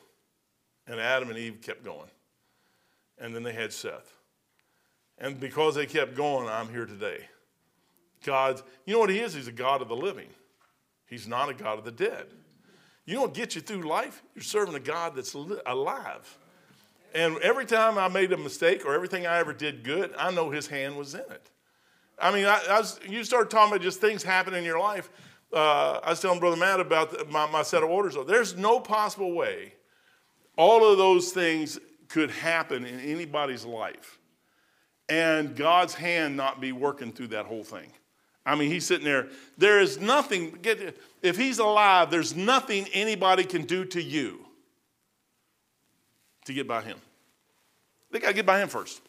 And 0.87 0.99
Adam 0.99 1.29
and 1.29 1.39
Eve 1.39 1.61
kept 1.61 1.85
going. 1.85 2.11
And 3.19 3.35
then 3.35 3.43
they 3.43 3.53
had 3.53 3.73
Seth. 3.73 4.16
And 5.19 5.41
because 5.41 5.75
they 5.75 5.87
kept 5.87 6.15
going, 6.15 6.49
I'm 6.49 6.69
here 6.69 6.87
today. 6.87 7.29
God, 8.25 8.61
you 8.85 8.95
know 8.95 9.01
what 9.01 9.11
He 9.11 9.21
is? 9.21 9.35
He's 9.35 9.49
a 9.49 9.53
God 9.53 9.83
of 9.83 9.89
the 9.89 9.97
living, 9.97 10.29
He's 11.07 11.27
not 11.27 11.49
a 11.49 11.55
God 11.55 11.79
of 11.79 11.85
the 11.85 11.93
dead. 11.93 12.27
You 13.05 13.15
don't 13.15 13.33
get 13.33 13.55
you 13.55 13.61
through 13.61 13.83
life? 13.83 14.21
You're 14.35 14.43
serving 14.43 14.75
a 14.75 14.81
God 14.81 15.15
that's 15.15 15.35
alive. 15.35 16.39
And 17.15 17.39
every 17.39 17.65
time 17.65 17.99
I 17.99 18.09
made 18.09 18.33
a 18.33 18.37
mistake 18.37 18.85
or 18.85 18.95
everything 18.95 19.29
I 19.29 19.39
ever 19.39 19.53
did 19.53 19.85
good, 19.85 20.13
I 20.19 20.33
know 20.33 20.51
His 20.51 20.67
hand 20.67 20.97
was 20.97 21.15
in 21.15 21.21
it. 21.21 21.51
I 22.19 22.33
mean, 22.33 22.47
I, 22.47 22.61
I 22.69 22.81
was, 22.81 22.99
you 23.09 23.23
start 23.23 23.49
talking 23.49 23.73
about 23.73 23.83
just 23.83 24.01
things 24.01 24.25
happen 24.25 24.55
in 24.55 24.65
your 24.65 24.81
life. 24.81 25.09
Uh, 25.53 26.01
I 26.03 26.11
was 26.11 26.21
telling 26.21 26.41
Brother 26.41 26.57
Matt 26.57 26.81
about 26.81 27.17
the, 27.17 27.25
my, 27.27 27.49
my 27.49 27.63
set 27.63 27.85
of 27.85 27.91
orders. 27.91 28.17
There's 28.27 28.57
no 28.57 28.81
possible 28.81 29.33
way 29.33 29.75
all 30.57 30.91
of 30.91 30.99
those 30.99 31.31
things 31.31 31.79
could 32.09 32.31
happen 32.31 32.85
in 32.85 33.01
anybody's 33.01 33.65
life 33.65 34.16
and 35.09 35.55
God's 35.55 35.95
hand 35.95 36.37
not 36.37 36.61
be 36.61 36.73
working 36.73 37.13
through 37.13 37.29
that 37.29 37.47
whole 37.47 37.65
thing. 37.65 37.91
I 38.45 38.55
mean, 38.55 38.71
he's 38.71 38.87
sitting 38.87 39.05
there. 39.05 39.29
There 39.59 39.81
is 39.81 39.99
nothing, 40.01 40.59
get, 40.63 40.97
if 41.23 41.37
he's 41.37 41.59
alive, 41.59 42.11
there's 42.11 42.37
nothing 42.37 42.87
anybody 42.93 43.45
can 43.45 43.63
do 43.63 43.85
to 43.87 44.03
you 44.03 44.39
to 46.45 46.53
get 46.53 46.69
by 46.69 46.83
him. 46.83 46.99
They 48.13 48.21
got 48.21 48.29
to 48.29 48.35
get 48.35 48.47
by 48.47 48.61
him 48.61 48.69
first. 48.69 49.01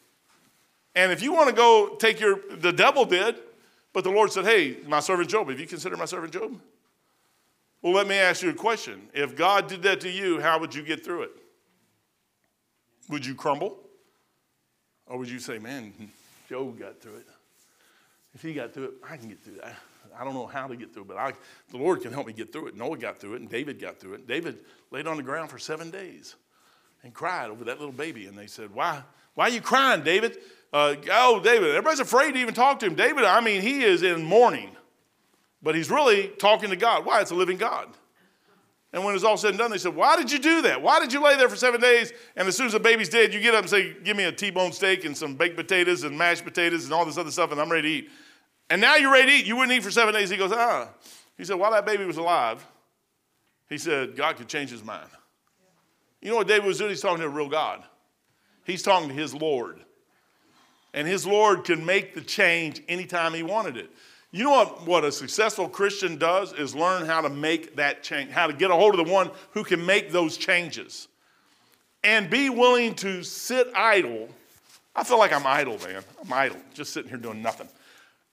And 0.96 1.12
if 1.12 1.22
you 1.22 1.32
want 1.32 1.48
to 1.48 1.54
go 1.54 1.96
take 2.00 2.18
your, 2.18 2.40
the 2.50 2.72
devil 2.72 3.04
did, 3.04 3.36
but 3.92 4.02
the 4.02 4.10
Lord 4.10 4.32
said, 4.32 4.44
hey, 4.44 4.78
my 4.86 4.98
servant 4.98 5.30
Job, 5.30 5.48
have 5.48 5.60
you 5.60 5.66
considered 5.66 5.98
my 5.98 6.04
servant 6.04 6.32
Job? 6.32 6.60
Well, 7.80 7.92
let 7.92 8.08
me 8.08 8.16
ask 8.16 8.42
you 8.42 8.50
a 8.50 8.54
question. 8.54 9.08
If 9.14 9.36
God 9.36 9.68
did 9.68 9.82
that 9.82 10.00
to 10.00 10.10
you, 10.10 10.40
how 10.40 10.58
would 10.58 10.74
you 10.74 10.82
get 10.82 11.04
through 11.04 11.22
it? 11.22 11.30
Would 13.08 13.24
you 13.24 13.36
crumble? 13.36 13.78
Or 15.08 15.18
would 15.18 15.30
you 15.30 15.38
say, 15.38 15.58
man, 15.58 15.92
Job 16.48 16.78
got 16.78 17.00
through 17.00 17.16
it? 17.16 17.26
If 18.34 18.42
he 18.42 18.52
got 18.54 18.72
through 18.72 18.84
it, 18.84 18.92
I 19.08 19.16
can 19.16 19.28
get 19.28 19.42
through 19.42 19.56
that. 19.56 19.74
I 20.18 20.24
don't 20.24 20.34
know 20.34 20.46
how 20.46 20.66
to 20.66 20.76
get 20.76 20.92
through 20.92 21.02
it, 21.02 21.08
but 21.08 21.16
I, 21.16 21.32
the 21.70 21.76
Lord 21.76 22.02
can 22.02 22.12
help 22.12 22.26
me 22.26 22.32
get 22.32 22.52
through 22.52 22.68
it. 22.68 22.76
Noah 22.76 22.98
got 22.98 23.18
through 23.18 23.34
it, 23.34 23.40
and 23.40 23.50
David 23.50 23.80
got 23.80 23.98
through 23.98 24.14
it. 24.14 24.26
David 24.26 24.58
laid 24.90 25.06
on 25.06 25.16
the 25.16 25.22
ground 25.22 25.50
for 25.50 25.58
seven 25.58 25.90
days 25.90 26.34
and 27.02 27.14
cried 27.14 27.50
over 27.50 27.64
that 27.64 27.78
little 27.78 27.92
baby. 27.92 28.26
And 28.26 28.36
they 28.36 28.46
said, 28.46 28.74
Why, 28.74 29.02
why 29.34 29.44
are 29.44 29.50
you 29.50 29.60
crying, 29.60 30.02
David? 30.02 30.38
Uh, 30.72 30.96
oh, 31.10 31.40
David, 31.40 31.70
everybody's 31.70 32.00
afraid 32.00 32.32
to 32.32 32.38
even 32.38 32.54
talk 32.54 32.80
to 32.80 32.86
him. 32.86 32.94
David, 32.94 33.24
I 33.24 33.40
mean, 33.40 33.62
he 33.62 33.82
is 33.82 34.02
in 34.02 34.24
mourning, 34.24 34.70
but 35.62 35.74
he's 35.74 35.90
really 35.90 36.28
talking 36.38 36.70
to 36.70 36.76
God. 36.76 37.06
Why? 37.06 37.20
It's 37.20 37.30
a 37.30 37.34
living 37.34 37.56
God. 37.56 37.88
And 38.92 39.04
when 39.04 39.12
it 39.12 39.16
was 39.16 39.24
all 39.24 39.36
said 39.36 39.50
and 39.50 39.58
done, 39.58 39.70
they 39.70 39.78
said, 39.78 39.94
Why 39.94 40.16
did 40.16 40.32
you 40.32 40.38
do 40.38 40.62
that? 40.62 40.80
Why 40.80 40.98
did 40.98 41.12
you 41.12 41.22
lay 41.22 41.36
there 41.36 41.48
for 41.48 41.56
seven 41.56 41.80
days? 41.80 42.12
And 42.36 42.48
as 42.48 42.56
soon 42.56 42.66
as 42.66 42.72
the 42.72 42.80
baby's 42.80 43.10
dead, 43.10 43.34
you 43.34 43.40
get 43.40 43.54
up 43.54 43.60
and 43.60 43.70
say, 43.70 43.94
Give 44.02 44.16
me 44.16 44.24
a 44.24 44.32
T 44.32 44.50
bone 44.50 44.72
steak 44.72 45.04
and 45.04 45.16
some 45.16 45.34
baked 45.34 45.56
potatoes 45.56 46.04
and 46.04 46.16
mashed 46.16 46.44
potatoes 46.44 46.84
and 46.84 46.94
all 46.94 47.04
this 47.04 47.18
other 47.18 47.30
stuff, 47.30 47.52
and 47.52 47.60
I'm 47.60 47.70
ready 47.70 47.88
to 47.88 47.94
eat. 47.94 48.10
And 48.70 48.80
now 48.80 48.96
you're 48.96 49.12
ready 49.12 49.30
to 49.30 49.36
eat. 49.38 49.46
You 49.46 49.56
wouldn't 49.56 49.76
eat 49.76 49.82
for 49.82 49.90
seven 49.90 50.14
days. 50.14 50.30
He 50.30 50.36
goes, 50.36 50.52
Ah. 50.52 50.88
He 51.36 51.44
said, 51.44 51.56
While 51.56 51.70
that 51.72 51.86
baby 51.86 52.04
was 52.04 52.16
alive, 52.16 52.66
he 53.68 53.78
said, 53.78 54.16
God 54.16 54.36
could 54.36 54.48
change 54.48 54.70
his 54.70 54.84
mind. 54.84 55.08
You 56.20 56.30
know 56.30 56.36
what 56.36 56.48
David 56.48 56.66
was 56.66 56.78
doing? 56.78 56.90
He's 56.90 57.00
talking 57.00 57.20
to 57.20 57.26
a 57.26 57.30
real 57.30 57.48
God, 57.48 57.84
he's 58.64 58.82
talking 58.82 59.08
to 59.08 59.14
his 59.14 59.34
Lord. 59.34 59.80
And 60.94 61.06
his 61.06 61.26
Lord 61.26 61.64
can 61.64 61.84
make 61.84 62.14
the 62.14 62.22
change 62.22 62.82
anytime 62.88 63.34
he 63.34 63.42
wanted 63.42 63.76
it. 63.76 63.90
You 64.30 64.44
know 64.44 64.50
what, 64.50 64.86
what 64.86 65.04
a 65.04 65.12
successful 65.12 65.68
Christian 65.68 66.18
does 66.18 66.52
is 66.52 66.74
learn 66.74 67.06
how 67.06 67.22
to 67.22 67.30
make 67.30 67.76
that 67.76 68.02
change, 68.02 68.30
how 68.30 68.46
to 68.46 68.52
get 68.52 68.70
a 68.70 68.74
hold 68.74 68.98
of 68.98 69.06
the 69.06 69.12
one 69.12 69.30
who 69.52 69.64
can 69.64 69.84
make 69.84 70.12
those 70.12 70.36
changes. 70.36 71.08
And 72.04 72.28
be 72.28 72.50
willing 72.50 72.94
to 72.96 73.22
sit 73.22 73.68
idle. 73.74 74.28
I 74.94 75.02
feel 75.02 75.18
like 75.18 75.32
I'm 75.32 75.46
idle, 75.46 75.78
man. 75.78 76.02
I'm 76.22 76.32
idle, 76.32 76.58
just 76.74 76.92
sitting 76.92 77.08
here 77.08 77.18
doing 77.18 77.42
nothing. 77.42 77.68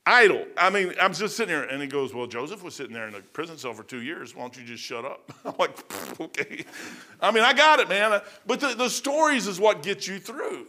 Idle. 0.06 0.46
I 0.56 0.70
mean, 0.70 0.94
I'm 1.02 1.14
just 1.14 1.36
sitting 1.36 1.56
here, 1.56 1.64
and 1.64 1.82
he 1.82 1.88
goes, 1.88 2.14
Well, 2.14 2.28
Joseph 2.28 2.62
was 2.62 2.76
sitting 2.76 2.94
there 2.94 3.08
in 3.08 3.16
a 3.16 3.22
prison 3.22 3.58
cell 3.58 3.74
for 3.74 3.82
two 3.82 4.04
years. 4.04 4.36
Why 4.36 4.44
don't 4.44 4.56
you 4.56 4.64
just 4.64 4.84
shut 4.84 5.04
up? 5.04 5.32
I'm 5.46 5.56
like, 5.58 5.76
Okay. 6.20 6.64
I 7.22 7.32
mean, 7.32 7.44
I 7.44 7.54
got 7.54 7.80
it, 7.80 7.90
man. 7.90 8.22
But 8.46 8.60
the, 8.60 8.76
the 8.76 8.90
stories 8.90 9.48
is 9.48 9.60
what 9.60 9.82
gets 9.82 10.08
you 10.08 10.20
through. 10.20 10.68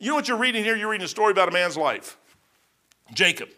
You 0.00 0.08
know 0.08 0.16
what 0.16 0.26
you're 0.26 0.38
reading 0.38 0.64
here? 0.64 0.74
You're 0.74 0.90
reading 0.90 1.04
a 1.04 1.08
story 1.08 1.30
about 1.30 1.48
a 1.48 1.52
man's 1.52 1.76
life 1.76 2.16
Jacob. 3.12 3.48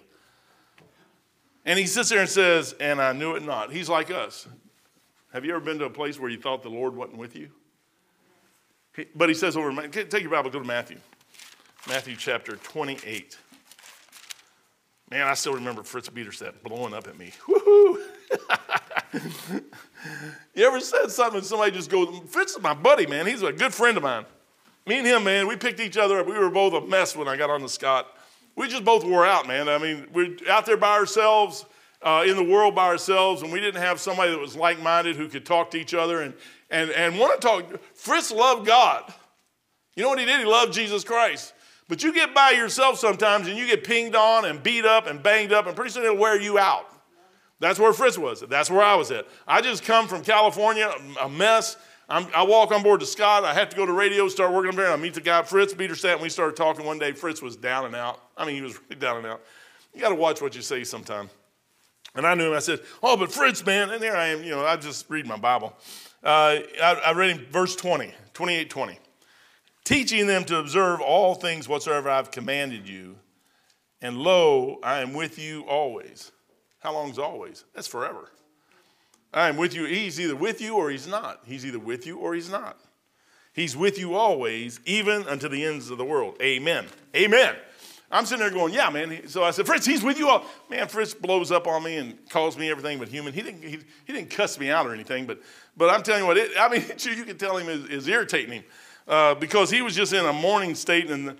And 1.67 1.79
he 1.79 1.87
sits 1.87 2.09
there 2.09 2.21
and 2.21 2.29
says, 2.29 2.75
And 2.79 3.03
I 3.03 3.13
knew 3.13 3.35
it 3.35 3.45
not. 3.45 3.73
He's 3.73 3.89
like 3.89 4.11
us. 4.11 4.47
Have 5.33 5.45
you 5.45 5.51
ever 5.51 5.61
been 5.61 5.79
to 5.81 5.85
a 5.85 5.91
place 5.91 6.19
where 6.19 6.31
you 6.31 6.39
thought 6.39 6.63
the 6.63 6.71
Lord 6.71 6.95
wasn't 6.95 7.19
with 7.19 7.37
you? 7.37 7.51
But 9.15 9.29
he 9.29 9.35
says 9.35 9.57
over, 9.57 9.89
take 9.89 10.23
your 10.23 10.31
Bible, 10.31 10.49
go 10.49 10.61
to 10.61 10.65
Matthew. 10.65 10.97
Matthew 11.87 12.17
chapter 12.17 12.57
28. 12.57 13.37
Man, 15.11 15.27
I 15.27 15.35
still 15.35 15.53
remember 15.53 15.83
Fritz 15.83 16.09
Biederstedt 16.09 16.63
blowing 16.63 16.95
up 16.95 17.07
at 17.07 17.19
me. 17.19 17.33
Woohoo! 17.47 18.01
you 20.55 20.67
ever 20.67 20.81
said 20.81 21.11
something 21.11 21.39
and 21.39 21.47
somebody 21.47 21.73
just 21.73 21.91
goes, 21.91 22.09
Fritz 22.29 22.57
is 22.57 22.63
my 22.63 22.75
buddy, 22.75 23.07
man. 23.07 23.27
He's 23.27 23.43
a 23.43 23.53
good 23.53 23.75
friend 23.75 23.97
of 23.97 24.03
mine. 24.03 24.25
Me 24.87 24.99
and 24.99 25.07
him, 25.07 25.25
man, 25.25 25.47
we 25.47 25.57
picked 25.57 25.81
each 25.81 25.97
other 25.97 26.21
up. 26.21 26.27
We 26.27 26.39
were 26.39 26.49
both 26.49 26.73
a 26.73 26.87
mess 26.87 27.15
when 27.15 27.29
I 27.29 27.37
got 27.37 27.51
on 27.51 27.61
the 27.61 27.69
Scott 27.69 28.16
we 28.57 28.69
just 28.69 28.85
both 28.85 29.05
wore 29.05 29.27
out, 29.27 29.47
man. 29.47 29.69
I 29.69 29.79
mean, 29.79 30.07
we're 30.13 30.37
out 30.51 30.67
there 30.67 30.77
by 30.77 30.93
ourselves, 30.93 31.67
uh, 32.03 32.25
in 32.27 32.37
the 32.37 32.45
world 32.45 32.75
by 32.75 32.87
ourselves, 32.87 33.43
and 33.43 33.53
we 33.53 33.61
didn't 33.61 33.83
have 33.83 34.01
somebody 34.01 34.31
that 34.31 34.41
was 34.41 34.57
like 34.57 34.81
minded 34.83 35.17
who 35.17 35.29
could 35.29 35.45
talk 35.45 35.71
to 35.73 35.79
each 35.79 35.95
other 35.95 36.23
and, 36.23 36.35
and, 36.71 36.91
and 36.91 37.19
want 37.19 37.41
to 37.41 37.47
talk. 37.47 37.81
Fritz 37.95 38.31
loved 38.31 38.67
God. 38.67 39.13
You 39.95 40.03
know 40.03 40.11
what 40.11 40.19
he 40.19 40.25
did? 40.25 40.41
He 40.41 40.47
loved 40.47 40.73
Jesus 40.73 41.05
Christ. 41.05 41.55
But 41.89 42.03
you 42.03 42.13
get 42.13 42.35
by 42.35 42.51
yourself 42.51 42.99
sometimes 42.99 43.47
and 43.47 43.57
you 43.57 43.67
get 43.67 43.85
pinged 43.85 44.17
on 44.17 44.45
and 44.45 44.63
beat 44.63 44.85
up 44.85 45.07
and 45.07 45.23
banged 45.23 45.53
up, 45.53 45.67
and 45.67 45.77
pretty 45.77 45.91
soon 45.91 46.05
it'll 46.05 46.17
wear 46.17 46.41
you 46.41 46.59
out. 46.59 46.87
That's 47.59 47.79
where 47.79 47.93
Fritz 47.93 48.19
was. 48.19 48.41
That's 48.41 48.71
where 48.71 48.83
I 48.83 48.95
was 48.97 49.11
at. 49.11 49.27
I 49.47 49.63
just 49.63 49.83
come 49.83 50.09
from 50.09 50.23
California, 50.23 50.93
a 51.21 51.29
mess. 51.29 51.77
I'm, 52.09 52.27
i 52.35 52.43
walk 52.45 52.71
on 52.71 52.83
board 52.83 53.01
to 53.01 53.07
Scott. 53.07 53.45
I 53.45 53.53
have 53.55 53.69
to 53.71 53.77
go 53.77 53.85
to 53.85 53.93
radio, 53.93 54.29
start 54.29 54.53
working 54.53 54.71
up 54.71 54.77
there. 54.77 54.93
I 54.93 54.97
meet 54.97 55.15
the 55.15 55.21
guy, 55.21 55.43
Fritz 55.43 55.75
Biederstadt, 55.75 56.15
and 56.15 56.23
we 56.23 56.29
started 56.29 56.57
talking 56.57 56.87
one 56.87 56.99
day. 56.99 57.13
Fritz 57.13 57.43
was 57.43 57.57
down 57.57 57.85
and 57.85 57.97
out. 57.97 58.21
I 58.37 58.47
mean, 58.47 58.55
he 58.55 58.63
was 58.63 58.79
really 58.83 59.01
down 59.01 59.19
and 59.19 59.27
out. 59.27 59.43
You 59.93 60.01
got 60.01 60.11
to 60.11 60.15
watch 60.15 60.41
what 60.41 60.55
you 60.55 60.63
say 60.63 60.85
sometime. 60.85 61.31
And 62.15 62.27
I 62.27 62.35
knew 62.35 62.51
him. 62.51 62.57
I 62.57 62.61
said, 62.61 62.81
Oh, 63.03 63.17
but 63.17 63.33
Fritz, 63.33 63.65
man. 63.65 63.91
And 63.91 64.01
there 64.01 64.17
I 64.17 64.29
am. 64.29 64.43
You 64.43 64.51
know, 64.51 64.65
I 64.65 64.77
just 64.77 65.09
read 65.11 65.27
my 65.27 65.37
Bible. 65.37 65.77
Uh, 66.23 66.61
I, 66.83 67.03
I 67.07 67.13
read 67.13 67.37
him 67.37 67.47
verse 67.51 67.77
20, 67.77 68.13
28 68.33 68.71
20. 68.71 68.99
Teaching 69.85 70.27
them 70.27 70.45
to 70.45 70.59
observe 70.59 71.01
all 71.01 71.35
things 71.35 71.69
whatsoever 71.69 72.09
I've 72.11 72.31
commanded 72.31 72.89
you. 72.89 73.17
And 74.01 74.19
lo, 74.19 74.79
I 74.83 75.01
am 75.01 75.13
with 75.13 75.39
you 75.39 75.63
always. 75.63 76.33
How 76.81 76.93
long's 76.93 77.19
always? 77.19 77.65
That's 77.75 77.87
forever. 77.87 78.31
I 79.33 79.49
am 79.49 79.57
with 79.57 79.75
you. 79.75 79.85
He's 79.85 80.19
either 80.21 80.37
with 80.37 80.61
you 80.61 80.77
or 80.77 80.91
he's 80.91 81.07
not. 81.07 81.41
He's 81.45 81.67
either 81.67 81.79
with 81.79 82.07
you 82.07 82.19
or 82.19 82.35
he's 82.35 82.51
not. 82.51 82.79
He's 83.53 83.77
with 83.77 83.99
you 83.99 84.15
always, 84.15 84.81
even 84.85 85.27
unto 85.29 85.49
the 85.49 85.65
ends 85.65 85.91
of 85.91 85.99
the 85.99 86.05
world. 86.05 86.37
Amen. 86.43 86.87
Amen. 87.15 87.57
I'm 88.11 88.25
sitting 88.25 88.41
there 88.41 88.51
going, 88.51 88.73
yeah, 88.73 88.89
man. 88.91 89.27
So 89.29 89.43
I 89.43 89.51
said, 89.51 89.67
Fritz, 89.67 89.85
he's 89.85 90.03
with 90.03 90.19
you 90.19 90.29
all. 90.29 90.45
Man, 90.71 90.87
Fritz 90.89 91.13
blows 91.13 91.51
up 91.51 91.67
on 91.67 91.83
me 91.83 91.97
and 91.97 92.19
calls 92.31 92.57
me 92.57 92.71
everything 92.71 92.99
but 92.99 93.09
human. 93.09 93.33
He 93.33 93.43
didn't, 93.43 93.63
he, 93.63 93.79
he 94.05 94.13
didn't 94.13 94.31
cuss 94.31 94.59
me 94.61 94.71
out 94.71 94.87
or 94.87 94.95
anything, 94.95 95.27
but, 95.27 95.41
but 95.77 95.91
I'm 95.91 96.03
telling 96.03 96.23
you 96.23 96.27
what, 96.27 96.37
it, 96.37 96.51
I 96.59 96.69
mean, 96.69 96.83
you 96.99 97.25
can 97.25 97.39
tell 97.39 97.57
him 97.57 97.69
is, 97.69 97.89
is 97.89 98.09
irritating 98.09 98.53
him 98.53 98.65
uh, 99.09 99.35
because 99.35 99.71
he 99.71 99.83
was 99.83 99.97
just 99.97 100.13
in 100.13 100.25
a 100.25 100.33
mourning 100.33 100.75
state 100.75 101.11
and 101.11 101.29
the, 101.29 101.37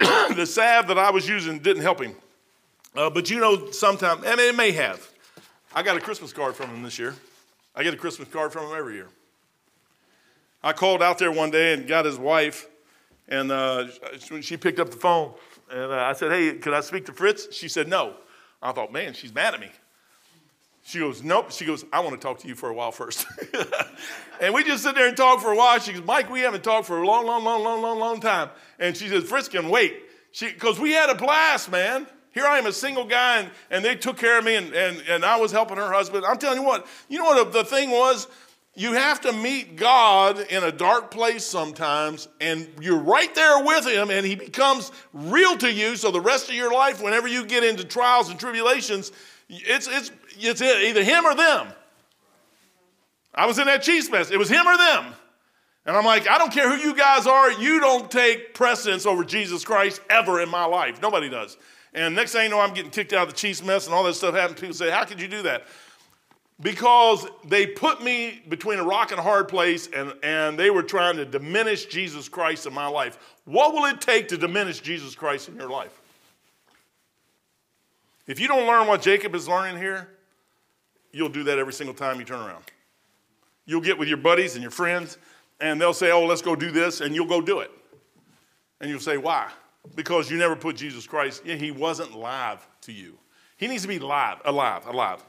the 0.34 0.46
salve 0.46 0.88
that 0.88 0.98
I 0.98 1.10
was 1.10 1.28
using 1.28 1.58
didn't 1.58 1.82
help 1.82 2.00
him. 2.00 2.14
Uh, 2.94 3.10
but 3.10 3.30
you 3.30 3.38
know, 3.38 3.70
sometimes, 3.70 4.24
I 4.24 4.36
mean, 4.36 4.48
it 4.48 4.56
may 4.56 4.72
have. 4.72 5.06
I 5.76 5.82
got 5.82 5.94
a 5.94 6.00
Christmas 6.00 6.32
card 6.32 6.56
from 6.56 6.70
him 6.70 6.82
this 6.82 6.98
year. 6.98 7.14
I 7.74 7.82
get 7.82 7.92
a 7.92 7.98
Christmas 7.98 8.30
card 8.30 8.50
from 8.50 8.64
him 8.64 8.78
every 8.78 8.94
year. 8.94 9.08
I 10.62 10.72
called 10.72 11.02
out 11.02 11.18
there 11.18 11.30
one 11.30 11.50
day 11.50 11.74
and 11.74 11.86
got 11.86 12.06
his 12.06 12.16
wife, 12.16 12.66
and 13.28 13.52
uh, 13.52 13.88
she 14.40 14.56
picked 14.56 14.80
up 14.80 14.88
the 14.88 14.96
phone. 14.96 15.34
And 15.70 15.92
uh, 15.92 15.96
I 15.96 16.14
said, 16.14 16.32
Hey, 16.32 16.54
could 16.54 16.72
I 16.72 16.80
speak 16.80 17.04
to 17.06 17.12
Fritz? 17.12 17.54
She 17.54 17.68
said, 17.68 17.88
No. 17.88 18.14
I 18.62 18.72
thought, 18.72 18.90
Man, 18.90 19.12
she's 19.12 19.34
mad 19.34 19.52
at 19.52 19.60
me. 19.60 19.68
She 20.82 20.98
goes, 20.98 21.22
Nope. 21.22 21.50
She 21.50 21.66
goes, 21.66 21.84
I 21.92 22.00
want 22.00 22.18
to 22.18 22.26
talk 22.26 22.38
to 22.38 22.48
you 22.48 22.54
for 22.54 22.70
a 22.70 22.74
while 22.74 22.90
first. 22.90 23.26
and 24.40 24.54
we 24.54 24.64
just 24.64 24.82
sit 24.82 24.94
there 24.94 25.08
and 25.08 25.16
talk 25.16 25.42
for 25.42 25.52
a 25.52 25.56
while. 25.56 25.78
She 25.78 25.92
goes, 25.92 26.04
Mike, 26.06 26.30
we 26.30 26.40
haven't 26.40 26.64
talked 26.64 26.86
for 26.86 27.02
a 27.02 27.06
long, 27.06 27.26
long, 27.26 27.44
long, 27.44 27.62
long, 27.62 27.82
long, 27.82 27.98
long 27.98 28.20
time. 28.20 28.48
And 28.78 28.96
she 28.96 29.08
says, 29.08 29.24
Fritz 29.24 29.48
can 29.48 29.68
wait. 29.68 30.04
She, 30.32 30.46
because 30.46 30.80
we 30.80 30.92
had 30.92 31.10
a 31.10 31.14
blast, 31.14 31.70
man. 31.70 32.06
Here 32.36 32.44
I 32.44 32.58
am, 32.58 32.66
a 32.66 32.72
single 32.72 33.06
guy, 33.06 33.38
and, 33.38 33.50
and 33.70 33.82
they 33.82 33.96
took 33.96 34.18
care 34.18 34.38
of 34.38 34.44
me, 34.44 34.56
and, 34.56 34.70
and, 34.74 35.02
and 35.08 35.24
I 35.24 35.40
was 35.40 35.52
helping 35.52 35.78
her 35.78 35.90
husband. 35.90 36.26
I'm 36.26 36.36
telling 36.36 36.60
you 36.60 36.66
what, 36.66 36.86
you 37.08 37.16
know 37.16 37.24
what 37.24 37.50
the 37.50 37.64
thing 37.64 37.90
was? 37.90 38.28
You 38.74 38.92
have 38.92 39.22
to 39.22 39.32
meet 39.32 39.76
God 39.76 40.40
in 40.50 40.62
a 40.62 40.70
dark 40.70 41.10
place 41.10 41.46
sometimes, 41.46 42.28
and 42.42 42.68
you're 42.78 43.00
right 43.00 43.34
there 43.34 43.64
with 43.64 43.86
Him, 43.86 44.10
and 44.10 44.26
He 44.26 44.34
becomes 44.34 44.92
real 45.14 45.56
to 45.56 45.72
you. 45.72 45.96
So 45.96 46.10
the 46.10 46.20
rest 46.20 46.50
of 46.50 46.54
your 46.54 46.70
life, 46.70 47.02
whenever 47.02 47.26
you 47.26 47.46
get 47.46 47.64
into 47.64 47.84
trials 47.84 48.28
and 48.28 48.38
tribulations, 48.38 49.12
it's, 49.48 49.88
it's, 49.90 50.10
it's 50.36 50.60
either 50.60 51.02
Him 51.02 51.24
or 51.24 51.34
them. 51.34 51.68
I 53.34 53.46
was 53.46 53.58
in 53.58 53.64
that 53.64 53.82
chief's 53.82 54.10
mess. 54.10 54.30
It 54.30 54.38
was 54.38 54.50
Him 54.50 54.66
or 54.66 54.76
them. 54.76 55.14
And 55.86 55.96
I'm 55.96 56.04
like, 56.04 56.28
I 56.28 56.36
don't 56.36 56.52
care 56.52 56.68
who 56.68 56.86
you 56.86 56.94
guys 56.94 57.26
are, 57.26 57.50
you 57.52 57.80
don't 57.80 58.10
take 58.10 58.52
precedence 58.52 59.06
over 59.06 59.24
Jesus 59.24 59.64
Christ 59.64 60.02
ever 60.10 60.42
in 60.42 60.50
my 60.50 60.66
life. 60.66 61.00
Nobody 61.00 61.30
does. 61.30 61.56
And 61.96 62.14
next 62.14 62.32
thing 62.32 62.44
you 62.44 62.50
know, 62.50 62.60
I'm 62.60 62.74
getting 62.74 62.92
kicked 62.92 63.12
out 63.12 63.26
of 63.26 63.34
the 63.34 63.36
chief's 63.36 63.64
mess 63.64 63.86
and 63.86 63.94
all 63.94 64.04
this 64.04 64.18
stuff 64.18 64.34
happens. 64.34 64.60
People 64.60 64.76
say, 64.76 64.90
How 64.90 65.04
could 65.04 65.20
you 65.20 65.26
do 65.26 65.42
that? 65.42 65.66
because 66.60 67.26
they 67.46 67.66
put 67.66 68.02
me 68.02 68.42
between 68.48 68.78
a 68.78 68.84
rock 68.84 69.10
and 69.10 69.20
a 69.20 69.22
hard 69.22 69.48
place 69.48 69.88
and, 69.94 70.12
and 70.22 70.58
they 70.58 70.70
were 70.70 70.82
trying 70.82 71.16
to 71.16 71.24
diminish 71.24 71.86
Jesus 71.86 72.28
Christ 72.28 72.66
in 72.66 72.72
my 72.72 72.86
life. 72.86 73.18
What 73.44 73.74
will 73.74 73.84
it 73.84 74.00
take 74.00 74.28
to 74.28 74.36
diminish 74.36 74.80
Jesus 74.80 75.14
Christ 75.14 75.48
in 75.48 75.56
your 75.56 75.68
life? 75.68 76.00
If 78.26 78.40
you 78.40 78.48
don't 78.48 78.66
learn 78.66 78.86
what 78.86 79.02
Jacob 79.02 79.34
is 79.34 79.46
learning 79.46 79.76
here, 79.76 80.08
you'll 81.12 81.28
do 81.28 81.44
that 81.44 81.58
every 81.58 81.72
single 81.72 81.94
time 81.94 82.18
you 82.18 82.24
turn 82.24 82.40
around. 82.40 82.64
You'll 83.66 83.82
get 83.82 83.98
with 83.98 84.08
your 84.08 84.16
buddies 84.16 84.54
and 84.54 84.62
your 84.62 84.70
friends, 84.70 85.18
and 85.60 85.80
they'll 85.80 85.94
say, 85.94 86.10
Oh, 86.10 86.24
let's 86.24 86.42
go 86.42 86.56
do 86.56 86.70
this, 86.70 87.00
and 87.00 87.14
you'll 87.14 87.26
go 87.26 87.40
do 87.40 87.60
it. 87.60 87.70
And 88.80 88.90
you'll 88.90 89.00
say, 89.00 89.16
Why? 89.16 89.50
Because 89.94 90.30
you 90.30 90.36
never 90.36 90.56
put 90.56 90.76
Jesus 90.76 91.06
Christ, 91.06 91.42
yeah, 91.44 91.54
he 91.54 91.70
wasn't 91.70 92.16
live 92.16 92.66
to 92.82 92.92
you. 92.92 93.18
He 93.56 93.66
needs 93.66 93.82
to 93.82 93.88
be 93.88 93.98
live, 93.98 94.38
alive, 94.44 94.86
alive. 94.86 95.24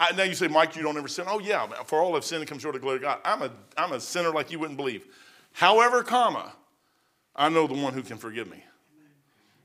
I, 0.00 0.12
now 0.12 0.22
you 0.24 0.34
say, 0.34 0.48
Mike, 0.48 0.76
you 0.76 0.82
don't 0.82 0.96
ever 0.96 1.08
sin. 1.08 1.26
Oh, 1.28 1.38
yeah, 1.38 1.66
for 1.84 2.00
all 2.00 2.14
have 2.14 2.24
sinned 2.24 2.40
and 2.40 2.48
come 2.48 2.58
short 2.58 2.74
of 2.74 2.80
the 2.80 2.84
glory 2.84 2.96
of 2.96 3.02
God. 3.02 3.20
I'm 3.24 3.42
a, 3.42 3.50
I'm 3.76 3.92
a 3.92 4.00
sinner 4.00 4.30
like 4.30 4.50
you 4.50 4.58
wouldn't 4.58 4.76
believe. 4.76 5.06
However, 5.52 6.02
comma, 6.02 6.52
I 7.34 7.48
know 7.48 7.66
the 7.66 7.74
one 7.74 7.92
who 7.92 8.02
can 8.02 8.16
forgive 8.16 8.48
me. 8.50 8.64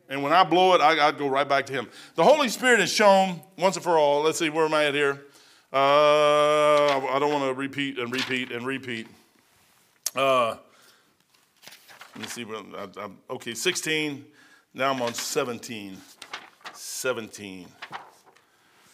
And 0.10 0.22
when 0.22 0.34
I 0.34 0.44
blow 0.44 0.74
it, 0.76 0.82
I, 0.82 1.08
I 1.08 1.12
go 1.12 1.28
right 1.28 1.48
back 1.48 1.66
to 1.68 1.74
him. 1.74 1.88
The 2.16 2.24
Holy 2.24 2.50
Spirit 2.50 2.80
is 2.80 2.92
shown 2.92 3.42
once 3.58 3.76
and 3.76 3.84
for 3.84 3.98
all. 3.98 4.22
Let's 4.22 4.38
see, 4.38 4.50
where 4.50 4.66
am 4.66 4.74
I 4.74 4.86
at 4.86 4.94
here? 4.94 5.26
Uh, 5.72 7.00
I 7.08 7.18
don't 7.20 7.32
want 7.32 7.46
to 7.46 7.54
repeat 7.54 7.98
and 7.98 8.12
repeat 8.12 8.52
and 8.52 8.66
repeat. 8.66 9.08
Uh, 10.16 10.58
let 12.16 12.22
me 12.22 12.28
see. 12.28 12.46
I, 12.46 12.88
I, 12.98 13.10
okay, 13.32 13.54
16. 13.54 14.26
Now 14.74 14.92
I'm 14.92 15.02
on 15.02 15.14
17. 15.14 15.98
17. 16.74 17.68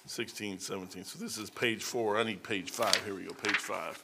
16, 0.06 0.60
17. 0.60 1.04
So 1.04 1.20
this 1.20 1.38
is 1.38 1.50
page 1.50 1.84
four. 1.84 2.18
I 2.18 2.24
need 2.24 2.42
page 2.42 2.72
five. 2.72 2.96
Here 3.06 3.14
we 3.14 3.24
go, 3.24 3.34
page 3.34 3.58
five. 3.58 4.04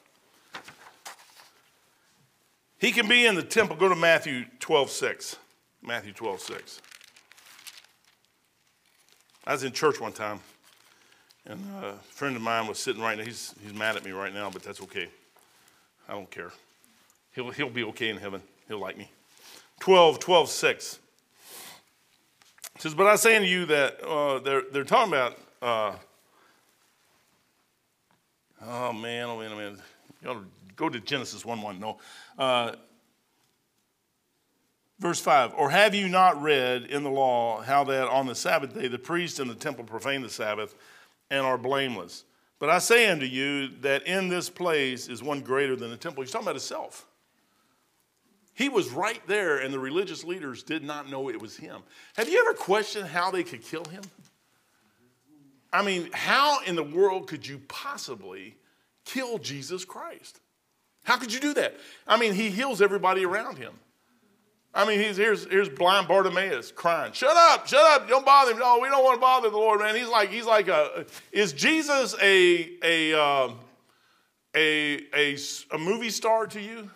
He 2.77 2.91
can 2.91 3.07
be 3.07 3.25
in 3.25 3.35
the 3.35 3.43
temple. 3.43 3.75
Go 3.75 3.89
to 3.89 3.95
Matthew 3.95 4.45
12, 4.59 4.89
6. 4.89 5.37
Matthew 5.81 6.13
12, 6.13 6.39
6. 6.41 6.81
I 9.47 9.53
was 9.53 9.63
in 9.63 9.71
church 9.71 9.99
one 9.99 10.11
time, 10.11 10.39
and 11.45 11.59
uh, 11.81 11.87
a 11.87 11.93
friend 12.09 12.35
of 12.35 12.41
mine 12.41 12.67
was 12.67 12.79
sitting 12.79 13.01
right 13.01 13.17
now. 13.17 13.23
He's, 13.23 13.53
he's 13.63 13.73
mad 13.73 13.95
at 13.95 14.03
me 14.03 14.11
right 14.11 14.33
now, 14.33 14.49
but 14.49 14.63
that's 14.63 14.81
okay. 14.81 15.07
I 16.07 16.13
don't 16.13 16.29
care. 16.29 16.51
He'll, 17.33 17.51
he'll 17.51 17.69
be 17.69 17.83
okay 17.85 18.09
in 18.09 18.17
heaven. 18.17 18.41
He'll 18.67 18.79
like 18.79 18.97
me. 18.97 19.11
12, 19.79 20.19
12, 20.19 20.49
6. 20.49 20.99
It 22.75 22.81
says, 22.81 22.93
But 22.93 23.07
I 23.07 23.15
say 23.15 23.35
unto 23.35 23.47
you 23.47 23.65
that 23.67 24.01
uh, 24.03 24.39
they're, 24.39 24.63
they're 24.71 24.83
talking 24.83 25.13
about 25.13 25.37
uh, 25.61 25.95
oh 28.61 28.93
man, 28.93 29.25
oh 29.25 29.39
man, 29.39 29.51
oh 29.51 29.57
man. 29.57 29.77
To 30.23 30.45
go 30.75 30.89
to 30.89 30.99
Genesis 30.99 31.45
1 31.45 31.61
1. 31.61 31.79
No. 31.79 31.97
Uh, 32.37 32.73
verse 34.99 35.19
5 35.19 35.53
Or 35.55 35.69
have 35.69 35.95
you 35.95 36.07
not 36.07 36.41
read 36.41 36.83
in 36.83 37.03
the 37.03 37.09
law 37.09 37.61
how 37.61 37.83
that 37.85 38.07
on 38.07 38.27
the 38.27 38.35
Sabbath 38.35 38.73
day 38.73 38.87
the 38.87 38.99
priest 38.99 39.39
in 39.39 39.47
the 39.47 39.55
temple 39.55 39.83
profane 39.83 40.21
the 40.21 40.29
Sabbath 40.29 40.75
and 41.29 41.45
are 41.45 41.57
blameless? 41.57 42.25
But 42.59 42.69
I 42.69 42.79
say 42.79 43.09
unto 43.09 43.25
you 43.25 43.69
that 43.81 44.07
in 44.07 44.29
this 44.29 44.49
place 44.49 45.09
is 45.09 45.21
one 45.21 45.41
greater 45.41 45.75
than 45.75 45.89
the 45.89 45.97
temple. 45.97 46.23
He's 46.23 46.31
talking 46.31 46.45
about 46.45 46.55
himself. 46.55 47.05
He 48.55 48.69
was 48.69 48.89
right 48.89 49.21
there, 49.27 49.57
and 49.57 49.73
the 49.73 49.79
religious 49.79 50.23
leaders 50.23 50.63
did 50.63 50.83
not 50.83 51.09
know 51.09 51.29
it 51.29 51.41
was 51.41 51.57
him. 51.57 51.81
Have 52.15 52.29
you 52.29 52.39
ever 52.39 52.57
questioned 52.57 53.07
how 53.07 53.29
they 53.29 53.43
could 53.43 53.61
kill 53.61 53.83
him? 53.85 54.01
I 55.73 55.83
mean, 55.83 56.09
how 56.13 56.61
in 56.63 56.77
the 56.77 56.83
world 56.83 57.27
could 57.27 57.45
you 57.45 57.61
possibly 57.67 58.55
kill 59.03 59.39
Jesus 59.39 59.83
Christ? 59.83 60.39
How 61.03 61.17
could 61.17 61.33
you 61.33 61.41
do 61.41 61.53
that? 61.55 61.75
I 62.07 62.17
mean, 62.17 62.33
he 62.33 62.49
heals 62.49 62.81
everybody 62.81 63.25
around 63.25 63.57
him. 63.57 63.73
I 64.73 64.85
mean, 64.85 65.01
he's, 65.01 65.17
here's, 65.17 65.45
here's 65.45 65.69
blind 65.69 66.07
Bartimaeus 66.07 66.71
crying, 66.71 67.11
shut 67.11 67.35
up, 67.35 67.67
shut 67.67 67.81
up, 67.81 68.07
don't 68.07 68.25
bother 68.25 68.51
him. 68.51 68.59
No, 68.59 68.79
we 68.79 68.87
don't 68.87 69.03
want 69.03 69.15
to 69.15 69.21
bother 69.21 69.49
the 69.49 69.57
Lord, 69.57 69.81
man. 69.81 69.95
He's 69.95 70.07
like, 70.07 70.29
he's 70.29 70.45
like 70.45 70.69
a, 70.69 71.05
is 71.31 71.53
Jesus 71.53 72.15
a, 72.21 72.71
a, 72.83 73.13
um, 73.13 73.59
a, 74.53 75.01
a, 75.13 75.37
a 75.71 75.77
movie 75.77 76.09
star 76.09 76.47
to 76.47 76.61
you? 76.61 76.89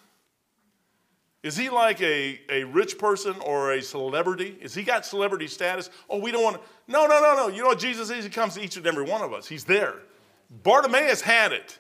Is 1.42 1.56
he 1.56 1.70
like 1.70 2.02
a, 2.02 2.40
a 2.50 2.66
rich 2.66 2.98
person 2.98 3.36
or 3.46 3.74
a 3.74 3.82
celebrity? 3.82 4.58
Is 4.62 4.74
he 4.74 4.84
got 4.84 5.06
celebrity 5.06 5.48
status? 5.48 5.90
Oh, 6.10 6.20
we 6.20 6.32
don't 6.32 6.44
want 6.44 6.58
to. 6.58 6.62
No, 6.88 7.06
no, 7.08 7.22
no, 7.22 7.36
no. 7.36 7.48
You 7.48 7.62
know 7.62 7.70
what 7.70 7.80
Jesus 7.80 8.10
is? 8.10 8.26
He 8.26 8.30
comes 8.30 8.56
to 8.56 8.62
each 8.62 8.76
and 8.76 8.86
every 8.86 9.06
one 9.06 9.22
of 9.22 9.32
us. 9.32 9.48
He's 9.48 9.64
there. 9.64 9.96
Bartimaeus 10.64 11.22
had 11.22 11.54
it. 11.54 11.80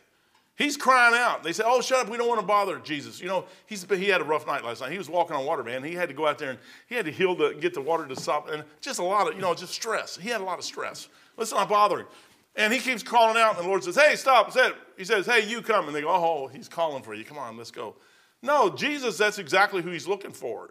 He's 0.55 0.77
crying 0.77 1.15
out. 1.15 1.43
They 1.43 1.51
say, 1.51 1.63
Oh, 1.65 1.81
shut 1.81 2.05
up. 2.05 2.09
We 2.09 2.17
don't 2.17 2.27
want 2.27 2.39
to 2.39 2.45
bother 2.45 2.79
Jesus. 2.79 3.19
You 3.19 3.27
know, 3.27 3.45
he's, 3.65 3.85
he 3.89 4.07
had 4.07 4.21
a 4.21 4.25
rough 4.25 4.47
night 4.47 4.63
last 4.63 4.81
night. 4.81 4.91
He 4.91 4.97
was 4.97 5.09
walking 5.09 5.35
on 5.35 5.45
water, 5.45 5.63
man. 5.63 5.83
He 5.83 5.93
had 5.93 6.09
to 6.09 6.15
go 6.15 6.27
out 6.27 6.37
there 6.37 6.51
and 6.51 6.59
he 6.87 6.95
had 6.95 7.05
to 7.05 7.11
heal 7.11 7.35
the, 7.35 7.53
get 7.59 7.73
the 7.73 7.81
water 7.81 8.05
to 8.05 8.15
stop. 8.15 8.49
And 8.49 8.63
just 8.79 8.99
a 8.99 9.03
lot 9.03 9.27
of, 9.27 9.35
you 9.35 9.41
know, 9.41 9.53
just 9.53 9.73
stress. 9.73 10.17
He 10.17 10.29
had 10.29 10.41
a 10.41 10.43
lot 10.43 10.59
of 10.59 10.65
stress. 10.65 11.09
Let's 11.37 11.51
not 11.51 11.69
bother 11.69 11.99
him. 11.99 12.07
And 12.55 12.73
he 12.73 12.79
keeps 12.79 13.03
calling 13.03 13.37
out, 13.37 13.55
and 13.55 13.63
the 13.63 13.69
Lord 13.69 13.83
says, 13.83 13.95
Hey, 13.95 14.15
stop. 14.15 14.53
He 14.97 15.05
says, 15.05 15.25
Hey, 15.25 15.47
you 15.47 15.61
come. 15.61 15.87
And 15.87 15.95
they 15.95 16.01
go, 16.01 16.09
Oh, 16.09 16.47
he's 16.47 16.67
calling 16.67 17.03
for 17.03 17.13
you. 17.13 17.23
Come 17.23 17.37
on, 17.37 17.57
let's 17.57 17.71
go. 17.71 17.95
No, 18.41 18.69
Jesus, 18.69 19.17
that's 19.17 19.39
exactly 19.39 19.81
who 19.81 19.91
he's 19.91 20.07
looking 20.07 20.31
for. 20.31 20.69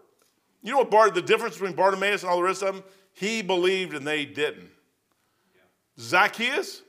You 0.61 0.71
know 0.71 0.79
what 0.79 0.91
Bart, 0.91 1.13
the 1.13 1.21
difference 1.21 1.55
between 1.55 1.73
Bartimaeus 1.73 2.23
and 2.23 2.29
all 2.29 2.37
the 2.37 2.43
rest 2.43 2.63
of 2.63 2.75
them? 2.75 2.83
He 3.13 3.41
believed 3.41 3.93
and 3.93 4.05
they 4.05 4.25
didn't. 4.25 4.69
Yeah. 5.55 5.61
Zacchaeus, 5.99 6.81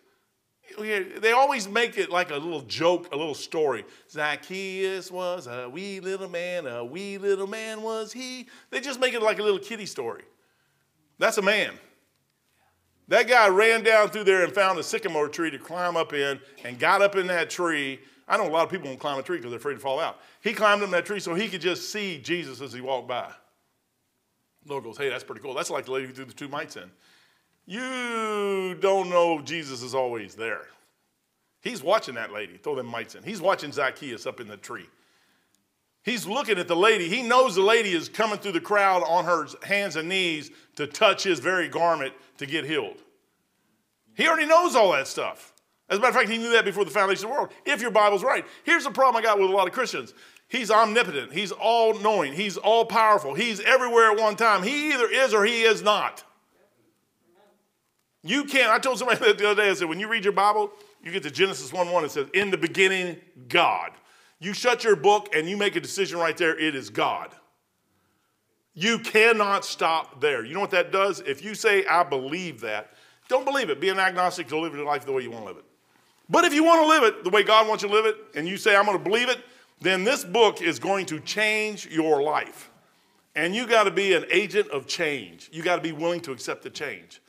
they 0.79 1.33
always 1.33 1.69
make 1.69 1.99
it 1.99 2.11
like 2.11 2.31
a 2.31 2.37
little 2.37 2.63
joke, 2.63 3.13
a 3.13 3.17
little 3.17 3.35
story. 3.35 3.85
Zacchaeus 4.09 5.11
was 5.11 5.47
a 5.47 5.69
wee 5.69 6.01
little 6.01 6.29
man, 6.29 6.67
a 6.67 6.85
wee 6.85 7.19
little 7.19 7.47
man 7.47 7.83
was 7.83 8.13
he. 8.13 8.47
They 8.71 8.81
just 8.81 9.01
make 9.01 9.15
it 9.15 9.23
like 9.23 9.39
a 9.39 9.43
little 9.43 9.59
kitty 9.59 9.87
story. 9.87 10.25
That's 11.19 11.39
a 11.39 11.43
man. 11.43 11.73
That 13.09 13.27
guy 13.27 13.49
ran 13.49 13.83
down 13.83 14.09
through 14.11 14.25
there 14.25 14.45
and 14.45 14.53
found 14.53 14.79
a 14.79 14.85
sycamore 14.85 15.29
tree 15.29 15.51
to 15.51 15.59
climb 15.59 15.97
up 15.97 16.13
in 16.13 16.41
and 16.65 16.79
got 16.79 17.03
up 17.03 17.17
in 17.17 17.27
that 17.27 17.51
tree 17.51 17.99
I 18.31 18.37
know 18.37 18.47
a 18.47 18.49
lot 18.49 18.63
of 18.63 18.71
people 18.71 18.87
won't 18.87 19.01
climb 19.01 19.19
a 19.19 19.23
tree 19.23 19.39
because 19.39 19.51
they're 19.51 19.59
afraid 19.59 19.75
to 19.75 19.81
fall 19.81 19.99
out. 19.99 20.21
He 20.41 20.53
climbed 20.53 20.85
up 20.85 20.91
that 20.91 21.05
tree 21.05 21.19
so 21.19 21.35
he 21.35 21.49
could 21.49 21.61
just 21.61 21.91
see 21.91 22.19
Jesus 22.19 22.61
as 22.61 22.73
he 22.73 22.81
walked 22.81 23.09
by. 23.09 23.29
Lord 24.67 24.85
goes, 24.85 24.97
hey, 24.97 25.09
that's 25.09 25.25
pretty 25.25 25.41
cool. 25.41 25.53
That's 25.53 25.69
like 25.69 25.87
the 25.87 25.91
lady 25.91 26.07
who 26.07 26.13
threw 26.13 26.25
the 26.25 26.33
two 26.33 26.47
mites 26.47 26.77
in. 26.77 26.89
You 27.67 28.77
don't 28.81 29.11
know 29.11 29.41
Jesus 29.41 29.83
is 29.83 29.97
always 29.97 30.37
there. 30.37 30.67
He's 31.61 31.83
watching 31.83 32.15
that 32.15 32.33
lady 32.33 32.57
throw 32.57 32.77
them 32.77 32.87
mites 32.87 33.17
in. 33.17 33.25
He's 33.25 33.41
watching 33.41 33.73
Zacchaeus 33.73 34.27
up 34.27 34.39
in 34.39 34.47
the 34.47 34.57
tree. 34.57 34.89
He's 36.05 36.25
looking 36.25 36.59
at 36.59 36.69
the 36.69 36.77
lady. 36.77 37.09
He 37.09 37.23
knows 37.23 37.57
the 37.57 37.63
lady 37.63 37.91
is 37.91 38.09
coming 38.09 38.39
through 38.39 38.53
the 38.53 38.61
crowd 38.61 39.03
on 39.03 39.25
her 39.25 39.49
hands 39.65 39.97
and 39.97 40.09
knees 40.09 40.53
to 40.77 40.87
touch 40.87 41.25
his 41.25 41.41
very 41.41 41.69
garment 41.69 42.15
to 42.39 42.47
get 42.47 42.65
healed. 42.65 43.03
He 44.15 44.29
already 44.29 44.47
knows 44.47 44.77
all 44.77 44.93
that 44.93 45.09
stuff. 45.09 45.53
As 45.91 45.99
a 45.99 46.01
matter 46.01 46.11
of 46.11 46.15
fact, 46.15 46.31
he 46.31 46.39
knew 46.39 46.53
that 46.53 46.65
before 46.65 46.85
the 46.85 46.91
foundation 46.91 47.25
of 47.25 47.31
the 47.31 47.35
world, 47.35 47.53
if 47.67 47.83
your 47.83 47.91
Bible's 47.91 48.23
right. 48.23 48.47
Here's 48.63 48.85
the 48.85 48.91
problem 48.91 49.21
I 49.21 49.27
got 49.27 49.41
with 49.41 49.51
a 49.51 49.53
lot 49.53 49.67
of 49.67 49.75
Christians 49.75 50.15
He's 50.49 50.71
omnipotent, 50.71 51.33
He's 51.33 51.53
all 51.53 51.99
knowing, 51.99 52.33
He's 52.33 52.57
all 52.57 52.85
powerful, 52.85 53.35
He's 53.35 53.61
everywhere 53.61 54.13
at 54.13 54.19
one 54.19 54.37
time. 54.37 54.63
He 54.63 54.93
either 54.93 55.09
is 55.09 55.35
or 55.35 55.45
He 55.45 55.63
is 55.63 55.83
not. 55.83 56.25
You 58.23 58.45
can't. 58.45 58.71
I 58.71 58.79
told 58.79 58.99
somebody 58.99 59.19
the 59.33 59.51
other 59.51 59.63
day, 59.63 59.71
I 59.71 59.75
said, 59.75 59.89
when 59.89 59.99
you 59.99 60.09
read 60.09 60.25
your 60.25 60.33
Bible, 60.33 60.71
you 61.03 61.11
get 61.11 61.23
to 61.25 61.31
Genesis 61.31 61.73
1 61.73 61.91
1, 61.91 62.05
it 62.05 62.11
says, 62.11 62.29
In 62.35 62.51
the 62.51 62.59
beginning, 62.59 63.17
God. 63.49 63.93
You 64.39 64.55
shut 64.55 64.85
your 64.85 64.97
book 64.97 65.35
and 65.35 65.49
you 65.49 65.57
make 65.57 65.77
a 65.77 65.81
decision 65.81 66.19
right 66.19 66.37
there, 66.37 66.59
it 66.59 66.75
is 66.75 66.89
God. 66.89 67.35
You 68.75 68.99
cannot 69.01 69.65
stop 69.65 70.21
there. 70.21 70.45
You 70.45 70.55
know 70.55 70.61
what 70.61 70.71
that 70.71 70.93
does? 70.93 71.21
If 71.21 71.45
you 71.45 71.55
say, 71.55 71.85
I 71.85 72.05
believe 72.05 72.61
that, 72.61 72.95
don't 73.29 73.45
believe 73.45 73.69
it. 73.69 73.81
Be 73.81 73.91
an 73.91 73.99
agnostic 73.99 74.49
to 74.49 74.59
live 74.59 74.75
your 74.75 74.85
life 74.85 75.05
the 75.05 75.13
way 75.13 75.23
you 75.23 75.31
want 75.31 75.45
to 75.45 75.49
live 75.49 75.59
it. 75.59 75.65
But 76.31 76.45
if 76.45 76.55
you 76.55 76.65
want 76.65 76.83
to 76.83 76.89
live 76.89 77.03
it 77.03 77.25
the 77.25 77.31
way 77.31 77.43
God 77.43 77.69
wants 77.69 77.83
you 77.83 77.89
to 77.89 77.95
live 77.95 78.07
it, 78.07 78.17
and 78.35 78.49
you 78.49 78.57
say, 78.57 78.77
I'm 78.77 78.87
going 78.87 78.97
to 78.97 79.05
believe 79.05 79.29
it, 79.29 79.39
then 79.81 80.05
this 80.05 80.25
book 80.25 80.63
is 80.63 80.79
going 80.79 81.07
to 81.07 81.19
change 81.21 81.89
your 81.89 82.23
life. 82.23 82.71
And 83.35 83.55
you 83.55 83.67
got 83.67 83.85
to 83.85 83.91
be 83.91 84.15
an 84.15 84.25
agent 84.31 84.69
of 84.71 84.87
change. 84.87 85.51
You 85.53 85.63
got 85.63 85.77
to 85.77 85.83
be 85.83 85.93
willing 85.93 86.21
to 86.21 86.33
accept 86.33 86.63
the 86.63 86.71
change. 86.71 87.21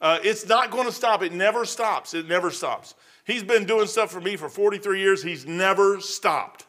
Uh, 0.00 0.18
it's 0.22 0.46
not 0.46 0.70
going 0.70 0.86
to 0.86 0.92
stop. 0.92 1.22
It 1.22 1.32
never 1.32 1.64
stops. 1.64 2.14
It 2.14 2.28
never 2.28 2.50
stops. 2.50 2.94
He's 3.24 3.42
been 3.42 3.64
doing 3.64 3.86
stuff 3.86 4.10
for 4.10 4.20
me 4.20 4.36
for 4.36 4.48
43 4.48 5.00
years. 5.00 5.22
He's 5.22 5.46
never 5.46 6.00
stopped. 6.00 6.66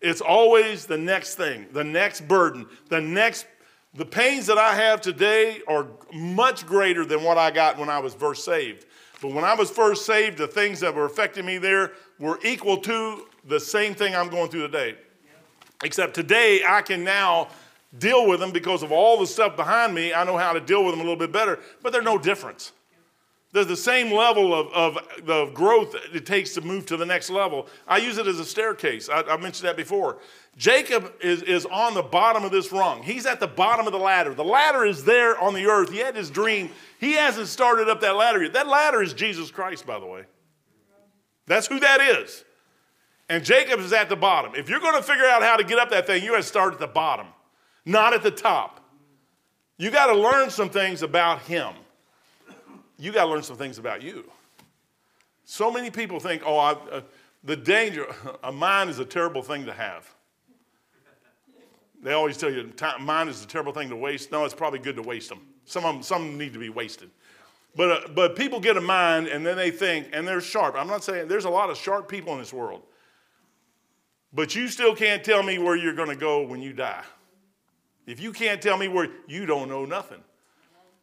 It's 0.00 0.20
always 0.20 0.86
the 0.86 0.96
next 0.96 1.34
thing, 1.34 1.66
the 1.72 1.84
next 1.84 2.26
burden, 2.26 2.66
the 2.88 3.00
next. 3.00 3.46
The 3.94 4.06
pains 4.06 4.46
that 4.46 4.56
I 4.56 4.76
have 4.76 5.00
today 5.00 5.62
are 5.66 5.88
much 6.14 6.64
greater 6.64 7.04
than 7.04 7.24
what 7.24 7.38
I 7.38 7.50
got 7.50 7.76
when 7.76 7.88
I 7.88 7.98
was 7.98 8.14
first 8.14 8.44
saved. 8.44 8.86
But 9.20 9.32
when 9.32 9.44
I 9.44 9.54
was 9.54 9.70
first 9.70 10.06
saved, 10.06 10.38
the 10.38 10.46
things 10.46 10.80
that 10.80 10.94
were 10.94 11.04
affecting 11.04 11.44
me 11.44 11.58
there 11.58 11.92
were 12.18 12.38
equal 12.42 12.78
to 12.78 13.26
the 13.46 13.60
same 13.60 13.94
thing 13.94 14.14
I'm 14.14 14.28
going 14.28 14.50
through 14.50 14.62
today. 14.62 14.96
Except 15.82 16.14
today, 16.14 16.62
I 16.66 16.82
can 16.82 17.04
now 17.04 17.48
deal 17.98 18.26
with 18.26 18.40
them 18.40 18.52
because 18.52 18.82
of 18.82 18.92
all 18.92 19.18
the 19.18 19.26
stuff 19.26 19.56
behind 19.56 19.94
me. 19.94 20.14
I 20.14 20.24
know 20.24 20.36
how 20.36 20.52
to 20.52 20.60
deal 20.60 20.84
with 20.84 20.92
them 20.92 21.00
a 21.00 21.02
little 21.02 21.18
bit 21.18 21.32
better, 21.32 21.58
but 21.82 21.92
they're 21.92 22.02
no 22.02 22.18
difference. 22.18 22.72
There's 23.52 23.66
the 23.66 23.76
same 23.76 24.12
level 24.12 24.54
of, 24.54 24.68
of 24.72 24.98
the 25.24 25.46
growth 25.46 25.96
it 26.14 26.24
takes 26.24 26.54
to 26.54 26.60
move 26.60 26.86
to 26.86 26.96
the 26.96 27.04
next 27.04 27.30
level. 27.30 27.66
I 27.88 27.98
use 27.98 28.16
it 28.16 28.28
as 28.28 28.38
a 28.38 28.44
staircase. 28.44 29.08
I, 29.08 29.22
I 29.22 29.36
mentioned 29.38 29.68
that 29.68 29.76
before. 29.76 30.18
Jacob 30.56 31.12
is, 31.20 31.42
is 31.42 31.66
on 31.66 31.94
the 31.94 32.02
bottom 32.02 32.44
of 32.44 32.52
this 32.52 32.70
rung. 32.70 33.02
He's 33.02 33.26
at 33.26 33.40
the 33.40 33.48
bottom 33.48 33.86
of 33.86 33.92
the 33.92 33.98
ladder. 33.98 34.34
The 34.34 34.44
ladder 34.44 34.84
is 34.84 35.02
there 35.04 35.36
on 35.38 35.54
the 35.54 35.66
earth. 35.66 35.90
He 35.90 35.98
had 35.98 36.14
his 36.14 36.30
dream. 36.30 36.70
He 37.00 37.14
hasn't 37.14 37.48
started 37.48 37.88
up 37.88 38.00
that 38.02 38.14
ladder 38.14 38.42
yet. 38.42 38.52
That 38.52 38.68
ladder 38.68 39.02
is 39.02 39.14
Jesus 39.14 39.50
Christ, 39.50 39.84
by 39.84 39.98
the 39.98 40.06
way. 40.06 40.24
That's 41.46 41.66
who 41.66 41.80
that 41.80 42.00
is. 42.00 42.44
And 43.28 43.44
Jacob 43.44 43.80
is 43.80 43.92
at 43.92 44.08
the 44.08 44.16
bottom. 44.16 44.54
If 44.54 44.68
you're 44.68 44.80
going 44.80 44.96
to 44.96 45.02
figure 45.02 45.24
out 45.24 45.42
how 45.42 45.56
to 45.56 45.64
get 45.64 45.78
up 45.78 45.90
that 45.90 46.06
thing, 46.06 46.22
you 46.22 46.30
got 46.30 46.36
to 46.36 46.42
start 46.44 46.72
at 46.72 46.78
the 46.78 46.86
bottom, 46.86 47.26
not 47.84 48.12
at 48.12 48.22
the 48.22 48.30
top. 48.30 48.80
You 49.76 49.90
got 49.90 50.06
to 50.06 50.16
learn 50.16 50.50
some 50.50 50.68
things 50.68 51.02
about 51.02 51.42
him 51.42 51.72
you 53.00 53.12
got 53.12 53.24
to 53.24 53.30
learn 53.30 53.42
some 53.42 53.56
things 53.56 53.78
about 53.78 54.02
you. 54.02 54.30
So 55.44 55.70
many 55.70 55.90
people 55.90 56.20
think, 56.20 56.42
oh, 56.44 56.58
I, 56.58 56.72
uh, 56.72 57.00
the 57.42 57.56
danger, 57.56 58.06
a 58.44 58.52
mind 58.52 58.90
is 58.90 58.98
a 58.98 59.04
terrible 59.04 59.42
thing 59.42 59.66
to 59.66 59.72
have. 59.72 60.08
They 62.02 62.12
always 62.12 62.36
tell 62.36 62.50
you, 62.50 62.72
mind 63.00 63.28
is 63.28 63.44
a 63.44 63.46
terrible 63.46 63.72
thing 63.72 63.90
to 63.90 63.96
waste. 63.96 64.32
No, 64.32 64.44
it's 64.44 64.54
probably 64.54 64.78
good 64.78 64.96
to 64.96 65.02
waste 65.02 65.28
them. 65.28 65.40
Some 65.64 65.84
of 65.84 65.94
them, 65.94 66.02
some 66.02 66.38
need 66.38 66.52
to 66.54 66.58
be 66.58 66.70
wasted. 66.70 67.10
But, 67.76 67.90
uh, 67.90 68.08
but 68.14 68.36
people 68.36 68.58
get 68.58 68.76
a 68.76 68.80
mind 68.80 69.28
and 69.28 69.44
then 69.44 69.56
they 69.56 69.70
think, 69.70 70.08
and 70.12 70.26
they're 70.26 70.40
sharp. 70.40 70.76
I'm 70.76 70.88
not 70.88 71.04
saying 71.04 71.28
there's 71.28 71.44
a 71.44 71.50
lot 71.50 71.70
of 71.70 71.76
sharp 71.76 72.08
people 72.08 72.32
in 72.32 72.38
this 72.38 72.52
world. 72.52 72.82
But 74.32 74.54
you 74.54 74.68
still 74.68 74.94
can't 74.94 75.24
tell 75.24 75.42
me 75.42 75.58
where 75.58 75.76
you're 75.76 75.94
going 75.94 76.08
to 76.08 76.16
go 76.16 76.42
when 76.42 76.62
you 76.62 76.72
die. 76.72 77.04
If 78.06 78.20
you 78.20 78.32
can't 78.32 78.62
tell 78.62 78.76
me 78.76 78.88
where, 78.88 79.08
you 79.26 79.46
don't 79.46 79.68
know 79.68 79.84
nothing. 79.84 80.22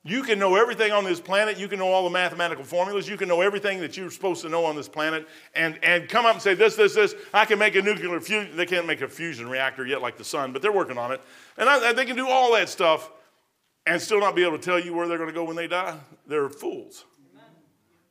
You 0.08 0.24
can 0.24 0.40
know 0.40 0.56
everything 0.56 0.94
on 0.94 1.04
this 1.04 1.20
planet. 1.20 1.58
You 1.58 1.68
can 1.68 1.80
know 1.80 1.90
all 1.90 2.06
the 2.06 2.10
mathematical 2.10 2.64
formulas. 2.64 3.10
You 3.10 3.18
can 3.18 3.28
know 3.28 3.42
everything 3.42 3.82
that 3.82 3.98
you're 3.98 4.10
supposed 4.10 4.42
to 4.44 4.48
know 4.48 4.64
on 4.64 4.78
this 4.78 4.88
planet 4.88 5.28
and, 5.54 5.78
and 5.84 6.08
come 6.08 6.26
up 6.26 6.36
and 6.36 6.42
say, 6.42 6.54
this, 6.54 6.78
this, 6.78 6.96
this. 6.96 7.14
I 7.34 7.44
can 7.44 7.60
make 7.60 7.76
a 7.76 7.82
nuclear 7.82 8.18
fusion. 8.22 8.56
They 8.56 8.66
can't 8.66 8.88
make 8.88 9.02
a 9.02 9.10
fusion 9.10 9.50
reactor 9.50 9.86
yet 9.86 10.02
like 10.02 10.18
the 10.18 10.24
sun, 10.24 10.54
but 10.54 10.62
they're 10.62 10.72
working 10.72 10.98
on 10.98 11.12
it. 11.12 11.20
And 11.58 11.68
I, 11.68 11.92
they 11.92 12.06
can 12.06 12.16
do 12.16 12.30
all 12.30 12.54
that 12.54 12.70
stuff 12.70 13.12
and 13.86 14.02
still 14.02 14.22
not 14.22 14.34
be 14.34 14.46
able 14.46 14.58
to 14.58 14.64
tell 14.64 14.80
you 14.80 14.94
where 14.94 15.10
they're 15.10 15.18
going 15.18 15.30
to 15.30 15.36
go 15.36 15.44
when 15.44 15.58
they 15.58 15.68
die. 15.68 15.98
They're 16.26 16.48
fools. 16.48 17.04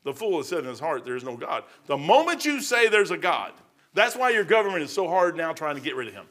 The 0.04 0.12
fool 0.12 0.36
has 0.36 0.48
said 0.48 0.58
in 0.58 0.66
his 0.66 0.78
heart, 0.78 1.02
there 1.06 1.16
is 1.16 1.24
no 1.24 1.34
God. 1.34 1.64
The 1.86 1.96
moment 1.96 2.44
you 2.44 2.60
say 2.60 2.90
there's 2.90 3.10
a 3.10 3.16
God, 3.16 3.52
that's 3.94 4.14
why 4.14 4.30
your 4.30 4.44
government 4.44 4.82
is 4.82 4.92
so 4.92 5.08
hard 5.08 5.34
now 5.34 5.54
trying 5.54 5.76
to 5.76 5.80
get 5.80 5.96
rid 5.96 6.08
of 6.08 6.14
him. 6.14 6.26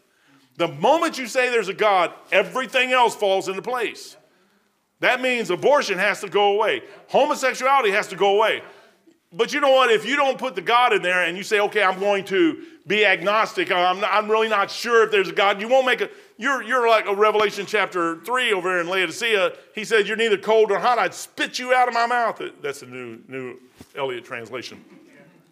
The 0.57 0.68
moment 0.68 1.18
you 1.18 1.26
say 1.26 1.49
there's 1.49 1.70
a 1.70 1.74
God, 1.74 2.13
everything 2.32 2.91
else 2.91 3.16
falls 3.16 3.47
into 3.49 3.63
place. 3.63 4.16
That 5.00 5.22
means 5.22 5.50
abortion 5.50 5.98
has 5.98 6.22
to 6.22 6.30
go 6.30 6.54
away. 6.54 6.82
Homosexuality 7.10 7.91
has 7.91 8.08
to 8.08 8.16
go 8.16 8.36
away. 8.36 8.62
But 9.36 9.52
you 9.52 9.60
know 9.60 9.72
what? 9.72 9.91
If 9.91 10.06
you 10.06 10.16
don't 10.16 10.38
put 10.38 10.56
the 10.56 10.62
God 10.62 10.93
in 10.93 11.02
there 11.02 11.24
and 11.24 11.36
you 11.36 11.43
say, 11.43 11.60
okay, 11.60 11.84
I'm 11.84 12.00
going 12.00 12.24
to 12.26 12.64
be 12.88 13.06
agnostic, 13.06 13.70
uh, 13.70 13.76
I'm, 13.76 14.00
not, 14.00 14.10
I'm 14.14 14.32
really 14.32 14.48
not 14.48 14.72
sure 14.72 15.04
if 15.04 15.12
there's 15.12 15.28
a 15.28 15.34
God, 15.34 15.60
you 15.60 15.68
won't 15.68 15.86
make 15.86 16.00
a, 16.00 16.10
you're, 16.38 16.64
you're 16.64 16.88
like 16.88 17.06
a 17.08 17.14
Revelation 17.14 17.66
chapter 17.66 18.22
3 18.22 18.54
over 18.54 18.80
in 18.80 18.88
Laodicea. 18.88 19.54
He 19.74 19.84
said, 19.84 20.08
You're 20.08 20.16
neither 20.16 20.38
cold 20.38 20.70
nor 20.70 20.80
hot. 20.80 21.00
I'd 21.00 21.14
spit 21.14 21.60
you 21.60 21.74
out 21.74 21.89
of 21.89 21.93
my 21.93 22.06
mouth. 22.06 22.41
That's 22.62 22.80
the 22.80 22.86
new, 22.86 23.20
new 23.28 23.60
Eliot 23.98 24.24
translation. 24.24 24.84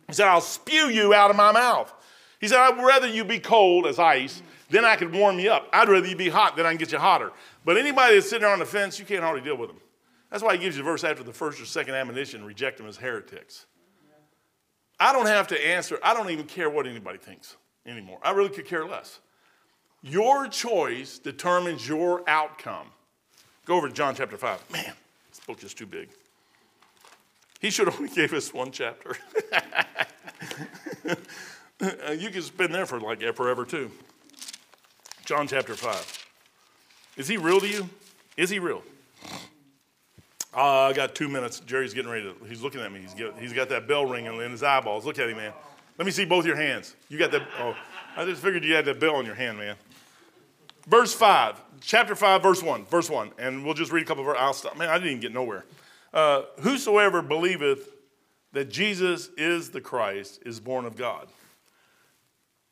He 0.07 0.13
said, 0.13 0.27
I'll 0.27 0.41
spew 0.41 0.89
you 0.89 1.13
out 1.13 1.29
of 1.29 1.35
my 1.35 1.51
mouth. 1.51 1.93
He 2.39 2.47
said, 2.47 2.59
I'd 2.59 2.77
rather 2.77 3.07
you 3.07 3.25
be 3.25 3.39
cold 3.39 3.87
as 3.87 3.99
ice, 3.99 4.41
then 4.69 4.85
I 4.85 4.95
could 4.95 5.13
warm 5.13 5.39
you 5.39 5.51
up. 5.51 5.67
I'd 5.73 5.89
rather 5.89 6.07
you 6.07 6.15
be 6.15 6.29
hot, 6.29 6.55
then 6.55 6.65
I 6.65 6.69
can 6.69 6.77
get 6.77 6.91
you 6.91 6.99
hotter. 6.99 7.31
But 7.65 7.77
anybody 7.77 8.15
that's 8.15 8.29
sitting 8.29 8.43
there 8.43 8.51
on 8.51 8.59
the 8.59 8.65
fence, 8.65 8.99
you 8.99 9.05
can't 9.05 9.23
hardly 9.23 9.41
deal 9.41 9.55
with 9.55 9.69
them. 9.69 9.79
That's 10.29 10.43
why 10.43 10.53
he 10.53 10.59
gives 10.59 10.75
you 10.75 10.81
a 10.81 10.85
verse 10.85 11.03
after 11.03 11.23
the 11.23 11.31
first 11.31 11.61
or 11.61 11.65
second 11.65 11.93
admonition 11.93 12.43
reject 12.43 12.77
them 12.77 12.87
as 12.87 12.97
heretics. 12.97 13.67
I 14.99 15.13
don't 15.13 15.27
have 15.27 15.47
to 15.49 15.67
answer, 15.67 15.99
I 16.03 16.13
don't 16.13 16.29
even 16.29 16.45
care 16.45 16.69
what 16.69 16.87
anybody 16.87 17.17
thinks 17.17 17.55
anymore. 17.85 18.19
I 18.23 18.31
really 18.31 18.49
could 18.49 18.65
care 18.65 18.85
less. 18.85 19.19
Your 20.01 20.47
choice 20.47 21.19
determines 21.19 21.87
your 21.87 22.27
outcome. 22.27 22.87
Go 23.65 23.75
over 23.75 23.87
to 23.87 23.93
John 23.93 24.15
chapter 24.15 24.37
5. 24.37 24.71
Man, 24.71 24.93
this 25.29 25.39
book 25.39 25.63
is 25.63 25.73
too 25.73 25.85
big. 25.85 26.09
He 27.59 27.69
should 27.69 27.87
only 27.87 28.09
gave 28.09 28.33
us 28.33 28.53
one 28.53 28.71
chapter. 28.71 29.15
you 32.17 32.29
could 32.29 32.43
spend 32.43 32.73
there 32.73 32.85
for 32.85 32.99
like 32.99 33.21
forever 33.35 33.65
too. 33.65 33.89
John 35.25 35.47
chapter 35.47 35.75
5. 35.75 36.22
Is 37.15 37.27
he 37.27 37.37
real 37.37 37.59
to 37.59 37.67
you? 37.67 37.89
Is 38.37 38.49
he 38.49 38.59
real? 38.59 38.81
Uh, 40.55 40.81
I 40.81 40.93
got 40.93 41.15
two 41.15 41.27
minutes. 41.27 41.59
Jerry's 41.61 41.93
getting 41.93 42.11
ready 42.11 42.23
to, 42.23 42.45
he's 42.45 42.61
looking 42.61 42.81
at 42.81 42.91
me. 42.91 43.01
He's, 43.01 43.13
get, 43.13 43.37
he's 43.39 43.53
got 43.53 43.69
that 43.69 43.87
bell 43.87 44.05
ringing 44.05 44.39
in 44.39 44.51
his 44.51 44.61
eyeballs. 44.61 45.05
Look 45.05 45.17
at 45.17 45.29
him, 45.29 45.37
man. 45.37 45.53
Let 45.97 46.05
me 46.05 46.11
see 46.11 46.25
both 46.25 46.45
your 46.45 46.55
hands. 46.55 46.95
You 47.09 47.17
got 47.17 47.31
that, 47.31 47.43
oh, 47.59 47.75
I 48.15 48.25
just 48.25 48.41
figured 48.41 48.63
you 48.63 48.73
had 48.75 48.85
that 48.85 48.99
bell 48.99 49.19
in 49.19 49.25
your 49.25 49.35
hand, 49.35 49.57
man. 49.57 49.75
Verse 50.87 51.13
5, 51.13 51.61
chapter 51.81 52.15
5, 52.15 52.43
verse 52.43 52.61
1, 52.61 52.85
verse 52.85 53.09
1. 53.09 53.31
And 53.39 53.63
we'll 53.63 53.73
just 53.73 53.91
read 53.91 54.03
a 54.03 54.05
couple 54.05 54.21
of 54.21 54.27
verses. 54.27 54.41
I'll 54.41 54.53
stop. 54.53 54.77
Man, 54.77 54.89
I 54.89 54.93
didn't 54.95 55.09
even 55.09 55.21
get 55.21 55.33
nowhere. 55.33 55.65
Uh, 56.13 56.43
Whosoever 56.59 57.21
believeth 57.21 57.89
that 58.51 58.69
Jesus 58.69 59.29
is 59.37 59.69
the 59.69 59.81
Christ 59.81 60.41
is 60.45 60.59
born 60.59 60.85
of 60.85 60.95
God. 60.95 61.27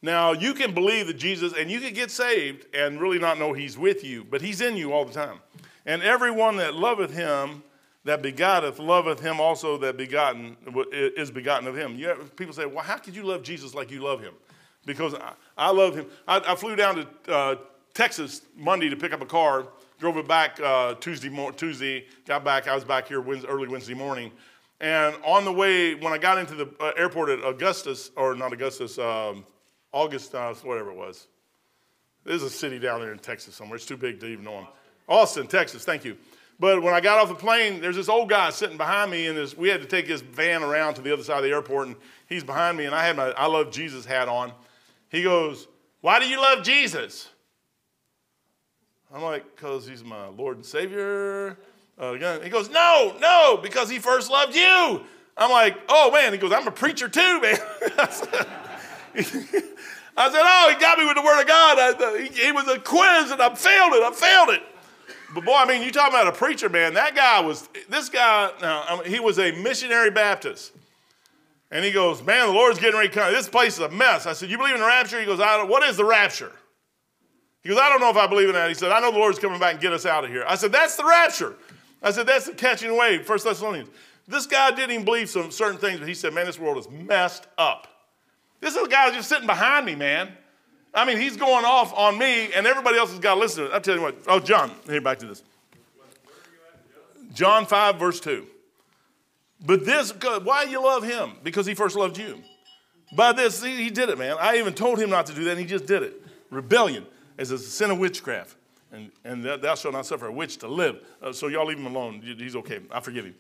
Now, 0.02 0.32
you 0.32 0.54
can 0.54 0.74
believe 0.74 1.08
that 1.08 1.18
Jesus, 1.18 1.54
and 1.54 1.70
you 1.70 1.80
can 1.80 1.94
get 1.94 2.10
saved 2.10 2.66
and 2.76 3.00
really 3.00 3.20
not 3.20 3.38
know 3.38 3.54
he's 3.54 3.78
with 3.78 4.04
you, 4.04 4.24
but 4.24 4.42
he's 4.42 4.62
in 4.62 4.76
you 4.76 4.94
all 4.94 5.06
the 5.06 5.14
time. 5.14 5.40
And 5.86 6.02
everyone 6.02 6.58
that 6.58 6.74
loveth 6.74 7.14
him, 7.14 7.64
that 8.04 8.24
begotteth, 8.24 8.80
loveth 8.80 9.20
him 9.20 9.40
also 9.40 9.78
that 9.78 9.98
begotten 9.98 10.58
is 10.92 11.30
begotten 11.30 11.68
of 11.68 11.76
him. 11.76 11.98
Have, 12.00 12.36
people 12.36 12.54
say, 12.54 12.66
well, 12.66 12.84
how 12.84 12.98
could 12.98 13.16
you 13.16 13.24
love 13.24 13.44
Jesus 13.44 13.76
like 13.76 13.92
you 13.92 14.02
love 14.02 14.22
him? 14.22 14.34
Because 14.86 15.14
I, 15.14 15.34
I 15.56 15.72
love 15.72 15.96
him. 15.96 16.08
I, 16.28 16.42
I, 16.48 16.56
flew 16.56 16.76
down 16.76 16.96
to 16.96 17.32
uh, 17.32 17.56
Texas 17.94 18.42
Monday 18.58 18.90
to 18.90 18.96
pick 18.96 19.14
up 19.14 19.22
a 19.22 19.26
car, 19.28 19.68
drove 20.00 20.18
it 20.18 20.28
back 20.28 20.60
uh, 20.60 20.96
Tuesday, 20.96 21.30
Tuesday, 21.56 22.08
got 22.26 22.44
back. 22.44 22.68
I 22.68 22.74
was 22.74 22.84
back 22.84 23.08
here 23.08 23.22
Wednesday, 23.22 23.48
early 23.48 23.68
Wednesday 23.68 23.94
morning. 23.94 24.32
And 24.80 25.16
on 25.24 25.46
the 25.46 25.54
way, 25.54 25.94
when 25.94 26.12
I 26.12 26.18
got 26.18 26.40
into 26.40 26.56
the 26.56 26.74
uh, 26.80 26.92
airport 26.98 27.30
at 27.30 27.46
Augustus, 27.46 28.10
or 28.16 28.34
not 28.34 28.52
Augustus, 28.52 28.98
um, 28.98 29.46
August, 29.92 30.34
uh, 30.36 30.54
whatever 30.64 30.92
it 30.92 30.98
was. 30.98 31.28
There's 32.24 32.44
a 32.44 32.50
city 32.50 32.80
down 32.80 33.02
there 33.02 33.12
in 33.12 33.20
Texas 33.20 33.56
somewhere. 33.56 33.78
It's 33.78 33.86
too 33.86 33.98
big 33.98 34.20
to 34.20 34.28
even 34.28 34.46
know 34.46 34.54
them. 34.54 34.68
Austin, 35.08 35.48
Texas, 35.48 35.84
thank 35.84 36.06
you. 36.06 36.18
But 36.60 36.84
when 36.84 36.94
I 36.94 37.02
got 37.02 37.18
off 37.18 37.28
the 37.28 37.36
plane, 37.36 37.82
there's 37.82 37.96
this 37.96 38.08
old 38.08 38.30
guy 38.30 38.52
sitting 38.52 38.78
behind 38.78 39.10
me, 39.10 39.26
and 39.26 39.36
this, 39.36 39.58
we 39.58 39.68
had 39.70 39.82
to 39.82 39.88
take 39.88 40.06
his 40.06 40.22
van 40.22 40.62
around 40.62 40.94
to 40.94 41.02
the 41.02 41.12
other 41.12 41.24
side 41.24 41.38
of 41.38 41.44
the 41.44 41.50
airport, 41.50 41.88
and 41.88 41.96
he's 42.30 42.44
behind 42.44 42.78
me, 42.78 42.86
and 42.86 42.94
I 42.94 43.04
had 43.04 43.16
my 43.16 43.32
I 43.32 43.48
Love 43.48 43.72
Jesus 43.72 44.06
hat 44.06 44.30
on. 44.30 44.54
He 45.10 45.24
goes, 45.24 45.68
Why 46.02 46.20
do 46.20 46.28
you 46.28 46.40
love 46.40 46.64
Jesus? 46.64 47.30
I'm 49.12 49.24
like, 49.24 49.44
Because 49.56 49.88
he's 49.88 50.04
my 50.04 50.28
Lord 50.28 50.58
and 50.58 50.66
Savior. 50.66 51.58
Uh, 51.98 52.14
he 52.14 52.50
goes, 52.50 52.70
No, 52.70 53.16
no, 53.20 53.60
because 53.62 53.90
he 53.90 53.98
first 53.98 54.30
loved 54.30 54.56
you. 54.56 55.02
I'm 55.36 55.50
like, 55.50 55.78
Oh, 55.90 56.12
man. 56.12 56.32
He 56.32 56.38
goes, 56.38 56.52
I'm 56.52 56.68
a 56.68 56.72
preacher 56.72 57.10
too, 57.10 57.42
man. 57.42 57.58
I 60.18 60.30
said, 60.30 60.42
Oh, 60.44 60.74
he 60.74 60.80
got 60.80 60.98
me 60.98 61.06
with 61.06 61.16
the 61.16 61.22
Word 61.22 61.42
of 61.42 61.48
God. 61.48 61.78
I, 61.80 62.22
he, 62.22 62.46
he 62.46 62.52
was 62.52 62.68
a 62.68 62.80
quiz 62.80 63.32
and 63.32 63.42
I 63.42 63.54
failed 63.56 63.94
it. 63.94 64.04
I 64.04 64.12
failed 64.14 64.50
it. 64.50 64.64
But 65.34 65.46
boy, 65.46 65.56
I 65.56 65.66
mean, 65.66 65.82
you 65.82 65.92
talking 65.92 66.14
about 66.14 66.28
a 66.28 66.38
preacher, 66.38 66.70
man. 66.70 66.94
That 66.94 67.16
guy 67.16 67.40
was, 67.40 67.70
this 67.90 68.10
guy, 68.10 68.52
now, 68.62 68.84
I 68.88 68.98
mean, 68.98 69.06
he 69.10 69.20
was 69.20 69.40
a 69.40 69.52
missionary 69.52 70.12
Baptist. 70.12 70.74
And 71.72 71.86
he 71.86 71.92
goes, 71.92 72.22
Man, 72.22 72.48
the 72.48 72.54
Lord's 72.54 72.80
getting 72.80 72.98
ready 72.98 73.10
to 73.10 73.16
come. 73.16 73.34
This 73.34 73.48
place 73.48 73.76
is 73.76 73.80
a 73.80 73.90
mess. 73.90 74.26
I 74.26 74.34
said, 74.34 74.50
You 74.50 74.58
believe 74.58 74.76
in 74.76 74.82
the 74.82 74.88
rapture? 74.88 75.20
He 75.20 75.26
goes, 75.26 75.40
I 75.40 75.58
don't, 75.58 75.70
What 75.70 75.84
is 75.84 75.98
the 75.98 76.06
rapture? 76.06 76.52
He 77.64 77.70
goes, 77.70 77.78
I 77.78 77.90
don't 77.90 78.02
know 78.02 78.10
if 78.10 78.18
I 78.18 78.28
believe 78.28 78.50
in 78.50 78.56
that. 78.56 78.68
He 78.68 78.74
said, 78.74 78.92
I 78.92 79.00
know 79.00 79.12
the 79.12 79.20
Lord's 79.20 79.40
coming 79.40 79.60
back 79.60 79.74
and 79.74 79.82
get 79.82 79.94
us 79.94 80.06
out 80.06 80.26
of 80.26 80.30
here. 80.30 80.44
I 80.48 80.56
said, 80.56 80.72
That's 80.72 80.98
the 80.98 81.06
rapture. 81.06 81.56
I 82.04 82.12
said, 82.12 82.28
That's 82.28 82.48
the 82.48 82.54
catching 82.54 82.90
away, 82.90 83.20
First 83.20 83.46
Thessalonians. 83.46 83.90
This 84.28 84.46
guy 84.46 84.72
didn't 84.72 84.92
even 84.92 85.06
believe 85.06 85.30
some 85.30 85.50
certain 85.50 85.80
things, 85.80 86.00
but 86.00 86.08
he 86.08 86.14
said, 86.14 86.34
Man, 86.34 86.46
this 86.46 86.60
world 86.60 86.78
is 86.78 86.90
messed 86.90 87.48
up. 87.58 87.88
This 88.62 88.76
is 88.76 88.86
a 88.86 88.88
guy 88.88 89.12
just 89.12 89.28
sitting 89.28 89.48
behind 89.48 89.86
me, 89.86 89.96
man. 89.96 90.32
I 90.94 91.06
mean, 91.06 91.18
he's 91.18 91.36
going 91.36 91.66
off 91.66 91.94
on 91.94 92.18
me, 92.18 92.54
and 92.54 92.68
everybody 92.68 92.98
else 92.98 93.10
has 93.12 93.20
got 93.20 93.36
to 93.36 93.40
listen 93.40 93.64
to 93.64 93.70
it. 93.70 93.74
I'll 93.74 93.82
tell 93.82 93.96
you 93.96 94.02
what. 94.02 94.16
Oh, 94.28 94.40
John, 94.40 94.72
here, 94.86 95.02
back 95.02 95.20
to 95.20 95.26
this. 95.26 95.44
John 97.34 97.66
5, 97.66 97.98
verse 97.98 98.20
2. 98.20 98.46
But 99.66 99.86
this, 99.86 100.14
why 100.44 100.64
you 100.64 100.84
love 100.84 101.04
him? 101.04 101.34
Because 101.44 101.66
he 101.66 101.74
first 101.74 101.96
loved 101.96 102.18
you. 102.18 102.42
By 103.16 103.32
this, 103.32 103.64
he, 103.64 103.84
he 103.84 103.90
did 103.90 104.10
it, 104.10 104.18
man. 104.18 104.38
I 104.40 104.58
even 104.58 104.74
told 104.74 105.00
him 105.00 105.10
not 105.10 105.26
to 105.28 105.34
do 105.34 105.44
that, 105.46 105.52
and 105.52 105.60
he 105.60 105.66
just 105.66 105.86
did 105.86 106.04
it. 106.04 106.22
Rebellion 106.50 107.06
is 107.38 107.52
a 107.52 107.58
sin 107.58 107.92
of 107.92 108.00
witchcraft. 108.00 108.56
And, 108.92 109.12
and 109.24 109.44
thou 109.44 109.76
shalt 109.76 109.94
not 109.94 110.06
suffer 110.06 110.28
a 110.28 110.32
witch 110.32 110.58
to 110.58 110.68
live. 110.68 111.02
Uh, 111.22 111.32
so 111.32 111.48
y'all 111.48 111.66
leave 111.66 111.80
him 111.80 111.86
alone. 111.86 112.22
He's 112.22 112.58
okay. 112.58 112.82
I 112.92 113.00
forgive 113.00 113.24
him. 113.24 113.36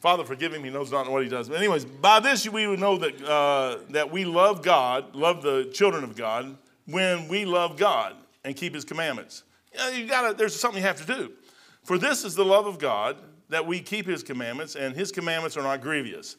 Father, 0.00 0.24
forgive 0.24 0.54
him. 0.54 0.62
He 0.62 0.70
knows 0.70 0.92
not 0.92 1.10
what 1.10 1.22
he 1.22 1.28
does. 1.28 1.48
But 1.48 1.58
anyways, 1.58 1.84
by 1.84 2.20
this 2.20 2.48
we 2.48 2.66
would 2.66 2.78
know 2.78 2.98
that, 2.98 3.22
uh, 3.22 3.78
that 3.90 4.10
we 4.10 4.24
love 4.24 4.62
God, 4.62 5.14
love 5.14 5.42
the 5.42 5.70
children 5.72 6.04
of 6.04 6.16
God, 6.16 6.56
when 6.86 7.28
we 7.28 7.44
love 7.44 7.76
God 7.76 8.14
and 8.44 8.56
keep 8.56 8.74
his 8.74 8.84
commandments. 8.84 9.42
You, 9.72 9.78
know, 9.78 9.88
you 9.88 10.06
gotta, 10.06 10.34
there's 10.34 10.58
something 10.58 10.80
you 10.80 10.86
have 10.86 11.04
to 11.04 11.06
do. 11.06 11.32
For 11.82 11.98
this 11.98 12.24
is 12.24 12.34
the 12.34 12.44
love 12.44 12.66
of 12.66 12.78
God, 12.78 13.16
that 13.48 13.66
we 13.66 13.80
keep 13.80 14.06
his 14.06 14.22
commandments, 14.22 14.76
and 14.76 14.94
his 14.94 15.10
commandments 15.10 15.56
are 15.56 15.62
not 15.62 15.80
grievous. 15.80 16.36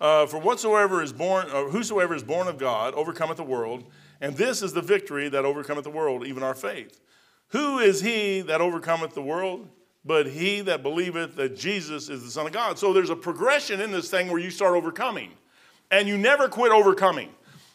Uh, 0.00 0.26
for 0.26 0.38
whatsoever 0.38 1.02
is 1.02 1.12
born, 1.12 1.50
or 1.50 1.70
whosoever 1.70 2.14
is 2.14 2.22
born 2.22 2.48
of 2.48 2.58
God 2.58 2.94
overcometh 2.94 3.36
the 3.36 3.42
world, 3.42 3.84
and 4.20 4.36
this 4.36 4.62
is 4.62 4.72
the 4.72 4.82
victory 4.82 5.28
that 5.28 5.44
overcometh 5.44 5.84
the 5.84 5.90
world, 5.90 6.26
even 6.26 6.42
our 6.42 6.54
faith. 6.54 7.00
Who 7.48 7.78
is 7.78 8.00
he 8.00 8.40
that 8.42 8.60
overcometh 8.60 9.14
the 9.14 9.22
world? 9.22 9.68
But 10.04 10.26
he 10.26 10.60
that 10.62 10.82
believeth 10.82 11.36
that 11.36 11.56
Jesus 11.56 12.08
is 12.08 12.24
the 12.24 12.30
Son 12.30 12.46
of 12.46 12.52
God. 12.52 12.78
So 12.78 12.92
there's 12.92 13.10
a 13.10 13.16
progression 13.16 13.80
in 13.80 13.92
this 13.92 14.10
thing 14.10 14.28
where 14.28 14.40
you 14.40 14.50
start 14.50 14.74
overcoming, 14.74 15.30
and 15.90 16.08
you 16.08 16.18
never 16.18 16.48
quit 16.48 16.72
overcoming. 16.72 17.30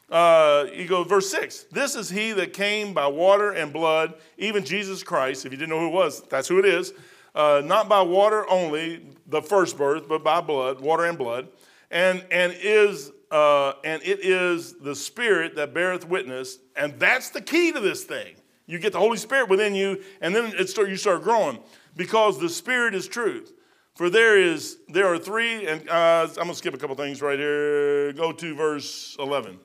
Uh, 0.10 0.66
you 0.74 0.88
go, 0.88 1.04
verse 1.04 1.30
6 1.32 1.66
This 1.72 1.96
is 1.96 2.10
he 2.10 2.32
that 2.34 2.54
came 2.54 2.94
by 2.94 3.08
water 3.08 3.52
and 3.52 3.72
blood, 3.72 4.16
even 4.38 4.66
Jesus 4.66 5.04
Christ. 5.04 5.46
If 5.46 5.52
you 5.52 5.58
didn't 5.58 5.70
know 5.70 5.80
who 5.80 5.88
it 5.88 5.94
was, 5.94 6.22
that's 6.24 6.48
who 6.48 6.60
it 6.60 6.66
is 6.66 6.94
uh, 7.38 7.62
not 7.64 7.88
by 7.88 8.02
water 8.02 8.50
only, 8.50 9.06
the 9.28 9.42
first 9.42 9.78
birth, 9.78 10.10
but 10.10 10.24
by 10.24 10.42
blood, 10.42 10.82
water 10.82 11.06
and 11.06 11.20
blood, 11.20 11.48
and, 11.92 12.26
and, 12.32 12.52
is, 12.60 13.12
uh, 13.30 13.74
and 13.84 14.02
it 14.02 14.26
is 14.26 14.74
the 14.80 14.96
Spirit 14.96 15.56
that 15.56 15.72
beareth 15.72 16.08
witness, 16.08 16.58
and 16.76 17.00
that's 17.00 17.30
the 17.30 17.42
key 17.42 17.72
to 17.72 17.80
this 17.80 18.04
thing. 18.04 18.36
You 18.66 18.80
get 18.80 18.92
the 18.92 19.00
Holy 19.00 19.18
Spirit 19.18 19.50
within 19.50 19.76
you, 19.76 20.02
and 20.20 20.36
then 20.36 20.52
it 20.58 20.68
start, 20.70 20.90
you 20.90 20.98
start 20.98 21.24
growing 21.24 21.60
because 21.98 22.40
the 22.40 22.50
Spirit 22.50 22.96
is 22.96 23.08
truth. 23.08 23.52
For 23.96 24.10
there 24.10 24.40
is 24.40 24.78
there 24.88 25.08
are 25.08 25.18
three, 25.18 25.68
and 25.68 25.90
uh, 25.90 26.28
I'm 26.40 26.48
to 26.48 26.56
skip 26.56 26.74
a 26.74 26.78
couple 26.78 26.96
things 26.96 27.22
right 27.22 27.38
here. 27.38 28.14
Go 28.14 28.32
to 28.32 28.56
verse 28.56 29.18
11. 29.20 29.60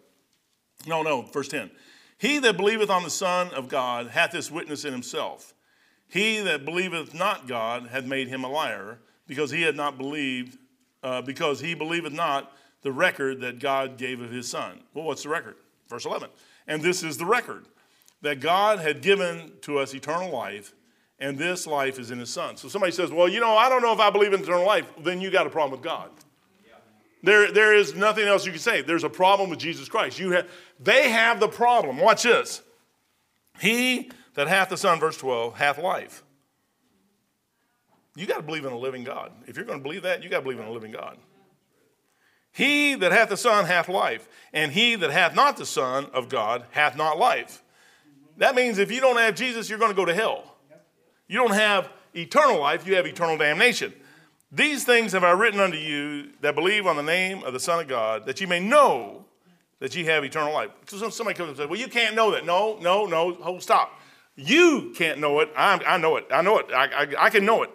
No, 0.86 1.02
no, 1.02 1.22
verse 1.22 1.48
10. 1.48 1.70
He 2.18 2.38
that 2.38 2.56
believeth 2.56 2.88
on 2.88 3.02
the 3.02 3.10
Son 3.10 3.48
of 3.48 3.68
God 3.68 4.08
hath 4.08 4.32
this 4.32 4.50
witness 4.50 4.84
in 4.84 4.92
himself. 4.92 5.54
He 6.08 6.40
that 6.40 6.64
believeth 6.64 7.14
not 7.14 7.46
God 7.46 7.88
hath 7.88 8.04
made 8.04 8.28
him 8.28 8.44
a 8.44 8.48
liar, 8.48 9.00
because 9.26 9.50
he 9.50 9.62
had 9.62 9.76
not 9.76 9.98
believed, 9.98 10.58
uh, 11.02 11.22
because 11.22 11.60
he 11.60 11.74
believeth 11.74 12.12
not 12.12 12.52
the 12.82 12.92
record 12.92 13.40
that 13.40 13.58
God 13.58 13.96
gave 13.96 14.20
of 14.20 14.30
his 14.30 14.48
Son. 14.48 14.80
Well, 14.94 15.04
what's 15.04 15.22
the 15.22 15.28
record? 15.28 15.56
Verse 15.88 16.04
11. 16.04 16.28
And 16.66 16.82
this 16.82 17.02
is 17.02 17.16
the 17.16 17.26
record 17.26 17.66
that 18.22 18.40
God 18.40 18.78
had 18.78 19.02
given 19.02 19.52
to 19.62 19.78
us 19.78 19.94
eternal 19.94 20.30
life, 20.30 20.74
and 21.22 21.38
this 21.38 21.68
life 21.68 22.00
is 22.00 22.10
in 22.10 22.18
his 22.18 22.30
Son. 22.30 22.56
So 22.56 22.68
somebody 22.68 22.92
says, 22.92 23.10
Well, 23.12 23.28
you 23.28 23.40
know, 23.40 23.56
I 23.56 23.68
don't 23.68 23.80
know 23.80 23.92
if 23.92 24.00
I 24.00 24.10
believe 24.10 24.32
in 24.32 24.42
eternal 24.42 24.66
life. 24.66 24.92
Then 24.98 25.20
you 25.20 25.30
got 25.30 25.46
a 25.46 25.50
problem 25.50 25.70
with 25.80 25.82
God. 25.82 26.10
There, 27.22 27.52
there 27.52 27.72
is 27.72 27.94
nothing 27.94 28.26
else 28.26 28.44
you 28.44 28.50
can 28.50 28.60
say. 28.60 28.82
There's 28.82 29.04
a 29.04 29.08
problem 29.08 29.48
with 29.48 29.60
Jesus 29.60 29.88
Christ. 29.88 30.18
You 30.18 30.32
have, 30.32 30.50
they 30.80 31.08
have 31.10 31.38
the 31.38 31.46
problem. 31.46 31.98
Watch 31.98 32.24
this. 32.24 32.62
He 33.60 34.10
that 34.34 34.48
hath 34.48 34.70
the 34.70 34.76
Son, 34.76 34.98
verse 34.98 35.16
12, 35.16 35.54
hath 35.54 35.78
life. 35.78 36.24
You 38.16 38.26
got 38.26 38.38
to 38.38 38.42
believe 38.42 38.64
in 38.64 38.72
a 38.72 38.78
living 38.78 39.04
God. 39.04 39.30
If 39.46 39.56
you're 39.56 39.64
going 39.64 39.78
to 39.78 39.82
believe 39.82 40.02
that, 40.02 40.24
you 40.24 40.28
got 40.28 40.38
to 40.38 40.42
believe 40.42 40.58
in 40.58 40.66
a 40.66 40.72
living 40.72 40.90
God. 40.90 41.16
He 42.50 42.96
that 42.96 43.12
hath 43.12 43.28
the 43.28 43.36
Son 43.36 43.66
hath 43.66 43.88
life, 43.88 44.28
and 44.52 44.72
he 44.72 44.96
that 44.96 45.10
hath 45.10 45.36
not 45.36 45.56
the 45.56 45.64
Son 45.64 46.06
of 46.12 46.28
God 46.28 46.64
hath 46.72 46.96
not 46.96 47.18
life. 47.18 47.62
That 48.38 48.56
means 48.56 48.78
if 48.78 48.90
you 48.90 49.00
don't 49.00 49.16
have 49.16 49.36
Jesus, 49.36 49.70
you're 49.70 49.78
going 49.78 49.92
to 49.92 49.96
go 49.96 50.04
to 50.04 50.14
hell. 50.14 50.51
You 51.32 51.38
don't 51.38 51.54
have 51.54 51.88
eternal 52.14 52.60
life, 52.60 52.86
you 52.86 52.94
have 52.96 53.06
eternal 53.06 53.38
damnation. 53.38 53.94
These 54.52 54.84
things 54.84 55.12
have 55.12 55.24
I 55.24 55.30
written 55.30 55.60
unto 55.60 55.78
you 55.78 56.28
that 56.42 56.54
believe 56.54 56.86
on 56.86 56.96
the 56.96 57.02
name 57.02 57.42
of 57.42 57.54
the 57.54 57.58
Son 57.58 57.80
of 57.80 57.88
God, 57.88 58.26
that 58.26 58.42
you 58.42 58.46
may 58.46 58.60
know 58.60 59.24
that 59.78 59.96
ye 59.96 60.04
have 60.04 60.24
eternal 60.24 60.52
life. 60.52 60.68
So 60.88 61.08
somebody 61.08 61.34
comes 61.34 61.48
and 61.48 61.56
says, 61.56 61.68
Well, 61.68 61.80
you 61.80 61.88
can't 61.88 62.14
know 62.14 62.32
that. 62.32 62.44
No, 62.44 62.76
no, 62.82 63.06
no, 63.06 63.32
hold, 63.32 63.62
stop. 63.62 63.98
You 64.36 64.92
can't 64.94 65.20
know 65.20 65.40
it. 65.40 65.48
I, 65.56 65.80
I 65.86 65.96
know 65.96 66.18
it. 66.18 66.26
I 66.30 66.42
know 66.42 66.58
it. 66.58 66.66
I, 66.70 66.84
I, 66.84 67.06
I 67.18 67.30
can 67.30 67.46
know 67.46 67.62
it. 67.62 67.70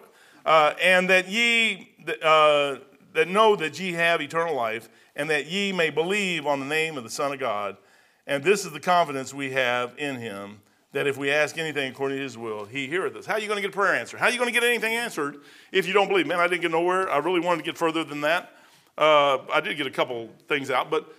Uh, 0.46 0.74
and 0.80 1.10
that 1.10 1.28
ye 1.28 1.90
uh, 2.22 2.76
that 3.14 3.26
know 3.26 3.56
that 3.56 3.80
ye 3.80 3.94
have 3.94 4.20
eternal 4.20 4.54
life, 4.54 4.88
and 5.16 5.28
that 5.30 5.46
ye 5.46 5.72
may 5.72 5.90
believe 5.90 6.46
on 6.46 6.60
the 6.60 6.66
name 6.66 6.96
of 6.96 7.02
the 7.02 7.10
Son 7.10 7.32
of 7.32 7.40
God. 7.40 7.76
And 8.24 8.44
this 8.44 8.64
is 8.64 8.70
the 8.70 8.78
confidence 8.78 9.34
we 9.34 9.50
have 9.50 9.94
in 9.98 10.14
him, 10.14 10.60
that 10.92 11.06
if 11.06 11.16
we 11.16 11.30
ask 11.30 11.58
anything 11.58 11.90
according 11.90 12.16
to 12.16 12.22
his 12.22 12.38
will, 12.38 12.64
he 12.64 12.86
heareth 12.86 13.14
us. 13.16 13.26
How 13.26 13.34
are 13.34 13.40
you 13.40 13.46
going 13.46 13.58
to 13.58 13.62
get 13.62 13.74
a 13.74 13.76
prayer 13.76 13.94
answered? 13.94 14.18
How 14.20 14.26
are 14.26 14.30
you 14.30 14.38
going 14.38 14.52
to 14.52 14.58
get 14.58 14.66
anything 14.66 14.94
answered 14.94 15.38
if 15.70 15.86
you 15.86 15.92
don't 15.92 16.08
believe? 16.08 16.26
Man, 16.26 16.40
I 16.40 16.48
didn't 16.48 16.62
get 16.62 16.70
nowhere. 16.70 17.10
I 17.10 17.18
really 17.18 17.40
wanted 17.40 17.58
to 17.58 17.64
get 17.64 17.76
further 17.76 18.04
than 18.04 18.22
that. 18.22 18.52
Uh, 18.96 19.38
I 19.52 19.60
did 19.60 19.76
get 19.76 19.86
a 19.86 19.90
couple 19.90 20.30
things 20.48 20.70
out, 20.70 20.90
but 20.90 21.12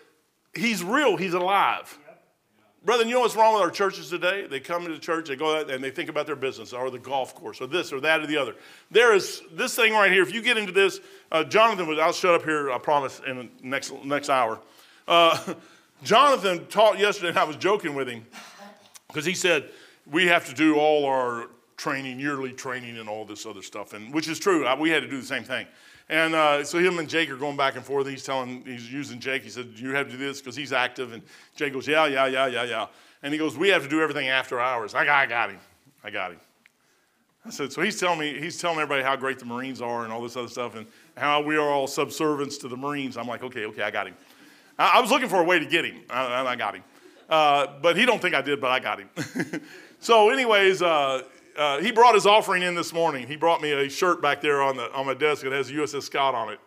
he's 0.55 0.83
real. 0.83 1.17
He's 1.17 1.33
alive. 1.33 1.97
Brother, 2.83 3.03
you 3.03 3.13
know 3.13 3.19
what's 3.19 3.35
wrong 3.35 3.53
with 3.53 3.61
our 3.61 3.71
churches 3.71 4.09
today? 4.09 4.47
They 4.47 4.61
come 4.61 4.85
to 4.85 4.91
the 4.91 4.99
church, 4.99 5.27
they 5.27 5.35
go 5.35 5.59
out 5.59 5.69
and 5.69 5.83
they 5.83 5.91
think 5.91 6.09
about 6.09 6.25
their 6.25 6.37
business 6.37 6.71
or 6.71 6.89
the 6.89 6.97
golf 6.97 7.35
course 7.35 7.59
or 7.59 7.67
this 7.67 7.91
or 7.91 7.99
that 7.99 8.21
or 8.21 8.27
the 8.27 8.37
other. 8.37 8.55
There 8.89 9.13
is 9.13 9.41
this 9.51 9.75
thing 9.75 9.91
right 9.91 10.11
here. 10.11 10.23
If 10.23 10.33
you 10.33 10.41
get 10.41 10.57
into 10.57 10.71
this, 10.71 11.01
uh, 11.29 11.43
Jonathan 11.43 11.87
was, 11.87 11.99
I'll 11.99 12.13
shut 12.13 12.35
up 12.35 12.43
here, 12.43 12.71
I 12.71 12.77
promise, 12.77 13.21
in 13.27 13.37
the 13.37 13.49
next, 13.61 13.93
next 14.05 14.29
hour. 14.29 14.61
Uh, 15.07 15.55
Jonathan 16.03 16.65
taught 16.67 16.97
yesterday, 16.97 17.29
and 17.29 17.37
I 17.37 17.43
was 17.43 17.57
joking 17.57 17.93
with 17.93 18.07
him 18.07 18.25
because 19.09 19.25
he 19.25 19.33
said, 19.33 19.69
we 20.09 20.27
have 20.27 20.47
to 20.47 20.55
do 20.55 20.77
all 20.77 21.05
our 21.05 21.49
training, 21.75 22.19
yearly 22.19 22.53
training, 22.53 22.97
and 22.97 23.09
all 23.09 23.25
this 23.25 23.45
other 23.45 23.61
stuff, 23.61 23.93
and 23.93 24.13
which 24.13 24.27
is 24.27 24.39
true. 24.39 24.65
we 24.77 24.89
had 24.89 25.01
to 25.01 25.09
do 25.09 25.19
the 25.19 25.27
same 25.27 25.43
thing. 25.43 25.67
And 26.09 26.33
uh, 26.33 26.63
so 26.63 26.79
him 26.79 26.97
and 26.97 27.07
Jake 27.07 27.29
are 27.29 27.37
going 27.37 27.57
back 27.57 27.75
and 27.75 27.85
forth. 27.85 28.07
He's 28.07 28.23
telling, 28.23 28.63
he's 28.65 28.91
using 28.91 29.19
Jake. 29.19 29.43
He 29.43 29.49
said, 29.49 29.67
"You 29.75 29.91
have 29.91 30.07
to 30.07 30.11
do 30.11 30.17
this 30.17 30.41
because 30.41 30.55
he's 30.55 30.73
active." 30.73 31.13
And 31.13 31.21
Jake 31.55 31.73
goes, 31.73 31.87
"Yeah, 31.87 32.07
yeah, 32.07 32.25
yeah, 32.25 32.47
yeah, 32.47 32.63
yeah." 32.63 32.87
And 33.21 33.31
he 33.31 33.37
goes, 33.37 33.55
"We 33.55 33.69
have 33.69 33.83
to 33.83 33.89
do 33.89 34.01
everything 34.01 34.27
after 34.27 34.59
hours." 34.59 34.95
I 34.95 35.05
got, 35.05 35.19
I 35.19 35.25
got 35.27 35.51
him. 35.51 35.59
I 36.03 36.09
got 36.09 36.31
him. 36.31 36.39
I 37.45 37.51
said, 37.51 37.71
so 37.71 37.81
he's 37.81 37.99
telling 37.99 38.19
me, 38.19 38.37
he's 38.37 38.57
telling 38.57 38.79
everybody 38.79 39.01
how 39.01 39.15
great 39.15 39.39
the 39.39 39.45
Marines 39.45 39.81
are 39.81 40.03
and 40.03 40.11
all 40.11 40.21
this 40.21 40.35
other 40.35 40.49
stuff, 40.49 40.75
and 40.75 40.85
how 41.15 41.41
we 41.41 41.55
are 41.55 41.69
all 41.69 41.87
subservients 41.87 42.59
to 42.61 42.67
the 42.67 42.77
Marines. 42.77 43.17
I'm 43.17 43.27
like, 43.27 43.43
okay, 43.43 43.65
okay, 43.65 43.81
I 43.81 43.91
got 43.91 44.07
him. 44.07 44.15
I, 44.77 44.97
I 44.97 45.01
was 45.01 45.09
looking 45.09 45.29
for 45.29 45.39
a 45.39 45.43
way 45.43 45.57
to 45.57 45.65
get 45.65 45.85
him. 45.85 46.01
I, 46.09 46.45
I 46.45 46.55
got 46.55 46.75
him. 46.75 46.83
Uh, 47.29 47.67
but 47.81 47.95
he 47.95 48.05
don't 48.05 48.21
think 48.21 48.33
I 48.33 48.41
did, 48.41 48.59
but 48.59 48.71
I 48.71 48.79
got 48.79 48.99
him. 48.99 49.09
so, 49.99 50.31
anyways, 50.31 50.81
uh, 50.81 51.21
uh, 51.55 51.79
he 51.79 51.91
brought 51.91 52.15
his 52.15 52.25
offering 52.25 52.63
in 52.63 52.73
this 52.73 52.91
morning. 52.91 53.27
He 53.27 53.35
brought 53.35 53.61
me 53.61 53.71
a 53.71 53.89
shirt 53.89 54.21
back 54.21 54.41
there 54.41 54.61
on, 54.61 54.77
the, 54.77 54.91
on 54.93 55.05
my 55.05 55.13
desk 55.13 55.43
that 55.43 55.51
has 55.51 55.71
USS 55.71 56.03
Scott 56.03 56.33
on 56.33 56.53
it. 56.53 56.59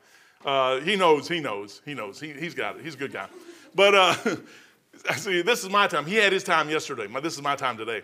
Uh, 0.45 0.81
he 0.81 0.97
knows, 0.97 1.29
he 1.29 1.41
knows, 1.41 1.83
he 1.85 1.95
knows. 1.95 2.21
He, 2.21 2.33
he's 2.33 2.55
got 2.55 2.77
it. 2.77 2.85
He's 2.85 2.95
a 2.95 2.99
good 2.99 3.13
guy. 3.13 3.27
But 3.75 3.95
uh, 3.95 4.15
see, 5.17 5.43
this 5.43 5.65
is 5.65 5.71
my 5.71 5.89
time. 5.89 6.07
He 6.07 6.17
had 6.17 6.33
his 6.33 6.45
time 6.45 6.69
yesterday. 6.69 7.09
This 7.23 7.35
is 7.35 7.43
my 7.43 7.57
time 7.57 7.77
today. 7.77 8.03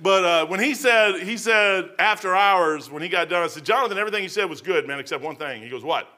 But 0.00 0.50
when 0.50 0.60
he 0.60 0.74
said, 0.74 1.20
he 1.20 1.36
said 1.36 1.90
after 1.98 2.34
hours, 2.34 2.90
when 2.90 3.00
he 3.00 3.08
got 3.08 3.28
done, 3.28 3.44
I 3.44 3.46
said, 3.46 3.64
Jonathan, 3.64 3.96
everything 3.96 4.24
you 4.24 4.28
said 4.28 4.50
was 4.50 4.60
good, 4.60 4.88
man, 4.88 4.98
except 4.98 5.22
one 5.22 5.36
thing. 5.36 5.62
He 5.62 5.70
goes, 5.70 5.84
what? 5.84 6.08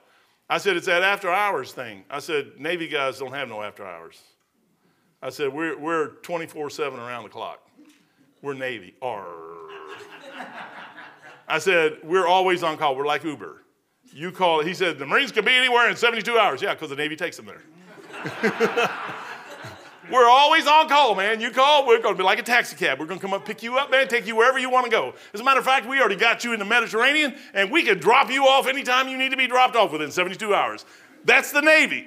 I 0.49 0.59
said, 0.59 0.77
it's 0.77 0.87
that 0.87 1.03
after 1.03 1.31
hours 1.31 1.73
thing. 1.73 2.05
I 2.09 2.21
said, 2.21 2.53
Navy 2.59 2.89
guys 2.89 3.19
don't 3.19 3.35
have 3.35 3.49
no 3.49 3.63
after 3.63 3.87
hours. 3.87 4.19
I 5.27 5.31
said, 5.31 5.53
we're, 5.53 5.77
we're 5.77 6.11
24 6.23 6.71
7 6.71 7.01
around 7.01 7.25
the 7.25 7.29
clock. 7.29 7.61
We're 8.43 8.55
Navy. 8.55 8.95
I 11.49 11.59
said, 11.59 11.99
We're 12.05 12.29
always 12.29 12.63
on 12.63 12.77
call. 12.77 12.95
We're 12.95 13.07
like 13.07 13.25
Uber. 13.25 13.65
You 14.13 14.31
call, 14.31 14.63
he 14.63 14.73
said, 14.73 15.01
The 15.01 15.07
Marines 15.07 15.33
can 15.33 15.45
be 15.45 15.51
anywhere 15.51 15.91
in 15.91 15.97
72 15.97 16.39
hours. 16.39 16.63
Yeah, 16.63 16.75
because 16.75 16.91
the 16.91 16.97
Navy 16.97 17.17
takes 17.17 17.37
them 17.37 17.47
there. 17.47 17.61
We're 20.13 20.29
always 20.29 20.69
on 20.69 20.89
call, 20.89 21.17
man. 21.17 21.41
You 21.41 21.51
call, 21.51 21.85
we're 21.85 22.01
going 22.01 22.15
to 22.15 22.19
be 22.19 22.23
like 22.23 22.39
a 22.39 22.45
taxi 22.45 22.77
cab. 22.77 23.01
We're 23.01 23.07
going 23.07 23.19
to 23.19 23.27
come 23.27 23.35
up, 23.35 23.45
pick 23.45 23.65
you 23.65 23.77
up, 23.77 23.91
man, 23.91 24.07
take 24.07 24.25
you 24.29 24.37
wherever 24.37 24.61
you 24.61 24.71
want 24.71 24.85
to 24.85 24.91
go. 24.91 25.15
As 25.35 25.41
a 25.41 25.45
matter 25.45 25.59
of 25.59 25.67
fact, 25.67 25.85
we 25.85 25.99
already 25.99 26.15
got 26.15 26.45
you 26.45 26.53
in 26.53 26.61
the 26.61 26.65
Mediterranean, 26.65 27.35
and 27.53 27.73
we 27.73 27.83
can 27.83 27.99
drop 27.99 28.31
you 28.31 28.47
off 28.47 28.69
anytime 28.69 29.09
you 29.09 29.19
need 29.19 29.33
to 29.33 29.37
be 29.37 29.49
dropped 29.49 29.75
off 29.75 29.91
within 29.91 30.13
72 30.13 30.55
hours. 30.55 30.85
That's 31.25 31.51
the 31.51 31.61
Navy. 31.61 32.07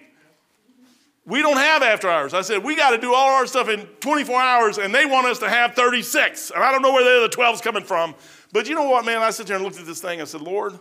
We 1.30 1.44
don't 1.44 1.58
have 1.58 1.84
after 1.84 2.10
hours. 2.10 2.34
I 2.34 2.42
said, 2.42 2.64
we 2.64 2.76
got 2.76 2.90
to 2.90 2.98
do 2.98 3.14
all 3.14 3.30
our 3.36 3.46
stuff 3.46 3.70
in 3.70 3.82
24 4.00 4.42
hours, 4.42 4.78
and 4.80 4.94
they 4.94 5.06
want 5.06 5.28
us 5.28 5.38
to 5.40 5.50
have 5.50 5.76
36. 5.76 6.50
And 6.50 6.64
I 6.64 6.72
don't 6.72 6.82
know 6.82 6.92
where 6.92 7.04
the 7.04 7.26
other 7.26 7.30
12's 7.30 7.62
coming 7.62 7.84
from. 7.84 8.16
But 8.52 8.68
you 8.68 8.74
know 8.74 8.90
what, 8.90 9.06
man? 9.06 9.20
I 9.20 9.30
sit 9.30 9.46
there 9.46 9.56
and 9.56 9.64
looked 9.64 9.80
at 9.80 9.86
this 9.86 10.02
thing. 10.02 10.22
I 10.22 10.24
said, 10.24 10.42
Lord, 10.42 10.80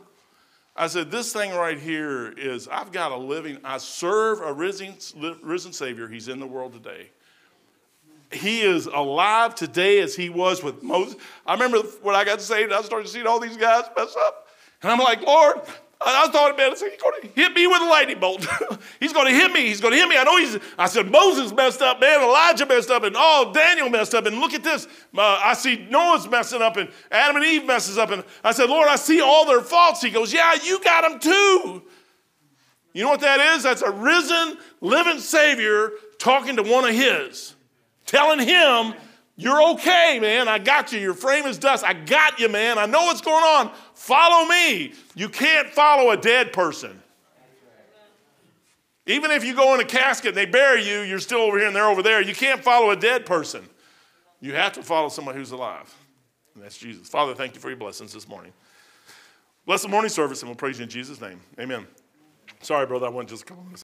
I 0.74 0.86
said, 0.86 1.10
this 1.10 1.32
thing 1.34 1.52
right 1.54 1.78
here 1.78 2.30
is, 2.30 2.66
I've 2.66 2.92
got 2.92 3.12
a 3.12 3.16
living, 3.16 3.58
I 3.62 3.76
serve 3.76 4.40
a 4.40 4.52
risen, 4.52 4.94
risen 5.42 5.72
Savior. 5.72 6.08
He's 6.08 6.28
in 6.28 6.40
the 6.40 6.46
world 6.46 6.72
today. 6.72 7.10
He 8.32 8.62
is 8.62 8.86
alive 8.86 9.54
today 9.54 10.00
as 10.00 10.14
he 10.14 10.30
was 10.30 10.62
with 10.62 10.82
Moses. 10.82 11.16
I 11.46 11.54
remember 11.54 11.78
when 12.02 12.14
I 12.14 12.24
got 12.24 12.40
saved, 12.40 12.72
I 12.72 12.80
started 12.82 13.08
seeing 13.08 13.26
all 13.26 13.40
these 13.40 13.56
guys 13.56 13.84
mess 13.96 14.14
up. 14.16 14.48
And 14.82 14.92
I'm 14.92 14.98
like, 14.98 15.20
Lord, 15.22 15.60
I 16.00 16.28
thought 16.28 16.52
about 16.52 16.72
it. 16.72 16.78
He's 16.78 17.02
going 17.02 17.20
to 17.22 17.28
hit 17.34 17.52
me 17.54 17.66
with 17.66 17.82
a 17.82 17.84
lightning 17.84 18.20
bolt. 18.20 18.46
he's 19.00 19.12
going 19.12 19.26
to 19.26 19.34
hit 19.34 19.50
me. 19.50 19.66
He's 19.66 19.80
going 19.80 19.92
to 19.92 19.98
hit 19.98 20.08
me. 20.08 20.16
I 20.16 20.22
know 20.22 20.36
he's. 20.36 20.56
I 20.78 20.86
said 20.86 21.10
Moses 21.10 21.52
messed 21.52 21.82
up, 21.82 22.00
man. 22.00 22.22
Elijah 22.22 22.66
messed 22.66 22.90
up, 22.90 23.02
and 23.02 23.16
oh, 23.18 23.50
Daniel 23.52 23.90
messed 23.90 24.14
up. 24.14 24.26
And 24.26 24.38
look 24.38 24.54
at 24.54 24.62
this. 24.62 24.86
Uh, 25.16 25.40
I 25.42 25.54
see 25.54 25.86
Noah's 25.90 26.28
messing 26.28 26.62
up, 26.62 26.76
and 26.76 26.88
Adam 27.10 27.36
and 27.36 27.44
Eve 27.44 27.64
messes 27.64 27.98
up. 27.98 28.10
And 28.10 28.22
I 28.44 28.52
said, 28.52 28.70
Lord, 28.70 28.88
I 28.88 28.94
see 28.94 29.20
all 29.20 29.44
their 29.44 29.60
faults. 29.60 30.00
He 30.00 30.10
goes, 30.10 30.32
Yeah, 30.32 30.54
you 30.62 30.82
got 30.84 31.08
them 31.08 31.18
too. 31.18 31.82
You 32.92 33.04
know 33.04 33.10
what 33.10 33.20
that 33.20 33.40
is? 33.56 33.64
That's 33.64 33.82
a 33.82 33.90
risen, 33.90 34.58
living 34.80 35.18
Savior 35.18 35.90
talking 36.18 36.56
to 36.56 36.62
one 36.62 36.84
of 36.84 36.94
His, 36.94 37.54
telling 38.06 38.38
him 38.38 38.94
you're 39.40 39.62
okay, 39.70 40.18
man. 40.20 40.48
I 40.48 40.58
got 40.58 40.92
you. 40.92 40.98
Your 40.98 41.14
frame 41.14 41.46
is 41.46 41.58
dust. 41.58 41.84
I 41.84 41.92
got 41.92 42.40
you, 42.40 42.48
man. 42.48 42.76
I 42.76 42.86
know 42.86 43.04
what's 43.04 43.20
going 43.20 43.44
on. 43.44 43.70
Follow 43.94 44.48
me. 44.48 44.92
You 45.14 45.28
can't 45.28 45.68
follow 45.68 46.10
a 46.10 46.16
dead 46.16 46.52
person. 46.52 47.00
Even 49.06 49.30
if 49.30 49.44
you 49.44 49.54
go 49.54 49.74
in 49.74 49.80
a 49.80 49.84
casket 49.84 50.30
and 50.30 50.36
they 50.36 50.44
bury 50.44 50.84
you, 50.84 51.02
you're 51.02 51.20
still 51.20 51.38
over 51.38 51.56
here 51.56 51.68
and 51.68 51.76
they're 51.76 51.88
over 51.88 52.02
there. 52.02 52.20
You 52.20 52.34
can't 52.34 52.64
follow 52.64 52.90
a 52.90 52.96
dead 52.96 53.26
person. 53.26 53.62
You 54.40 54.54
have 54.54 54.72
to 54.72 54.82
follow 54.82 55.08
someone 55.08 55.36
who's 55.36 55.52
alive. 55.52 55.94
And 56.56 56.64
that's 56.64 56.76
Jesus. 56.76 57.08
Father, 57.08 57.32
thank 57.32 57.54
you 57.54 57.60
for 57.60 57.68
your 57.68 57.78
blessings 57.78 58.12
this 58.12 58.26
morning. 58.26 58.52
Bless 59.66 59.82
the 59.82 59.88
morning 59.88 60.10
service 60.10 60.42
and 60.42 60.48
we'll 60.48 60.56
praise 60.56 60.80
you 60.80 60.82
in 60.82 60.90
Jesus' 60.90 61.20
name. 61.20 61.40
Amen. 61.60 61.86
Sorry, 62.60 62.86
brother, 62.86 63.06
I 63.06 63.10
went 63.10 63.28
just 63.28 63.44
a 63.44 63.46
couple 63.46 63.62
minutes. 63.62 63.76